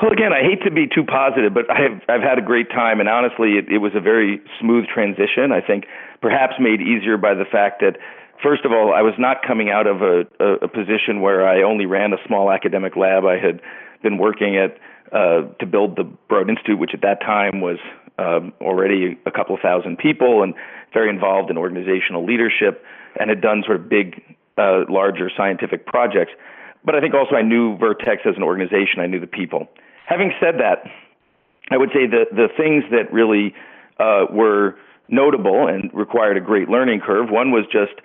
Well, 0.00 0.12
again, 0.12 0.32
I 0.32 0.40
hate 0.40 0.62
to 0.64 0.70
be 0.70 0.86
too 0.86 1.04
positive, 1.04 1.52
but 1.52 1.70
I've 1.70 2.00
I've 2.08 2.22
had 2.22 2.38
a 2.38 2.42
great 2.42 2.70
time, 2.70 3.00
and 3.00 3.08
honestly, 3.08 3.58
it, 3.58 3.68
it 3.68 3.78
was 3.78 3.92
a 3.94 4.00
very 4.00 4.40
smooth 4.58 4.86
transition. 4.86 5.52
I 5.52 5.60
think 5.60 5.84
perhaps 6.22 6.54
made 6.58 6.80
easier 6.80 7.18
by 7.18 7.34
the 7.34 7.44
fact 7.44 7.80
that 7.80 7.98
first 8.42 8.64
of 8.64 8.72
all, 8.72 8.94
I 8.94 9.02
was 9.02 9.14
not 9.18 9.42
coming 9.46 9.68
out 9.68 9.86
of 9.86 10.00
a, 10.00 10.24
a, 10.38 10.64
a 10.64 10.68
position 10.68 11.20
where 11.20 11.46
I 11.46 11.62
only 11.62 11.84
ran 11.84 12.12
a 12.12 12.18
small 12.26 12.50
academic 12.50 12.96
lab. 12.96 13.24
I 13.24 13.36
had 13.36 13.60
been 14.02 14.16
working 14.16 14.56
at 14.56 14.78
uh, 15.12 15.42
to 15.58 15.66
build 15.66 15.96
the 15.96 16.04
Broad 16.28 16.48
Institute, 16.48 16.78
which 16.78 16.92
at 16.94 17.02
that 17.02 17.20
time 17.20 17.60
was 17.60 17.78
um, 18.18 18.52
already 18.60 19.18
a 19.26 19.30
couple 19.30 19.56
thousand 19.60 19.98
people 19.98 20.42
and 20.42 20.54
very 20.92 21.08
involved 21.08 21.50
in 21.50 21.56
organizational 21.56 22.24
leadership 22.24 22.84
and 23.18 23.30
had 23.30 23.40
done 23.40 23.62
sort 23.64 23.76
of 23.80 23.88
big, 23.88 24.22
uh, 24.58 24.84
larger 24.88 25.30
scientific 25.36 25.86
projects. 25.86 26.32
But 26.84 26.94
I 26.94 27.00
think 27.00 27.14
also 27.14 27.34
I 27.34 27.42
knew 27.42 27.76
Vertex 27.76 28.22
as 28.24 28.36
an 28.36 28.42
organization. 28.42 29.00
I 29.00 29.06
knew 29.06 29.20
the 29.20 29.26
people. 29.26 29.68
Having 30.06 30.32
said 30.40 30.56
that, 30.58 30.84
I 31.70 31.76
would 31.76 31.90
say 31.90 32.06
that 32.06 32.26
the 32.32 32.48
things 32.56 32.84
that 32.90 33.12
really 33.12 33.54
uh, 33.98 34.26
were 34.30 34.76
notable 35.08 35.66
and 35.66 35.90
required 35.92 36.36
a 36.36 36.40
great 36.40 36.68
learning 36.68 37.00
curve. 37.00 37.30
One 37.30 37.50
was 37.50 37.64
just 37.70 38.00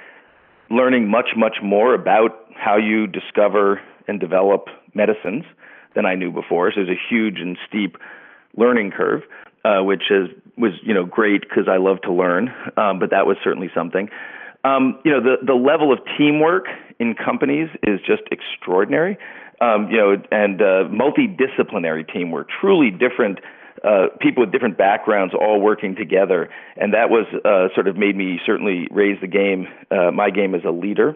learning 0.70 1.10
much, 1.10 1.30
much 1.38 1.58
more 1.64 1.94
about 1.94 2.48
how 2.56 2.78
you 2.78 3.08
discover 3.08 3.82
and 4.08 4.20
develop 4.20 4.68
medicines 4.94 5.46
than 5.96 6.06
I 6.06 6.16
knew 6.16 6.32
before. 6.32 6.72
So 6.72 6.84
there's 6.84 6.98
a 6.98 7.14
huge 7.14 7.40
and 7.40 7.58
steep 7.68 7.98
learning 8.58 8.92
curve, 8.92 9.24
uh, 9.64 9.84
which 9.84 10.04
is 10.12 10.30
was 10.58 10.74
you 10.84 10.94
know 10.94 11.06
great 11.06 11.42
because 11.42 11.68
I 11.70 11.78
love 11.78 12.02
to 12.04 12.14
learn, 12.14 12.50
um, 12.78 13.00
but 13.00 13.10
that 13.12 13.26
was 13.26 13.38
certainly 13.44 13.70
something. 13.74 14.10
Um, 14.64 15.00
you 15.04 15.12
know 15.12 15.22
the 15.22 15.38
the 15.46 15.54
level 15.54 15.92
of 15.92 16.00
teamwork 16.18 16.66
in 17.00 17.16
companies 17.16 17.70
is 17.84 18.00
just 18.06 18.24
extraordinary. 18.32 19.18
Um, 19.62 19.90
you 19.90 19.98
know, 19.98 20.22
and 20.32 20.62
uh, 20.62 20.84
multidisciplinary 20.92 22.12
teamwork, 22.12 22.50
truly 22.60 22.92
different 22.92 23.40
uh, 23.86 24.08
people 24.20 24.44
with 24.44 24.52
different 24.52 24.78
backgrounds 24.78 25.34
all 25.34 25.62
working 25.62 25.96
together, 25.96 26.50
and 26.76 26.94
that 26.94 27.10
was 27.10 27.26
uh, 27.46 27.74
sort 27.74 27.88
of 27.88 27.96
made 27.96 28.18
me 28.18 28.40
certainly 28.46 28.88
raise 28.92 29.20
the 29.22 29.28
game, 29.28 29.68
uh, 29.92 30.12
my 30.12 30.30
game 30.30 30.56
as 30.56 30.62
a 30.66 30.72
leader 30.72 31.16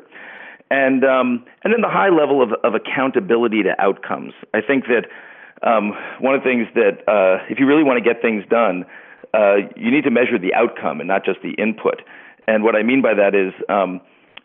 and 0.70 1.04
um, 1.04 1.46
and 1.64 1.74
then 1.74 1.82
the 1.82 1.90
high 1.90 2.10
level 2.10 2.42
of, 2.42 2.54
of 2.64 2.76
accountability 2.76 3.64
to 3.64 3.80
outcomes. 3.80 4.34
I 4.54 4.62
think 4.62 4.86
that 4.86 5.06
um, 5.68 5.94
one 6.20 6.36
of 6.36 6.42
the 6.42 6.50
things 6.50 6.68
that 6.76 7.04
uh, 7.08 7.44
if 7.50 7.60
you 7.60 7.66
really 7.66 7.84
want 7.84 7.98
to 7.98 8.04
get 8.04 8.22
things 8.22 8.44
done, 8.50 8.86
uh, 9.34 9.56
you 9.76 9.92
need 9.92 10.04
to 10.04 10.12
measure 10.12 10.38
the 10.38 10.54
outcome 10.54 11.00
and 11.00 11.08
not 11.08 11.26
just 11.26 11.42
the 11.42 11.54
input. 11.62 12.02
And 12.48 12.64
what 12.64 12.76
I 12.76 12.84
mean 12.84 13.02
by 13.02 13.14
that 13.14 13.36
is, 13.36 13.54
um, 13.70 14.02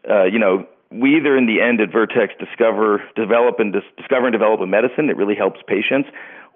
uh, 0.08 0.24
you 0.24 0.38
know, 0.38 0.66
we 0.90 1.16
either 1.16 1.36
in 1.36 1.46
the 1.46 1.60
end 1.60 1.80
at 1.80 1.90
Vertex 1.90 2.34
discover, 2.38 3.02
develop, 3.16 3.58
and 3.58 3.72
dis- 3.72 3.82
discover 3.96 4.26
and 4.26 4.32
develop 4.32 4.60
a 4.60 4.66
medicine 4.66 5.06
that 5.08 5.16
really 5.16 5.34
helps 5.34 5.60
patients, 5.66 6.08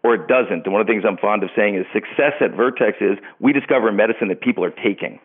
or 0.04 0.14
it 0.14 0.28
doesn't. 0.28 0.64
And 0.64 0.72
one 0.72 0.80
of 0.80 0.86
the 0.86 0.92
things 0.92 1.04
I'm 1.06 1.16
fond 1.16 1.42
of 1.42 1.50
saying 1.56 1.74
is 1.74 1.86
success 1.92 2.34
at 2.40 2.52
Vertex 2.52 2.98
is 3.00 3.18
we 3.40 3.52
discover 3.52 3.88
a 3.88 3.92
medicine 3.92 4.28
that 4.28 4.40
people 4.40 4.64
are 4.64 4.70
taking. 4.70 5.18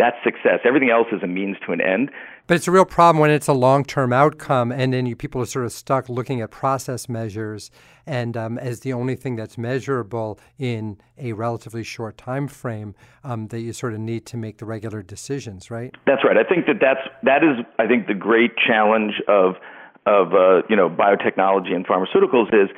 That's 0.00 0.16
success. 0.24 0.60
Everything 0.64 0.88
else 0.88 1.08
is 1.12 1.22
a 1.22 1.26
means 1.26 1.58
to 1.66 1.72
an 1.72 1.82
end. 1.82 2.10
But 2.46 2.54
it's 2.54 2.66
a 2.66 2.70
real 2.70 2.86
problem 2.86 3.20
when 3.20 3.30
it's 3.30 3.48
a 3.48 3.52
long-term 3.52 4.14
outcome, 4.14 4.72
and 4.72 4.94
then 4.94 5.04
you, 5.04 5.14
people 5.14 5.42
are 5.42 5.46
sort 5.46 5.66
of 5.66 5.72
stuck 5.72 6.08
looking 6.08 6.40
at 6.40 6.50
process 6.50 7.06
measures 7.06 7.70
and 8.06 8.34
um, 8.34 8.58
as 8.58 8.80
the 8.80 8.94
only 8.94 9.14
thing 9.14 9.36
that's 9.36 9.58
measurable 9.58 10.40
in 10.58 10.96
a 11.18 11.34
relatively 11.34 11.84
short 11.84 12.16
time 12.16 12.48
frame 12.48 12.94
um, 13.24 13.48
that 13.48 13.60
you 13.60 13.74
sort 13.74 13.92
of 13.92 14.00
need 14.00 14.24
to 14.24 14.38
make 14.38 14.56
the 14.56 14.64
regular 14.64 15.02
decisions, 15.02 15.70
right? 15.70 15.94
That's 16.06 16.24
right. 16.24 16.38
I 16.38 16.44
think 16.44 16.64
that 16.64 16.80
that's 16.80 17.06
that 17.24 17.44
is 17.44 17.62
I 17.78 17.86
think 17.86 18.06
the 18.06 18.14
great 18.14 18.52
challenge 18.56 19.12
of 19.28 19.56
of 20.06 20.32
uh, 20.32 20.62
you 20.70 20.76
know 20.76 20.88
biotechnology 20.88 21.74
and 21.74 21.86
pharmaceuticals 21.86 22.48
is 22.54 22.70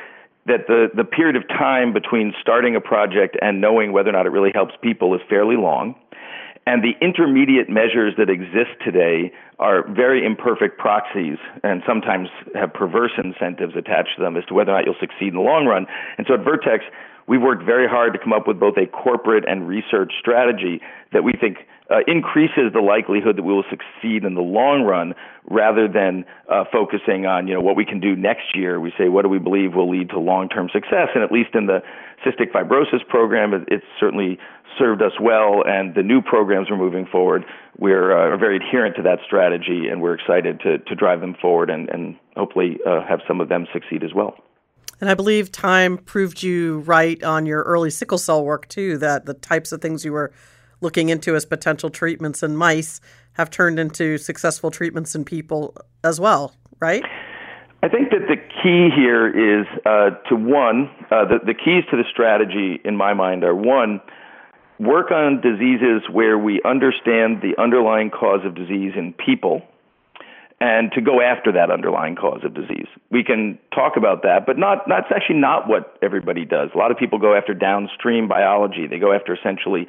that 0.46 0.66
the, 0.66 0.88
the 0.92 1.04
period 1.04 1.36
of 1.36 1.46
time 1.46 1.92
between 1.92 2.34
starting 2.40 2.74
a 2.74 2.80
project 2.80 3.36
and 3.40 3.60
knowing 3.60 3.92
whether 3.92 4.08
or 4.08 4.12
not 4.12 4.26
it 4.26 4.30
really 4.30 4.50
helps 4.52 4.74
people 4.82 5.14
is 5.14 5.20
fairly 5.30 5.56
long. 5.56 5.94
And 6.66 6.82
the 6.82 6.94
intermediate 7.04 7.68
measures 7.68 8.14
that 8.18 8.30
exist 8.30 8.78
today 8.84 9.32
are 9.58 9.86
very 9.88 10.24
imperfect 10.24 10.78
proxies 10.78 11.38
and 11.64 11.82
sometimes 11.86 12.28
have 12.54 12.72
perverse 12.72 13.12
incentives 13.18 13.74
attached 13.76 14.10
to 14.16 14.22
them 14.22 14.36
as 14.36 14.44
to 14.46 14.54
whether 14.54 14.70
or 14.70 14.76
not 14.76 14.86
you'll 14.86 15.00
succeed 15.00 15.28
in 15.28 15.34
the 15.34 15.40
long 15.40 15.66
run. 15.66 15.86
And 16.18 16.26
so 16.26 16.34
at 16.34 16.44
Vertex, 16.44 16.84
we've 17.26 17.42
worked 17.42 17.64
very 17.64 17.88
hard 17.88 18.12
to 18.12 18.18
come 18.18 18.32
up 18.32 18.46
with 18.46 18.60
both 18.60 18.76
a 18.76 18.86
corporate 18.86 19.44
and 19.48 19.66
research 19.66 20.12
strategy 20.20 20.80
that 21.12 21.24
we 21.24 21.32
think 21.32 21.58
uh, 21.92 21.98
increases 22.06 22.72
the 22.72 22.80
likelihood 22.80 23.36
that 23.36 23.42
we 23.42 23.52
will 23.52 23.68
succeed 23.68 24.24
in 24.24 24.34
the 24.34 24.40
long 24.40 24.82
run 24.82 25.14
rather 25.50 25.86
than 25.86 26.24
uh, 26.48 26.64
focusing 26.72 27.26
on 27.26 27.46
you 27.46 27.54
know 27.54 27.60
what 27.60 27.76
we 27.76 27.84
can 27.84 28.00
do 28.00 28.16
next 28.16 28.56
year. 28.56 28.80
We 28.80 28.92
say 28.96 29.08
what 29.08 29.22
do 29.22 29.28
we 29.28 29.38
believe 29.38 29.74
will 29.74 29.90
lead 29.90 30.08
to 30.10 30.18
long-term 30.18 30.70
success, 30.72 31.08
and 31.14 31.22
at 31.22 31.30
least 31.30 31.50
in 31.54 31.66
the 31.66 31.80
cystic 32.24 32.52
fibrosis 32.52 33.06
program, 33.08 33.52
it, 33.52 33.62
it's 33.68 33.84
certainly 34.00 34.38
served 34.78 35.02
us 35.02 35.12
well. 35.20 35.62
And 35.66 35.94
the 35.94 36.02
new 36.02 36.22
programs 36.22 36.70
we're 36.70 36.78
moving 36.78 37.04
forward, 37.04 37.44
we're 37.78 38.34
uh, 38.34 38.36
very 38.38 38.56
adherent 38.56 38.96
to 38.96 39.02
that 39.02 39.18
strategy, 39.26 39.88
and 39.90 40.00
we're 40.00 40.14
excited 40.14 40.60
to 40.60 40.78
to 40.78 40.94
drive 40.94 41.20
them 41.20 41.34
forward 41.40 41.68
and 41.68 41.90
and 41.90 42.16
hopefully 42.36 42.78
uh, 42.86 43.04
have 43.06 43.20
some 43.28 43.40
of 43.40 43.48
them 43.50 43.66
succeed 43.72 44.02
as 44.02 44.14
well. 44.14 44.34
And 45.00 45.10
I 45.10 45.14
believe 45.14 45.50
time 45.50 45.98
proved 45.98 46.44
you 46.44 46.78
right 46.80 47.22
on 47.24 47.44
your 47.44 47.62
early 47.64 47.90
sickle 47.90 48.18
cell 48.18 48.44
work 48.44 48.68
too. 48.68 48.96
That 48.98 49.26
the 49.26 49.34
types 49.34 49.72
of 49.72 49.82
things 49.82 50.04
you 50.04 50.12
were 50.12 50.32
looking 50.82 51.08
into 51.08 51.34
as 51.34 51.46
potential 51.46 51.88
treatments 51.88 52.42
in 52.42 52.56
mice 52.56 53.00
have 53.34 53.50
turned 53.50 53.78
into 53.78 54.18
successful 54.18 54.70
treatments 54.70 55.14
in 55.14 55.24
people 55.24 55.74
as 56.04 56.20
well, 56.20 56.54
right? 56.80 57.04
I 57.82 57.88
think 57.88 58.10
that 58.10 58.28
the 58.28 58.36
key 58.36 58.90
here 58.94 59.26
is 59.26 59.66
uh, 59.86 60.10
to 60.28 60.36
one, 60.36 60.90
uh, 61.10 61.24
the, 61.24 61.38
the 61.44 61.54
keys 61.54 61.84
to 61.90 61.96
the 61.96 62.04
strategy 62.10 62.80
in 62.84 62.96
my 62.96 63.14
mind 63.14 63.42
are 63.42 63.54
one, 63.54 64.00
work 64.78 65.10
on 65.10 65.40
diseases 65.40 66.02
where 66.10 66.38
we 66.38 66.60
understand 66.64 67.42
the 67.42 67.54
underlying 67.60 68.10
cause 68.10 68.40
of 68.44 68.54
disease 68.54 68.92
in 68.96 69.12
people 69.14 69.62
and 70.62 70.92
to 70.92 71.00
go 71.00 71.20
after 71.20 71.50
that 71.50 71.72
underlying 71.72 72.14
cause 72.14 72.42
of 72.44 72.54
disease. 72.54 72.86
We 73.10 73.24
can 73.24 73.58
talk 73.74 73.96
about 73.96 74.22
that, 74.22 74.46
but 74.46 74.58
not 74.58 74.86
that's 74.88 75.10
actually 75.14 75.40
not 75.40 75.68
what 75.68 75.98
everybody 76.02 76.44
does. 76.44 76.70
A 76.72 76.78
lot 76.78 76.92
of 76.92 76.96
people 76.96 77.18
go 77.18 77.34
after 77.34 77.52
downstream 77.52 78.28
biology. 78.28 78.86
They 78.86 79.00
go 79.00 79.12
after 79.12 79.34
essentially 79.34 79.88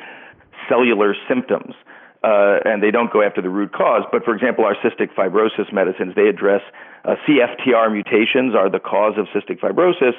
cellular 0.70 1.16
symptoms. 1.28 1.74
Uh, 2.24 2.64
and 2.64 2.82
they 2.82 2.90
don't 2.90 3.12
go 3.12 3.22
after 3.22 3.42
the 3.42 3.50
root 3.50 3.74
cause. 3.74 4.04
But 4.10 4.24
for 4.24 4.34
example, 4.34 4.64
our 4.64 4.76
cystic 4.76 5.14
fibrosis 5.14 5.74
medicines, 5.74 6.14
they 6.16 6.30
address 6.30 6.62
uh, 7.04 7.16
CFTR 7.28 7.92
mutations 7.92 8.56
are 8.56 8.70
the 8.70 8.80
cause 8.80 9.16
of 9.18 9.28
cystic 9.36 9.60
fibrosis, 9.60 10.14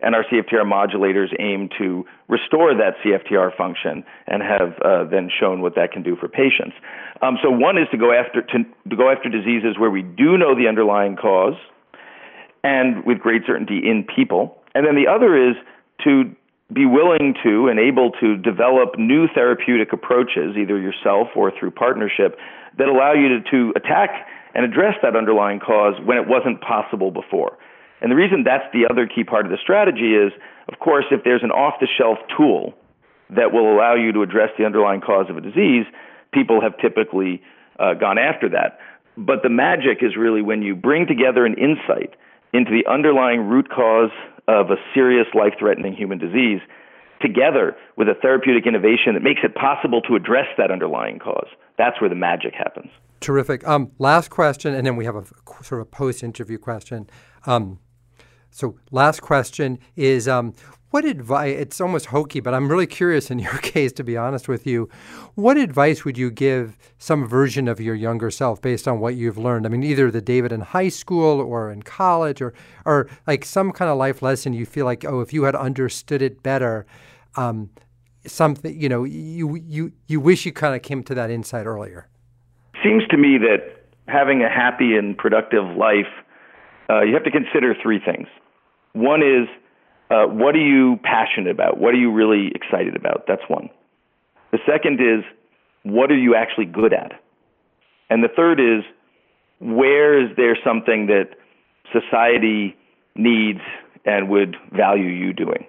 and 0.00 0.14
our 0.14 0.24
CFTR 0.24 0.62
modulators 0.62 1.34
aim 1.40 1.68
to 1.78 2.06
restore 2.28 2.74
that 2.74 2.94
CFTR 3.04 3.56
function 3.56 4.04
and 4.26 4.42
have 4.42 4.78
uh, 4.84 5.04
then 5.10 5.28
shown 5.28 5.60
what 5.60 5.74
that 5.74 5.90
can 5.90 6.02
do 6.02 6.14
for 6.16 6.28
patients. 6.28 6.76
Um, 7.22 7.38
so 7.42 7.50
one 7.50 7.76
is 7.76 7.88
to 7.90 7.96
go 7.96 8.12
after 8.12 8.42
to, 8.42 8.58
to 8.90 8.96
go 8.96 9.10
after 9.10 9.28
diseases 9.28 9.78
where 9.78 9.90
we 9.90 10.02
do 10.02 10.38
know 10.38 10.54
the 10.54 10.68
underlying 10.68 11.16
cause, 11.16 11.54
and 12.62 13.04
with 13.04 13.18
great 13.18 13.42
certainty 13.46 13.78
in 13.78 14.04
people, 14.04 14.62
and 14.74 14.86
then 14.86 14.94
the 14.94 15.10
other 15.10 15.36
is 15.36 15.56
to 16.04 16.34
be 16.72 16.84
willing 16.84 17.34
to 17.42 17.68
and 17.68 17.78
able 17.80 18.12
to 18.20 18.36
develop 18.36 18.98
new 18.98 19.26
therapeutic 19.34 19.92
approaches, 19.92 20.56
either 20.56 20.78
yourself 20.78 21.28
or 21.34 21.50
through 21.58 21.70
partnership, 21.70 22.36
that 22.76 22.88
allow 22.88 23.12
you 23.14 23.40
to, 23.40 23.50
to 23.50 23.72
attack 23.74 24.10
and 24.54 24.64
address 24.64 24.94
that 25.02 25.16
underlying 25.16 25.60
cause 25.60 25.94
when 26.04 26.18
it 26.18 26.28
wasn't 26.28 26.60
possible 26.60 27.10
before. 27.10 27.56
And 28.00 28.12
the 28.12 28.16
reason 28.16 28.44
that's 28.44 28.64
the 28.72 28.86
other 28.88 29.06
key 29.06 29.24
part 29.24 29.46
of 29.46 29.50
the 29.50 29.58
strategy 29.60 30.14
is, 30.14 30.32
of 30.68 30.78
course, 30.78 31.06
if 31.10 31.24
there's 31.24 31.42
an 31.42 31.50
off 31.50 31.74
the 31.80 31.88
shelf 31.98 32.18
tool 32.36 32.74
that 33.30 33.52
will 33.52 33.72
allow 33.72 33.94
you 33.94 34.12
to 34.12 34.22
address 34.22 34.50
the 34.58 34.64
underlying 34.64 35.00
cause 35.00 35.26
of 35.28 35.36
a 35.36 35.40
disease, 35.40 35.86
people 36.32 36.60
have 36.60 36.76
typically 36.78 37.42
uh, 37.78 37.94
gone 37.94 38.18
after 38.18 38.48
that. 38.50 38.78
But 39.16 39.42
the 39.42 39.48
magic 39.48 39.98
is 40.02 40.16
really 40.16 40.42
when 40.42 40.62
you 40.62 40.76
bring 40.76 41.06
together 41.06 41.44
an 41.44 41.54
insight 41.54 42.14
into 42.52 42.70
the 42.70 42.88
underlying 42.90 43.48
root 43.48 43.68
cause 43.68 44.10
of 44.48 44.70
a 44.70 44.76
serious 44.94 45.26
life 45.34 45.52
threatening 45.58 45.94
human 45.94 46.18
disease 46.18 46.60
together 47.20 47.76
with 47.96 48.08
a 48.08 48.14
therapeutic 48.20 48.66
innovation 48.66 49.14
that 49.14 49.22
makes 49.22 49.40
it 49.44 49.54
possible 49.54 50.00
to 50.02 50.16
address 50.16 50.46
that 50.56 50.70
underlying 50.70 51.18
cause. 51.18 51.48
That's 51.76 52.00
where 52.00 52.08
the 52.08 52.16
magic 52.16 52.54
happens. 52.54 52.90
Terrific. 53.20 53.66
Um, 53.66 53.90
last 53.98 54.30
question, 54.30 54.74
and 54.74 54.86
then 54.86 54.96
we 54.96 55.04
have 55.04 55.16
a 55.16 55.24
sort 55.62 55.80
of 55.80 55.90
post 55.90 56.22
interview 56.22 56.58
question. 56.58 57.08
Um, 57.46 57.80
so, 58.50 58.76
last 58.90 59.20
question 59.20 59.78
is 59.96 60.26
um, 60.26 60.54
what 60.90 61.04
advice, 61.04 61.54
it's 61.58 61.80
almost 61.80 62.06
hokey, 62.06 62.40
but 62.40 62.54
I'm 62.54 62.68
really 62.68 62.86
curious 62.86 63.30
in 63.30 63.38
your 63.38 63.58
case, 63.58 63.92
to 63.94 64.04
be 64.04 64.16
honest 64.16 64.48
with 64.48 64.66
you. 64.66 64.88
What 65.34 65.56
advice 65.56 66.04
would 66.04 66.16
you 66.16 66.30
give 66.30 66.78
some 66.98 67.26
version 67.26 67.68
of 67.68 67.80
your 67.80 67.94
younger 67.94 68.30
self 68.30 68.62
based 68.62 68.88
on 68.88 68.98
what 68.98 69.14
you've 69.14 69.36
learned? 69.36 69.66
I 69.66 69.68
mean, 69.68 69.82
either 69.82 70.10
the 70.10 70.22
David 70.22 70.52
in 70.52 70.60
high 70.60 70.88
school 70.88 71.40
or 71.40 71.70
in 71.70 71.82
college 71.82 72.40
or, 72.40 72.54
or 72.86 73.08
like 73.26 73.44
some 73.44 73.70
kind 73.72 73.90
of 73.90 73.98
life 73.98 74.22
lesson 74.22 74.54
you 74.54 74.64
feel 74.64 74.86
like, 74.86 75.04
oh, 75.04 75.20
if 75.20 75.32
you 75.32 75.44
had 75.44 75.54
understood 75.54 76.22
it 76.22 76.42
better, 76.42 76.86
um, 77.36 77.70
something, 78.26 78.78
you 78.78 78.88
know, 78.88 79.04
you, 79.04 79.56
you, 79.56 79.92
you 80.06 80.20
wish 80.20 80.46
you 80.46 80.52
kind 80.52 80.74
of 80.74 80.82
came 80.82 81.02
to 81.04 81.14
that 81.14 81.30
insight 81.30 81.66
earlier. 81.66 82.08
Seems 82.82 83.06
to 83.10 83.18
me 83.18 83.36
that 83.38 83.78
having 84.06 84.42
a 84.42 84.48
happy 84.48 84.96
and 84.96 85.16
productive 85.16 85.64
life, 85.76 86.06
uh, 86.88 87.02
you 87.02 87.12
have 87.12 87.24
to 87.24 87.30
consider 87.30 87.74
three 87.82 88.00
things. 88.02 88.26
One 88.94 89.22
is, 89.22 89.48
uh, 90.10 90.26
what 90.26 90.54
are 90.54 90.64
you 90.64 90.98
passionate 91.02 91.50
about? 91.50 91.78
What 91.78 91.94
are 91.94 91.98
you 91.98 92.10
really 92.12 92.50
excited 92.54 92.96
about? 92.96 93.24
That's 93.26 93.42
one. 93.48 93.68
The 94.52 94.58
second 94.66 95.00
is, 95.00 95.24
what 95.82 96.10
are 96.10 96.16
you 96.16 96.34
actually 96.34 96.64
good 96.66 96.92
at? 96.92 97.12
And 98.10 98.24
the 98.24 98.28
third 98.28 98.60
is, 98.60 98.84
where 99.60 100.18
is 100.18 100.34
there 100.36 100.56
something 100.64 101.06
that 101.06 101.30
society 101.92 102.76
needs 103.14 103.60
and 104.04 104.28
would 104.30 104.56
value 104.72 105.08
you 105.08 105.32
doing? 105.32 105.66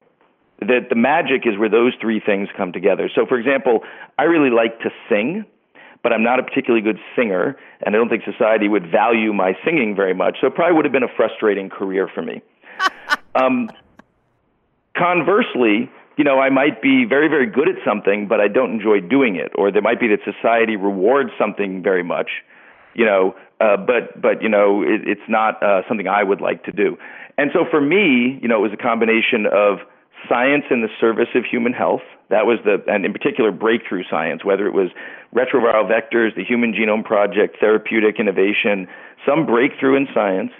That 0.60 0.88
the 0.90 0.96
magic 0.96 1.46
is 1.46 1.58
where 1.58 1.70
those 1.70 1.94
three 2.00 2.22
things 2.26 2.50
come 2.56 2.72
together. 2.72 3.10
So, 3.14 3.26
for 3.26 3.38
example, 3.38 3.82
I 4.18 4.24
really 4.24 4.50
like 4.50 4.80
to 4.82 4.90
sing, 5.10 5.46
but 6.04 6.14
I'm 6.14 6.24
not 6.24 6.40
a 6.40 6.44
particularly 6.44 6.82
good 6.82 7.00
singer, 7.16 7.58
and 7.82 7.96
I 7.96 7.98
don't 7.98 8.10
think 8.10 8.24
society 8.24 8.68
would 8.68 8.90
value 8.90 9.34
my 9.34 9.54
singing 9.66 9.96
very 9.96 10.14
much. 10.14 10.38
So, 10.42 10.48
it 10.48 10.56
probably 10.56 10.76
would 10.76 10.86
have 10.86 10.92
been 10.92 11.04
a 11.04 11.16
frustrating 11.16 11.70
career 11.70 12.10
for 12.14 12.22
me. 12.22 12.42
um, 13.36 13.70
Conversely, 15.00 15.90
you 16.18 16.26
know, 16.26 16.40
I 16.40 16.50
might 16.50 16.82
be 16.82 17.06
very, 17.08 17.30
very 17.30 17.50
good 17.50 17.70
at 17.70 17.76
something, 17.88 18.28
but 18.28 18.42
I 18.42 18.50
don't 18.50 18.74
enjoy 18.74 19.00
doing 19.00 19.38
it, 19.38 19.54
or 19.56 19.72
there 19.72 19.82
might 19.82 20.02
be 20.02 20.08
that 20.10 20.20
society 20.26 20.76
rewards 20.76 21.30
something 21.40 21.82
very 21.82 22.04
much, 22.04 22.30
you 22.94 23.06
know, 23.06 23.34
uh, 23.62 23.78
but 23.78 24.22
but 24.22 24.44
you 24.44 24.50
know, 24.50 24.82
it, 24.82 25.08
it's 25.08 25.28
not 25.30 25.64
uh, 25.64 25.84
something 25.88 26.10
I 26.10 26.24
would 26.24 26.42
like 26.42 26.66
to 26.66 26.74
do. 26.74 26.98
And 27.38 27.52
so 27.54 27.64
for 27.72 27.80
me, 27.80 28.38
you 28.42 28.50
know, 28.50 28.58
it 28.60 28.70
was 28.70 28.74
a 28.74 28.84
combination 28.84 29.46
of 29.48 29.80
science 30.28 30.66
in 30.70 30.82
the 30.82 30.90
service 31.00 31.30
of 31.36 31.46
human 31.46 31.72
health. 31.72 32.04
That 32.30 32.46
was 32.46 32.60
the, 32.66 32.84
and 32.92 33.06
in 33.06 33.14
particular, 33.14 33.52
breakthrough 33.52 34.04
science, 34.10 34.44
whether 34.44 34.68
it 34.68 34.74
was 34.74 34.90
retroviral 35.34 35.88
vectors, 35.88 36.36
the 36.36 36.44
Human 36.44 36.74
Genome 36.74 37.06
Project, 37.06 37.58
therapeutic 37.62 38.20
innovation, 38.20 38.88
some 39.26 39.46
breakthrough 39.46 39.96
in 39.96 40.08
science. 40.14 40.52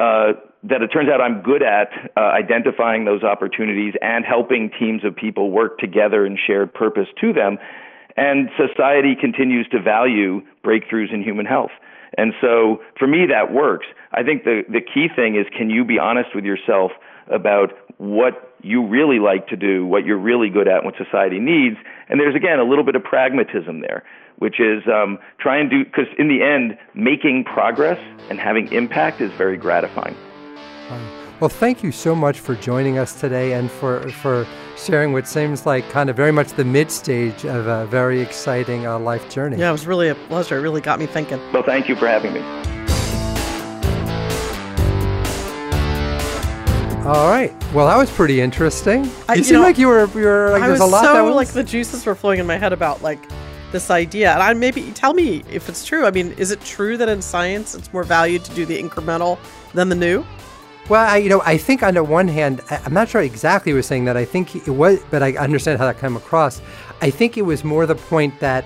Uh, 0.00 0.32
that 0.64 0.82
it 0.82 0.88
turns 0.88 1.08
out 1.08 1.20
I'm 1.20 1.42
good 1.42 1.62
at 1.62 1.90
uh, 2.16 2.20
identifying 2.20 3.04
those 3.04 3.22
opportunities 3.22 3.94
and 4.00 4.24
helping 4.24 4.70
teams 4.78 5.04
of 5.04 5.16
people 5.16 5.50
work 5.50 5.78
together 5.78 6.24
in 6.24 6.38
shared 6.46 6.72
purpose 6.72 7.08
to 7.20 7.32
them. 7.32 7.58
And 8.16 8.48
society 8.56 9.16
continues 9.18 9.66
to 9.68 9.80
value 9.80 10.42
breakthroughs 10.64 11.12
in 11.12 11.22
human 11.22 11.46
health. 11.46 11.70
And 12.16 12.34
so 12.40 12.80
for 12.98 13.06
me, 13.06 13.26
that 13.26 13.52
works. 13.52 13.86
I 14.12 14.22
think 14.22 14.44
the, 14.44 14.62
the 14.68 14.80
key 14.80 15.08
thing 15.14 15.34
is 15.34 15.46
can 15.56 15.70
you 15.70 15.84
be 15.84 15.98
honest 15.98 16.34
with 16.34 16.44
yourself 16.44 16.92
about 17.28 17.72
what 17.98 18.54
you 18.62 18.86
really 18.86 19.18
like 19.18 19.48
to 19.48 19.56
do, 19.56 19.86
what 19.86 20.04
you're 20.04 20.18
really 20.18 20.50
good 20.50 20.68
at, 20.68 20.84
what 20.84 20.94
society 20.96 21.40
needs? 21.40 21.76
And 22.08 22.20
there's, 22.20 22.36
again, 22.36 22.58
a 22.58 22.64
little 22.64 22.84
bit 22.84 22.94
of 22.94 23.02
pragmatism 23.02 23.80
there, 23.80 24.04
which 24.38 24.60
is 24.60 24.82
um, 24.86 25.18
try 25.38 25.56
and 25.56 25.70
do, 25.70 25.84
because 25.84 26.06
in 26.18 26.28
the 26.28 26.42
end, 26.42 26.78
making 26.94 27.44
progress 27.44 27.98
and 28.28 28.38
having 28.38 28.70
impact 28.72 29.20
is 29.20 29.32
very 29.32 29.56
gratifying. 29.56 30.14
Well, 31.40 31.48
thank 31.48 31.82
you 31.82 31.90
so 31.90 32.14
much 32.14 32.38
for 32.38 32.54
joining 32.54 32.98
us 32.98 33.18
today 33.20 33.54
and 33.54 33.70
for 33.70 34.08
for 34.10 34.46
sharing 34.76 35.12
what 35.12 35.26
seems 35.26 35.66
like 35.66 35.88
kind 35.90 36.08
of 36.08 36.16
very 36.16 36.30
much 36.30 36.52
the 36.52 36.64
mid 36.64 36.90
stage 36.90 37.44
of 37.44 37.66
a 37.66 37.86
very 37.86 38.20
exciting 38.20 38.86
uh, 38.86 38.98
life 38.98 39.28
journey. 39.28 39.56
Yeah, 39.56 39.70
it 39.70 39.72
was 39.72 39.86
really 39.86 40.08
a 40.08 40.14
pleasure. 40.14 40.56
It 40.58 40.60
really 40.60 40.80
got 40.80 41.00
me 41.00 41.06
thinking. 41.06 41.40
Well, 41.52 41.64
thank 41.64 41.88
you 41.88 41.96
for 41.96 42.06
having 42.06 42.32
me. 42.32 42.40
All 47.04 47.28
right. 47.28 47.52
Well, 47.74 47.88
that 47.88 47.96
was 47.96 48.08
pretty 48.12 48.40
interesting. 48.40 49.10
I- 49.28 49.34
you 49.34 49.38
you 49.38 49.44
seem 49.44 49.54
know, 49.56 49.62
like 49.62 49.76
you 49.76 49.88
were 49.88 50.06
you 50.14 50.24
were 50.24 50.50
like 50.52 50.62
I 50.62 50.68
there's 50.68 50.78
was 50.78 50.88
a 50.88 50.92
lot 50.92 51.04
so 51.04 51.12
that 51.14 51.22
was 51.22 51.34
like 51.34 51.48
the 51.48 51.64
juices 51.64 52.06
were 52.06 52.14
flowing 52.14 52.38
in 52.38 52.46
my 52.46 52.56
head 52.56 52.72
about 52.72 53.02
like 53.02 53.18
this 53.72 53.90
idea, 53.90 54.32
and 54.32 54.40
I 54.40 54.52
maybe 54.54 54.92
tell 54.92 55.12
me 55.12 55.42
if 55.50 55.68
it's 55.68 55.84
true. 55.84 56.04
I 56.06 56.12
mean, 56.12 56.30
is 56.32 56.52
it 56.52 56.60
true 56.60 56.96
that 56.98 57.08
in 57.08 57.20
science 57.20 57.74
it's 57.74 57.92
more 57.92 58.04
valued 58.04 58.44
to 58.44 58.54
do 58.54 58.64
the 58.64 58.80
incremental 58.80 59.38
than 59.74 59.88
the 59.88 59.96
new? 59.96 60.24
Well, 60.88 61.08
I, 61.08 61.18
you 61.18 61.28
know, 61.28 61.40
I 61.44 61.56
think 61.56 61.82
on 61.82 61.94
the 61.94 62.02
one 62.04 62.28
hand, 62.28 62.60
I- 62.70 62.80
I'm 62.84 62.92
not 62.92 63.08
sure 63.08 63.22
exactly 63.22 63.72
was 63.72 63.86
saying 63.86 64.04
that. 64.06 64.16
I 64.16 64.24
think 64.24 64.56
it 64.56 64.68
was, 64.70 65.00
but 65.10 65.22
I 65.22 65.32
understand 65.36 65.78
how 65.78 65.86
that 65.86 65.98
came 66.00 66.16
across. 66.16 66.60
I 67.00 67.10
think 67.10 67.38
it 67.38 67.42
was 67.42 67.64
more 67.64 67.86
the 67.86 67.94
point 67.94 68.38
that 68.40 68.64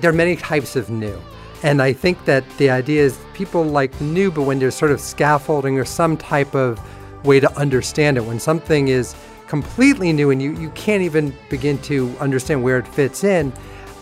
there 0.00 0.10
are 0.10 0.14
many 0.14 0.36
types 0.36 0.74
of 0.76 0.90
new. 0.90 1.16
And 1.62 1.80
I 1.80 1.92
think 1.92 2.24
that 2.26 2.44
the 2.58 2.70
idea 2.70 3.02
is 3.02 3.18
people 3.32 3.64
like 3.64 3.98
new, 4.00 4.30
but 4.30 4.42
when 4.42 4.58
there's 4.58 4.74
sort 4.74 4.90
of 4.90 5.00
scaffolding 5.00 5.78
or 5.78 5.84
some 5.84 6.16
type 6.16 6.54
of 6.54 6.80
way 7.24 7.40
to 7.40 7.50
understand 7.56 8.16
it, 8.18 8.24
when 8.24 8.38
something 8.38 8.88
is 8.88 9.14
completely 9.46 10.12
new 10.12 10.30
and 10.30 10.42
you, 10.42 10.52
you 10.58 10.70
can't 10.70 11.02
even 11.02 11.32
begin 11.48 11.78
to 11.78 12.12
understand 12.20 12.62
where 12.62 12.78
it 12.78 12.86
fits 12.88 13.24
in, 13.24 13.52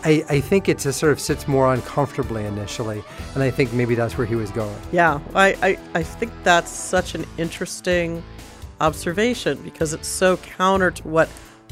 I, 0.05 0.23
I 0.29 0.39
think 0.41 0.67
it 0.69 0.79
just 0.79 0.99
sort 0.99 1.11
of 1.13 1.19
sits 1.19 1.47
more 1.47 1.73
uncomfortably 1.73 2.45
initially. 2.45 3.03
And 3.35 3.43
I 3.43 3.49
think 3.51 3.71
maybe 3.73 3.95
that's 3.95 4.17
where 4.17 4.27
he 4.27 4.35
was 4.35 4.51
going. 4.51 4.75
Yeah, 4.91 5.19
I, 5.33 5.53
I, 5.61 5.79
I 5.95 6.03
think 6.03 6.31
that's 6.43 6.69
such 6.71 7.15
an 7.15 7.25
interesting 7.37 8.21
observation 8.81 9.61
because 9.63 9.93
it's 9.93 10.07
so 10.07 10.37
counter 10.37 10.91
to 10.91 11.07
what 11.07 11.29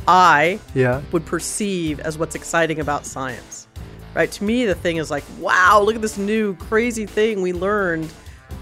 I 0.08 0.60
Yeah. 0.74 1.02
would 1.12 1.26
perceive 1.26 2.00
as 2.00 2.18
what's 2.18 2.36
exciting 2.36 2.80
about 2.80 3.06
science. 3.06 3.68
Right? 4.14 4.32
To 4.32 4.44
me, 4.44 4.66
the 4.66 4.76
thing 4.76 4.98
is 4.98 5.10
like, 5.12 5.24
wow, 5.40 5.82
look 5.82 5.96
at 5.96 6.02
this 6.02 6.18
new 6.18 6.56
crazy 6.56 7.06
thing 7.06 7.42
we 7.42 7.54
learned. 7.54 8.12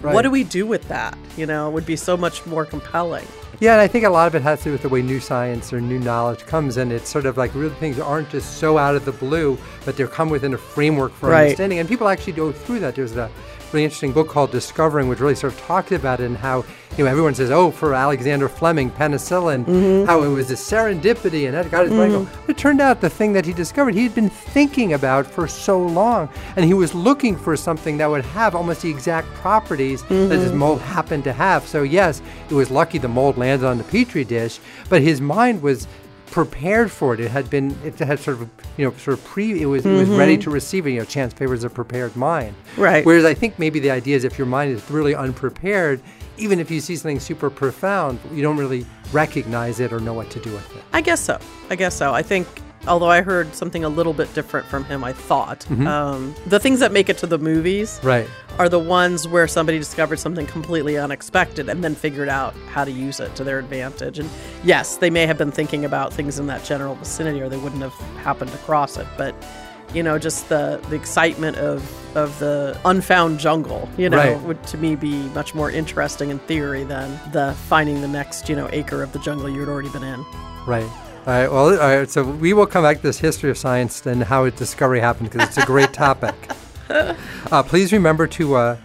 Right. 0.02 0.14
What 0.14 0.22
do 0.22 0.30
we 0.32 0.44
do 0.44 0.66
with 0.68 0.88
that? 0.90 1.18
You 1.38 1.46
know, 1.46 1.68
it 1.70 1.72
would 1.74 1.86
be 1.86 1.96
so 1.96 2.16
much 2.16 2.46
more 2.46 2.66
compelling. 2.66 3.26
Yeah, 3.62 3.74
and 3.74 3.82
I 3.82 3.88
think 3.88 4.06
a 4.06 4.10
lot 4.10 4.26
of 4.28 4.36
it 4.36 4.42
has 4.42 4.60
to 4.60 4.66
do 4.66 4.72
with 4.72 4.84
the 4.84 4.90
way 4.90 5.02
new 5.02 5.20
science 5.20 5.74
or 5.74 5.82
new 5.82 6.00
knowledge 6.00 6.46
comes, 6.46 6.78
and 6.78 6.94
it's 6.94 7.10
sort 7.10 7.26
of 7.26 7.36
like 7.36 7.54
real 7.54 7.70
things 7.70 8.00
aren't 8.00 8.30
just 8.30 8.58
so 8.58 8.78
out 8.78 8.96
of 8.96 9.04
the 9.04 9.12
blue, 9.12 9.58
but 9.84 9.98
they're 9.98 10.08
come 10.08 10.30
within 10.30 10.54
a 10.54 10.58
framework 10.58 11.12
for 11.14 11.30
Right. 11.30 11.42
understanding. 11.44 11.80
And 11.80 11.90
people 11.90 12.08
actually 12.08 12.34
go 12.34 12.54
through 12.54 12.80
that. 12.80 12.96
There's 12.96 13.18
a 13.18 13.30
really 13.74 13.84
interesting 13.84 14.12
book 14.12 14.28
called 14.28 14.52
Discovering, 14.52 15.08
which 15.08 15.20
really 15.20 15.36
sort 15.36 15.54
of 15.54 15.60
talked 15.62 15.92
about 15.92 16.20
it 16.20 16.26
and 16.26 16.38
how 16.38 16.64
you 16.98 17.04
know 17.06 17.12
everyone 17.12 17.36
says, 17.36 17.52
"Oh, 17.52 17.72
for 17.72 17.94
Alexander 17.94 18.50
Fleming, 18.50 18.90
penicillin, 18.92 19.66
Mm-hmm. 19.66 20.06
how 20.08 20.24
it 20.24 20.28
was 20.30 20.50
a 20.52 20.56
serendipity 20.56 21.46
and 21.46 21.54
that 21.54 21.70
got 21.72 21.84
his 21.86 21.92
brain." 21.94 22.12
going." 22.12 22.26
But 22.46 22.56
it 22.56 22.58
turned 22.58 22.82
out 22.82 23.02
the 23.02 23.10
thing 23.10 23.34
that 23.34 23.46
he 23.46 23.54
discovered 23.54 23.94
he 23.94 24.04
had 24.04 24.16
been 24.16 24.30
thinking 24.30 24.94
about 24.94 25.26
for 25.28 25.48
so 25.48 25.80
long, 25.82 26.30
and 26.56 26.66
he 26.66 26.74
was 26.74 26.94
looking 26.96 27.36
for 27.36 27.56
something 27.56 27.98
that 27.98 28.10
would 28.10 28.26
have 28.26 28.56
almost 28.56 28.82
the 28.82 28.90
exact 28.90 29.28
properties 29.36 30.02
that 30.04 30.10
Mm-hmm. 30.10 30.30
this 30.30 30.52
mold 30.54 30.82
happened 30.82 31.24
to 31.26 31.34
have. 31.34 31.68
So 31.68 31.84
yes, 31.84 32.22
it 32.50 32.54
was 32.56 32.70
lucky 32.72 32.98
the 32.98 33.08
mold 33.08 33.38
landed 33.38 33.66
on 33.68 33.78
the 33.78 33.84
petri 33.84 34.24
dish, 34.24 34.60
but 34.90 35.02
his 35.02 35.22
mind 35.22 35.62
was 35.62 35.88
prepared 36.32 36.92
for 36.92 37.14
it. 37.14 37.20
It 37.20 37.32
had 37.32 37.50
been, 37.50 37.78
it 37.84 37.98
had 38.00 38.20
sort 38.20 38.42
of, 38.42 38.50
you 38.78 38.86
know, 38.86 38.94
sort 38.98 39.18
of 39.18 39.24
pre, 39.26 39.62
it 39.62 39.66
was, 39.66 39.86
it 39.86 39.92
was 39.92 40.10
ready 40.10 40.34
mm-hmm. 40.34 40.42
to 40.42 40.50
receive 40.50 40.88
it. 40.88 40.92
You 40.92 41.00
know, 41.00 41.06
chance 41.06 41.34
favors 41.34 41.64
a 41.64 41.70
prepared 41.70 42.16
mind. 42.16 42.56
Right. 42.78 43.06
Whereas 43.06 43.26
I 43.26 43.34
think 43.34 43.60
maybe 43.60 43.80
the 43.80 43.92
idea 43.92 44.16
is 44.16 44.24
if 44.24 44.38
your 44.38 44.48
mind 44.48 44.72
is 44.72 44.90
really 44.90 45.16
unprepared, 45.16 46.02
even 46.38 46.60
if 46.60 46.72
you 46.72 46.80
see 46.80 46.96
something 46.96 47.20
super 47.20 47.50
profound, 47.50 48.20
you 48.32 48.42
don't 48.42 48.58
really 48.58 48.86
recognize 49.12 49.80
it 49.80 49.92
or 49.92 50.00
know 50.00 50.14
what 50.14 50.30
to 50.32 50.40
do 50.40 50.52
with 50.52 50.76
it. 50.76 50.84
I 50.94 51.02
guess 51.02 51.20
so. 51.20 51.40
I 51.70 51.76
guess 51.76 51.96
so. 51.96 52.14
I 52.14 52.22
think, 52.22 52.48
although 52.88 53.10
I 53.10 53.22
heard 53.22 53.54
something 53.56 53.84
a 53.84 53.90
little 53.90 54.14
bit 54.14 54.34
different 54.34 54.66
from 54.68 54.84
him, 54.86 55.04
I 55.04 55.14
thought. 55.14 55.70
Um, 55.72 56.34
the 56.48 56.60
things 56.60 56.80
that 56.80 56.92
make 56.92 57.10
it 57.10 57.18
to 57.20 57.28
the 57.28 57.38
movies 57.38 58.00
Right. 58.04 58.28
are 58.58 58.70
the 58.70 58.80
ones 58.80 59.28
where 59.28 59.48
somebody 59.48 59.78
discovered 59.78 60.18
something 60.20 60.46
completely 60.46 60.98
unexpected 60.98 61.70
and 61.70 61.84
then 61.84 61.96
figured 61.96 62.30
out 62.30 62.54
how 62.72 62.84
to 62.86 62.92
use 62.92 63.20
it 63.20 63.36
to 63.36 63.44
their 63.44 63.60
advantage. 63.60 64.20
And 64.20 64.30
yes, 64.64 64.98
they 64.98 65.10
may 65.10 65.26
have 65.26 65.38
been 65.38 65.52
thinking 65.52 65.86
about 65.86 66.14
things 66.14 66.40
in 66.40 66.48
that 66.48 66.64
general 66.64 66.96
vicinity 66.96 67.42
or 67.42 67.50
they 67.50 67.58
wouldn't 67.58 67.82
have 67.82 67.94
happened 68.24 68.52
across 68.54 68.98
it. 68.98 69.08
But, 69.18 69.36
you 69.94 70.04
know, 70.04 70.18
just 70.20 70.50
the, 70.50 70.80
the 70.90 70.96
excitement 70.96 71.58
of, 71.58 71.84
of 72.18 72.38
the 72.40 72.80
unfound 72.86 73.40
jungle, 73.40 73.88
you 73.98 74.10
know, 74.10 74.18
Right. 74.18 74.42
would 74.44 74.64
to 74.68 74.78
me 74.78 74.96
be 74.96 75.24
much 75.30 75.54
more 75.54 75.70
interesting 75.70 76.30
in 76.30 76.40
theory 76.40 76.84
than 76.84 77.20
the 77.32 77.54
finding 77.68 78.02
the 78.02 78.08
next, 78.08 78.50
you 78.50 78.56
know, 78.56 78.70
acre 78.72 79.04
of 79.04 79.12
the 79.14 79.20
jungle 79.20 79.50
you'd 79.50 79.70
already 79.70 79.90
been 79.90 80.04
in. 80.04 80.26
Right. 80.68 80.90
All 81.30 81.36
right. 81.36 81.52
Well, 81.52 81.80
all 81.80 81.98
right. 82.00 82.10
So 82.10 82.24
we 82.24 82.54
will 82.54 82.66
come 82.66 82.84
back 82.84 82.98
to 82.98 83.04
this 83.04 83.20
history 83.20 83.52
of 83.52 83.58
science 83.60 84.04
and 84.08 84.24
how 84.24 84.46
its 84.46 84.58
discovery 84.58 85.00
happened 85.00 85.30
because 85.30 85.48
it's 85.48 85.60
a 85.60 85.66
great 85.66 85.94
topic. 85.94 86.36
Uh, 87.52 87.62
please 87.62 87.94
remember 87.94 88.26
to, 88.26 88.56
uh, 88.56 88.76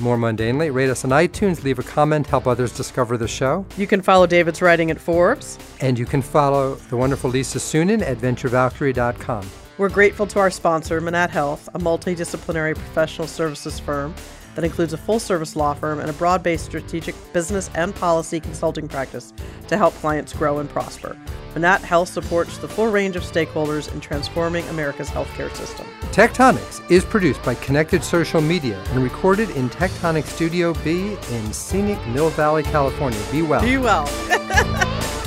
more 0.00 0.16
mundanely, 0.16 0.72
rate 0.72 0.88
us 0.88 1.04
on 1.04 1.10
iTunes, 1.10 1.62
leave 1.62 1.78
a 1.78 1.82
comment, 1.82 2.26
help 2.26 2.46
others 2.46 2.72
discover 2.72 3.18
the 3.18 3.28
show. 3.28 3.66
You 3.76 3.86
can 3.86 4.00
follow 4.00 4.26
David's 4.26 4.62
writing 4.62 4.90
at 4.90 4.98
Forbes. 4.98 5.58
And 5.82 5.98
you 5.98 6.06
can 6.06 6.22
follow 6.22 6.76
the 6.76 6.96
wonderful 6.96 7.28
Lisa 7.28 7.58
Suennen 7.58 8.00
at 8.00 8.16
venturevalkyrie.com. 8.16 9.46
We're 9.76 9.90
grateful 9.90 10.26
to 10.28 10.38
our 10.38 10.50
sponsor, 10.50 11.02
Manatt 11.02 11.28
Health, 11.28 11.68
a 11.74 11.78
multidisciplinary 11.78 12.74
professional 12.74 13.28
services 13.28 13.78
firm 13.78 14.14
that 14.54 14.64
includes 14.64 14.92
a 14.92 14.96
full 14.96 15.18
service 15.18 15.56
law 15.56 15.74
firm 15.74 16.00
and 16.00 16.08
a 16.08 16.12
broad 16.14 16.42
based 16.42 16.64
strategic 16.64 17.14
business 17.32 17.70
and 17.74 17.94
policy 17.94 18.40
consulting 18.40 18.88
practice 18.88 19.32
to 19.68 19.76
help 19.76 19.94
clients 19.94 20.32
grow 20.32 20.58
and 20.58 20.68
prosper. 20.68 21.16
Manatt 21.54 21.82
Health 21.82 22.08
supports 22.08 22.58
the 22.58 22.68
full 22.68 22.88
range 22.88 23.14
of 23.14 23.22
stakeholders 23.22 23.92
in 23.92 24.00
transforming 24.00 24.66
America's 24.68 25.08
healthcare 25.08 25.54
system. 25.54 25.86
Tech 26.10 26.32
Tonics 26.32 26.80
is 26.90 27.04
produced 27.04 27.42
by 27.44 27.54
Connected 27.56 28.02
Social 28.02 28.40
Media 28.40 28.82
and 28.90 29.02
recorded 29.02 29.50
in 29.50 29.70
Tectonic 29.70 30.24
Studio 30.24 30.74
B 30.82 31.16
in 31.30 31.52
scenic 31.52 32.04
Mill 32.08 32.30
Valley, 32.30 32.64
California. 32.64 33.20
Be 33.30 33.42
well. 33.42 33.62
Be 33.62 33.76
well. 33.76 34.08